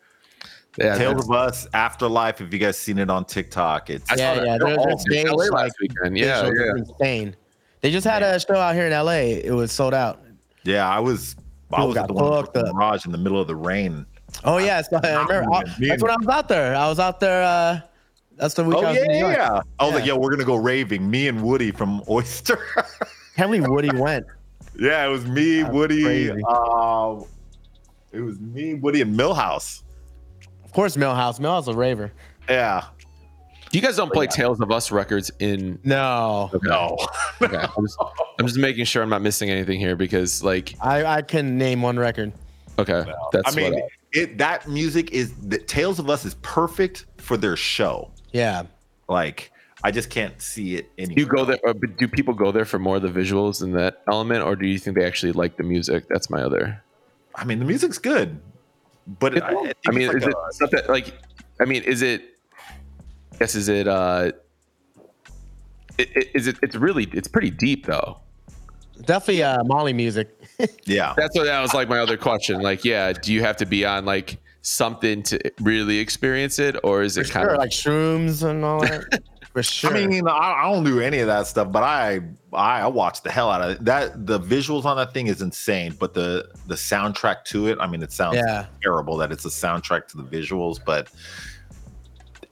[0.81, 2.41] Yeah, Tales of Us, Afterlife.
[2.41, 4.47] If you guys seen it on TikTok, it's I Yeah, that.
[4.47, 4.59] yeah.
[4.59, 6.17] They're all a in stage LA like weekend.
[6.17, 6.73] Yeah, yeah.
[6.77, 7.37] insane.
[7.83, 9.41] They just had a show out here in LA.
[9.45, 10.23] It was sold out.
[10.65, 10.89] yeah.
[10.89, 11.37] I was
[11.73, 13.55] I was got at the one fucked in the garage in the middle of the
[13.57, 14.07] rain.
[14.45, 15.45] Oh yeah, so I remember.
[15.53, 16.75] I- that's when I was out there.
[16.75, 17.43] I was out there.
[17.43, 17.81] Uh,
[18.37, 19.37] that's the week Oh I was yeah, in New yeah, York.
[19.37, 19.61] yeah.
[19.79, 21.11] I was like, yo, we're gonna go raving.
[21.11, 22.59] Me and Woody from Oyster.
[23.37, 24.25] Can't believe Woody went.
[24.79, 26.31] yeah, it was me, That's Woody.
[26.31, 27.21] Uh,
[28.13, 29.83] it was me, Woody, and Millhouse.
[30.71, 31.41] Of course, Millhouse.
[31.41, 32.13] Millhouse a raver.
[32.49, 32.85] Yeah.
[33.73, 35.81] You guys don't play Tales of Us records in.
[35.83, 36.97] No, No.
[37.43, 37.57] Okay.
[37.57, 37.99] I'm, just,
[38.39, 41.83] I'm just making sure I'm not missing anything here because, like, I I can name
[41.83, 42.33] one record.
[42.79, 43.85] okay, that's I mean, what.
[44.13, 48.13] it that music is the Tales of Us is perfect for their show.
[48.33, 48.63] Yeah.
[49.09, 49.51] Like,
[49.83, 51.17] I just can't see it anywhere.
[51.17, 51.59] Do you go there?
[51.67, 54.55] Uh, or do people go there for more of the visuals and that element, or
[54.55, 56.05] do you think they actually like the music?
[56.09, 56.81] That's my other.
[57.35, 58.41] I mean, the music's good,
[59.19, 61.13] but I, I, think I mean, is like it a- stuff that like?
[61.61, 62.23] I mean, is it?
[63.33, 63.89] I guess is it?
[63.89, 64.33] uh
[65.99, 66.57] i- i- Is it?
[66.63, 67.05] It's really.
[67.13, 68.19] It's pretty deep though.
[69.03, 70.29] Definitely uh, Molly music.
[70.85, 71.15] yeah.
[71.17, 72.61] That's what that was like my other question.
[72.61, 77.03] Like, yeah, do you have to be on like something to really experience it, or
[77.03, 79.23] is For it kind sure, of like shrooms and all that.
[79.53, 79.97] For sure.
[79.97, 80.31] I mean, I,
[80.63, 82.21] I don't do any of that stuff, but I,
[82.53, 83.85] I I watch the hell out of it.
[83.85, 87.89] That the visuals on that thing is insane, but the the soundtrack to it, I
[87.89, 88.67] mean, it sounds Yeah.
[88.81, 91.09] terrible that it's a soundtrack to the visuals, but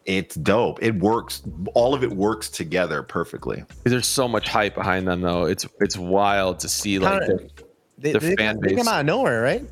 [0.07, 0.83] it's dope.
[0.83, 1.43] It works.
[1.75, 3.63] All of it works together perfectly.
[3.85, 5.45] there's so much hype behind them though.
[5.45, 7.65] It's it's wild to see like Kinda- the,
[7.99, 8.79] they, the they, fan they base.
[8.79, 9.65] come out of nowhere, right?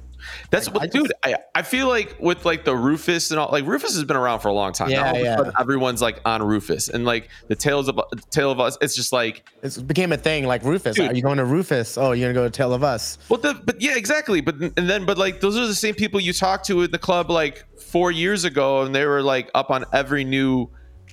[0.50, 1.12] That's Like, what, I dude.
[1.24, 4.40] I, I feel like with like the Rufus and all, like Rufus has been around
[4.40, 4.90] for a long time.
[4.90, 5.50] Yeah, Now yeah.
[5.58, 7.98] everyone's like on Rufus, and like the tales of
[8.30, 8.76] tale of us.
[8.80, 10.46] It's just like, It became a thing.
[10.46, 10.96] Like Rufus.
[10.96, 11.10] Dude.
[11.10, 11.96] Are you going to Rufus?
[11.98, 13.18] Oh, you're gonna go to Tale of Us.
[13.28, 14.40] well, the, but yeah, exactly.
[14.40, 16.98] But and then, but like those are the same people you talked to at the
[16.98, 20.68] club like four years ago, and they were like up on every new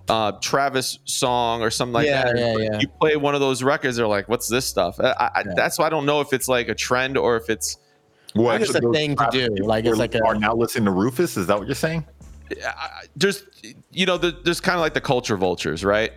[0.09, 2.37] uh Travis song or something like Yeah, that.
[2.37, 2.79] yeah, yeah.
[2.79, 5.85] You play one of those records, they're like, "What's this stuff?" I, I, That's why
[5.85, 7.77] I don't know if it's like a trend or if it's
[8.35, 9.49] Well, think it's a thing to do.
[9.63, 11.37] Like, it's are- like a- are now listening to Rufus.
[11.37, 12.05] Is that what you're saying?
[12.65, 13.43] I- there's
[13.91, 16.11] you know the, there's kind of like the culture vultures, right?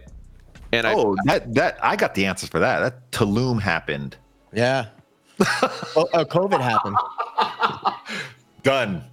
[0.73, 2.81] And I oh, that that I got the answers for that.
[2.81, 4.17] That Tulum happened.
[4.53, 4.87] Yeah.
[5.41, 6.97] oh, oh, COVID happened.
[8.63, 9.05] Done.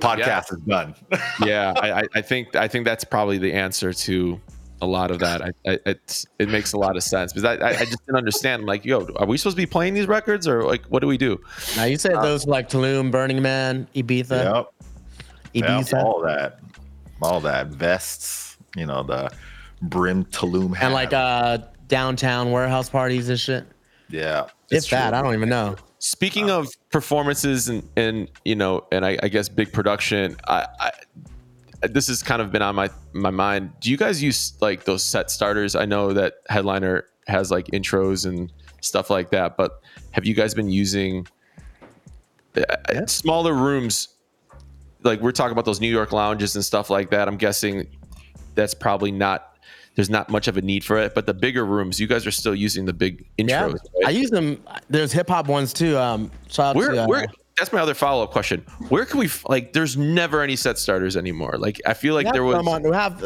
[0.00, 0.94] Podcast is done.
[1.46, 4.40] yeah, I, I- I think I think that's probably the answer to
[4.84, 5.42] a lot of that.
[5.42, 8.18] I, I it's, it makes a lot of sense because I, I, I just didn't
[8.18, 8.64] understand.
[8.64, 11.18] Like, yo, are we supposed to be playing these records or like what do we
[11.18, 11.40] do?
[11.76, 14.66] Now you said those like Tulum, Burning Man, Ibiza, yep.
[15.54, 16.60] Yep, Ibiza, all that,
[17.22, 18.56] all that vests.
[18.76, 19.30] You know the
[19.82, 20.84] brim Tulum hat.
[20.86, 21.58] and like uh
[21.88, 23.64] downtown warehouse parties and shit.
[24.08, 25.14] yeah, It's bad.
[25.14, 25.76] I don't even know.
[25.98, 30.90] Speaking of performances and and you know and I, I guess big production, I, I
[31.90, 33.72] this has kind of been on my my mind.
[33.80, 35.74] Do you guys use like those set starters?
[35.74, 39.80] I know that Headliner has like intros and stuff like that, but
[40.12, 41.26] have you guys been using
[42.56, 44.08] uh, smaller rooms?
[45.02, 47.28] Like we're talking about those New York lounges and stuff like that.
[47.28, 47.86] I'm guessing
[48.54, 49.50] that's probably not.
[49.96, 52.32] There's not much of a need for it, but the bigger rooms, you guys are
[52.32, 53.48] still using the big intros.
[53.48, 54.06] Yeah, right?
[54.06, 54.60] I use them.
[54.90, 55.96] There's hip hop ones too.
[55.96, 58.60] Um, shout out to uh, that's my other follow up question.
[58.88, 59.72] Where can we like?
[59.72, 61.54] There's never any set starters anymore.
[61.58, 62.56] Like I feel like there was.
[62.56, 63.22] some on, we have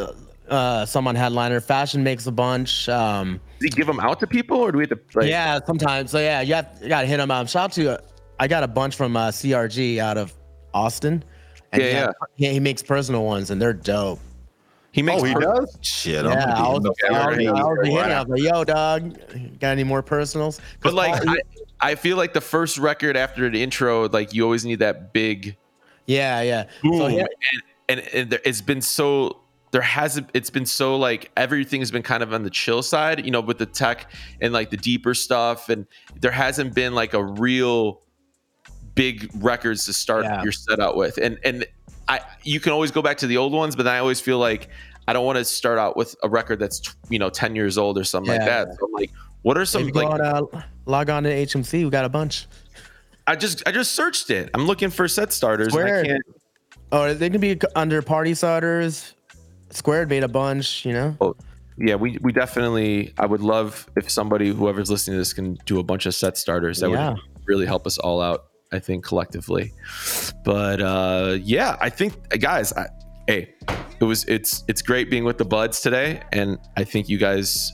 [0.49, 1.59] uh, some on headliner.
[1.61, 2.87] Fashion makes a bunch.
[2.89, 4.99] Um, Do you give them out to people, or do we have to?
[5.19, 6.11] Like, yeah, sometimes.
[6.11, 7.31] So yeah, you have you gotta hit them.
[7.31, 7.97] Um, shout out to uh,
[8.39, 10.33] I got a bunch from uh, CRG out of
[10.73, 11.23] Austin.
[11.71, 14.19] And Yeah, he, has- he, he makes personal ones and they're dope.
[14.91, 15.21] he makes.
[15.21, 15.77] Oh, he per- does.
[15.81, 16.25] Shit.
[16.25, 17.95] I'm Yeah, gonna be I was, I was, I was hitting.
[17.95, 21.37] right I was like, "Yo, dog, got any more personals?" But like, Paul- I,
[21.81, 25.55] I feel like the first record after the intro, like you always need that big
[26.05, 26.65] yeah, yeah.
[26.81, 27.27] boom, So here-
[27.89, 29.41] and, and and there, it's been so.
[29.71, 30.31] There hasn't.
[30.33, 33.39] It's been so like everything has been kind of on the chill side, you know,
[33.41, 34.11] with the tech
[34.41, 35.85] and like the deeper stuff, and
[36.19, 38.01] there hasn't been like a real
[38.95, 40.41] big records to start Yeah.
[40.41, 41.17] your set out with.
[41.19, 41.67] And and
[42.07, 44.39] I you can always go back to the old ones, but then I always feel
[44.39, 44.69] like
[45.07, 47.99] I don't want to start out with a record that's you know ten years old
[47.99, 48.69] or something like that.
[48.79, 49.11] So I'm like,
[49.41, 50.07] what are some like?
[50.07, 50.41] on, uh,
[50.85, 52.47] log on to HMC, we got a bunch.
[53.27, 54.49] I just I just searched it.
[54.53, 55.73] I'm looking for set starters.
[55.73, 56.21] Can't.
[56.91, 59.13] Oh, they can be under party starters.
[59.69, 61.15] Squared made a bunch, you know.
[61.21, 61.35] Oh,
[61.77, 63.13] Yeah, we we definitely.
[63.19, 66.37] I would love if somebody, whoever's listening to this, can do a bunch of set
[66.37, 66.79] starters.
[66.79, 67.11] That Yeah.
[67.11, 68.45] would really help us all out.
[68.71, 69.73] I think collectively.
[70.43, 72.87] But uh, yeah, I think guys, I,
[73.27, 73.53] hey,
[73.99, 77.71] it was it's it's great being with the buds today, and I think you guys,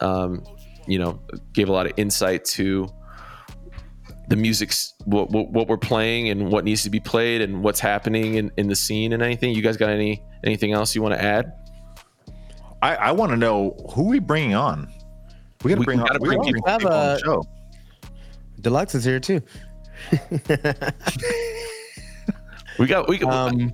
[0.00, 0.42] um,
[0.88, 1.20] you know,
[1.52, 2.88] gave a lot of insight to
[4.28, 7.80] the music's what, what what we're playing and what needs to be played and what's
[7.80, 9.54] happening in, in the scene and anything.
[9.54, 11.52] You guys got any anything else you want to add?
[12.82, 14.92] I, I want to know who we bringing on.
[15.64, 16.06] We got to We bring on.
[16.06, 17.42] gotta We bring gotta people- bring Have people on the a- show.
[18.60, 19.40] Deluxe is here too.
[22.78, 23.72] We got we got Um,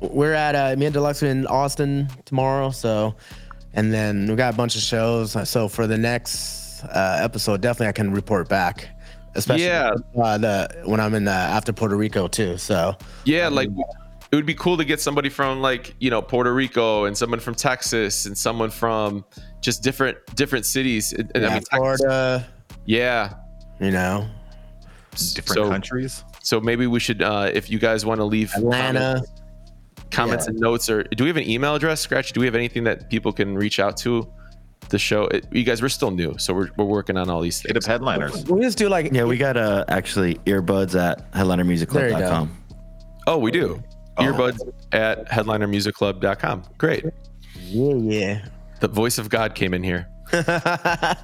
[0.00, 3.14] we're at uh, me and Deluxe in Austin tomorrow, so
[3.76, 5.36] and then we got a bunch of shows.
[5.48, 8.88] So for the next uh, episode, definitely I can report back,
[9.34, 9.94] especially Yeah.
[10.20, 12.58] uh, the when I'm in uh, after Puerto Rico too.
[12.58, 13.68] So Yeah, like
[14.32, 17.38] it would be cool to get somebody from like you know Puerto Rico and someone
[17.40, 19.24] from Texas and someone from
[19.60, 21.12] just different different cities.
[21.12, 22.46] And, and I yeah, mean, Texas- Florida,
[22.86, 23.34] yeah.
[23.80, 24.26] you know,
[25.34, 26.24] Different so, countries.
[26.42, 28.98] So maybe we should, uh, if you guys want to leave Atlanta.
[29.24, 29.32] comments,
[30.10, 32.32] comments and notes, or do we have an email address, Scratch?
[32.32, 34.30] Do we have anything that people can reach out to?
[34.88, 37.60] The show, it, you guys, we're still new, so we're, we're working on all these
[37.60, 37.86] Hit up things.
[37.86, 38.44] headliners.
[38.46, 42.56] We just do like Yeah, we got uh, actually earbuds at There you headlinermusicclub.com.
[43.26, 43.82] Oh, we do.
[44.18, 44.60] Earbuds
[44.92, 46.62] at headlinermusicclub.com.
[46.78, 47.04] Great.
[47.64, 48.44] yeah, yeah.
[48.80, 50.06] The voice of God came in here.
[50.30, 51.16] the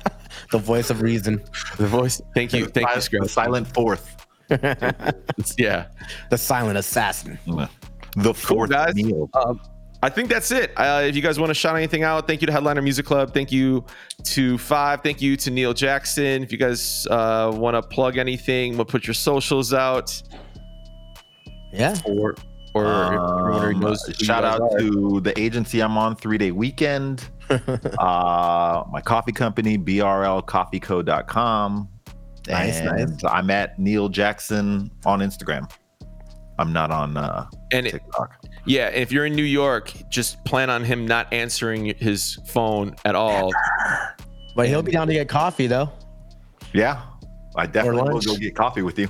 [0.55, 1.45] voice of reason,
[1.77, 2.21] The voice.
[2.35, 2.67] Thank you.
[2.67, 3.29] Thank you, The Scratch.
[3.31, 4.17] silent fourth.
[5.57, 5.87] Yeah.
[6.31, 7.39] the silent assassin.
[8.17, 8.95] The fourth guys.
[8.95, 9.29] meal.
[9.35, 9.61] Um,
[10.05, 10.73] I think that's it.
[10.77, 13.33] Uh, if you guys want to shout anything out, thank you to Headliner Music Club.
[13.33, 13.85] Thank you
[14.25, 15.01] to Five.
[15.03, 16.43] Thank you to Neil Jackson.
[16.43, 20.21] If you guys uh, want to plug anything, we'll put your socials out.
[21.73, 21.97] Yeah.
[22.05, 22.35] Or,
[22.75, 24.79] or Um, knows shout out are.
[24.81, 27.29] to the agency I'm on, Three Day Weekend.
[27.51, 31.89] uh, my coffee company, brlcoffeeco.com.
[32.49, 35.71] Nice, and I'm at Neil Jackson on Instagram.
[36.63, 38.45] I'm not on uh, and it, TikTok.
[38.65, 42.95] yeah, and if you're in New York, just plan on him not answering his phone
[43.05, 43.53] at all.
[44.55, 45.91] But he'll be down to get coffee though.
[46.75, 47.01] Yeah,
[47.57, 49.09] I definitely will go get coffee with you.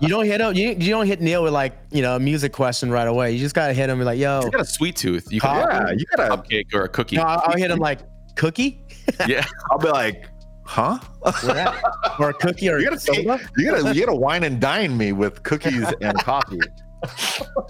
[0.00, 0.54] You don't hit him.
[0.54, 3.32] You, you don't hit Neil with like you know a music question right away.
[3.32, 4.42] You just gotta hit him with like, yo.
[4.44, 5.32] You got a sweet tooth.
[5.32, 5.74] You Coffee?
[5.74, 6.32] yeah, you gotta.
[6.32, 7.16] a cupcake or a cookie.
[7.16, 7.98] No, I'll, I'll hit him like
[8.36, 8.86] cookie
[9.26, 9.44] Yeah.
[9.72, 10.28] I'll be like,
[10.68, 10.98] huh?
[12.18, 13.40] Or a cookie or You gotta, soda.
[13.56, 16.58] you gotta, you gotta wine and dine me with cookies and coffee.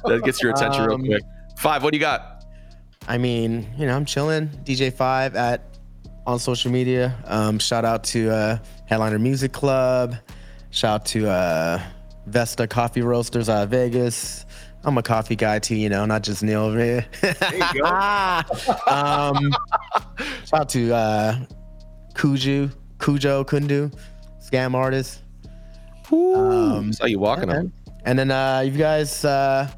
[0.05, 1.23] That gets your attention real Um, quick.
[1.59, 2.45] Five, what do you got?
[3.07, 4.49] I mean, you know, I'm chilling.
[4.65, 5.63] DJ Five at
[6.27, 7.15] on social media.
[7.27, 10.15] Um, shout out to uh, Headliner Music Club.
[10.71, 11.81] Shout out to uh,
[12.27, 14.45] Vesta Coffee Roasters out of Vegas.
[14.85, 17.07] I'm a coffee guy too, you know, not just Neil over here.
[18.87, 19.53] um,
[20.47, 21.39] shout out to uh,
[22.15, 23.93] Kuju, Kujo Kundu,
[24.41, 25.23] scam artist.
[26.13, 27.67] Um, Saw you walking yeah, up.
[28.05, 29.69] And then uh, if you guys uh,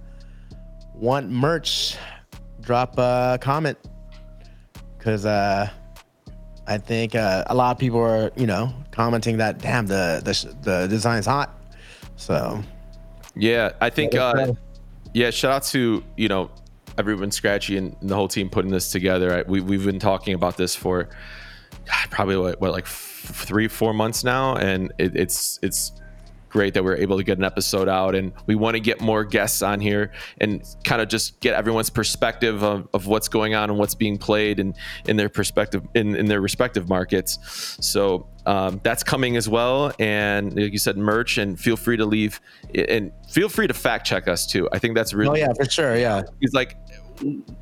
[0.95, 1.97] want merch,
[2.61, 3.79] drop a comment
[4.97, 5.69] because uh,
[6.67, 10.55] I think uh, a lot of people are, you know, commenting that damn the the,
[10.63, 11.59] the design's hot.
[12.17, 12.63] So
[13.35, 14.15] Yeah, I think.
[14.15, 14.55] Uh,
[15.13, 16.51] yeah, shout out to you know
[16.99, 19.39] everyone, Scratchy, and the whole team putting this together.
[19.39, 21.09] I, we we've been talking about this for
[21.87, 25.93] God, probably what, what like f- three, four months now, and it, it's it's
[26.51, 29.25] great that we're able to get an episode out and we want to get more
[29.25, 33.71] guests on here and kind of just get everyone's perspective of, of what's going on
[33.71, 34.75] and what's being played and
[35.07, 37.39] in their perspective in, in their respective markets
[37.81, 42.05] so um, that's coming as well and like you said merch and feel free to
[42.05, 42.41] leave
[42.75, 45.71] and feel free to fact check us too i think that's really oh yeah, for
[45.71, 46.23] sure, yeah.
[46.41, 46.77] He's like,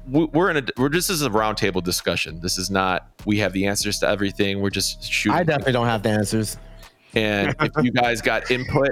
[0.06, 2.40] we're in a, we're just as a roundtable discussion.
[2.40, 4.60] This is not, we have the answers to everything.
[4.60, 5.39] We're just shooting.
[5.39, 6.56] I definitely don't have the answers.
[7.14, 8.90] And if you guys got input,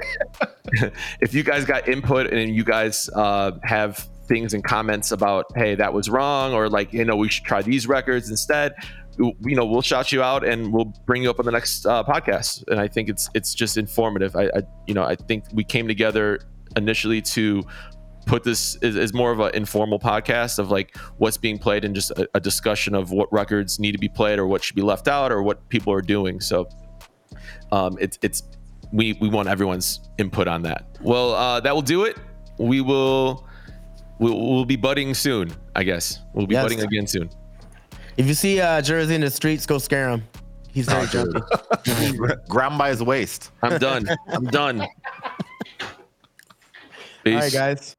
[1.21, 5.75] if you guys got input and you guys uh, have things and comments about, hey,
[5.75, 8.73] that was wrong, or like, you know, we should try these records instead.
[9.17, 12.03] You know, we'll shout you out and we'll bring you up on the next uh,
[12.03, 12.63] podcast.
[12.67, 14.35] And I think it's it's just informative.
[14.35, 16.39] I, I you know I think we came together
[16.75, 17.63] initially to
[18.27, 21.95] put this is, is more of an informal podcast of like what's being played and
[21.95, 24.81] just a, a discussion of what records need to be played or what should be
[24.81, 26.39] left out or what people are doing.
[26.39, 26.67] So
[27.71, 28.43] um, it's it's
[28.91, 30.85] we we want everyone's input on that.
[31.01, 32.17] Well, uh, that will do it.
[32.59, 33.45] We will
[34.19, 35.51] we'll, we'll be budding soon.
[35.75, 36.63] I guess we'll be Yes.
[36.63, 37.29] budding again soon.
[38.17, 40.23] If you see uh, Jerzy in the streets, go scare him.
[40.71, 41.39] He's very jumpy.
[42.49, 43.51] Grab him by his waist.
[43.63, 44.07] I'm done.
[44.27, 44.81] I'm done.
[44.81, 44.87] All
[47.23, 47.41] Peace.
[47.43, 47.95] right, guys.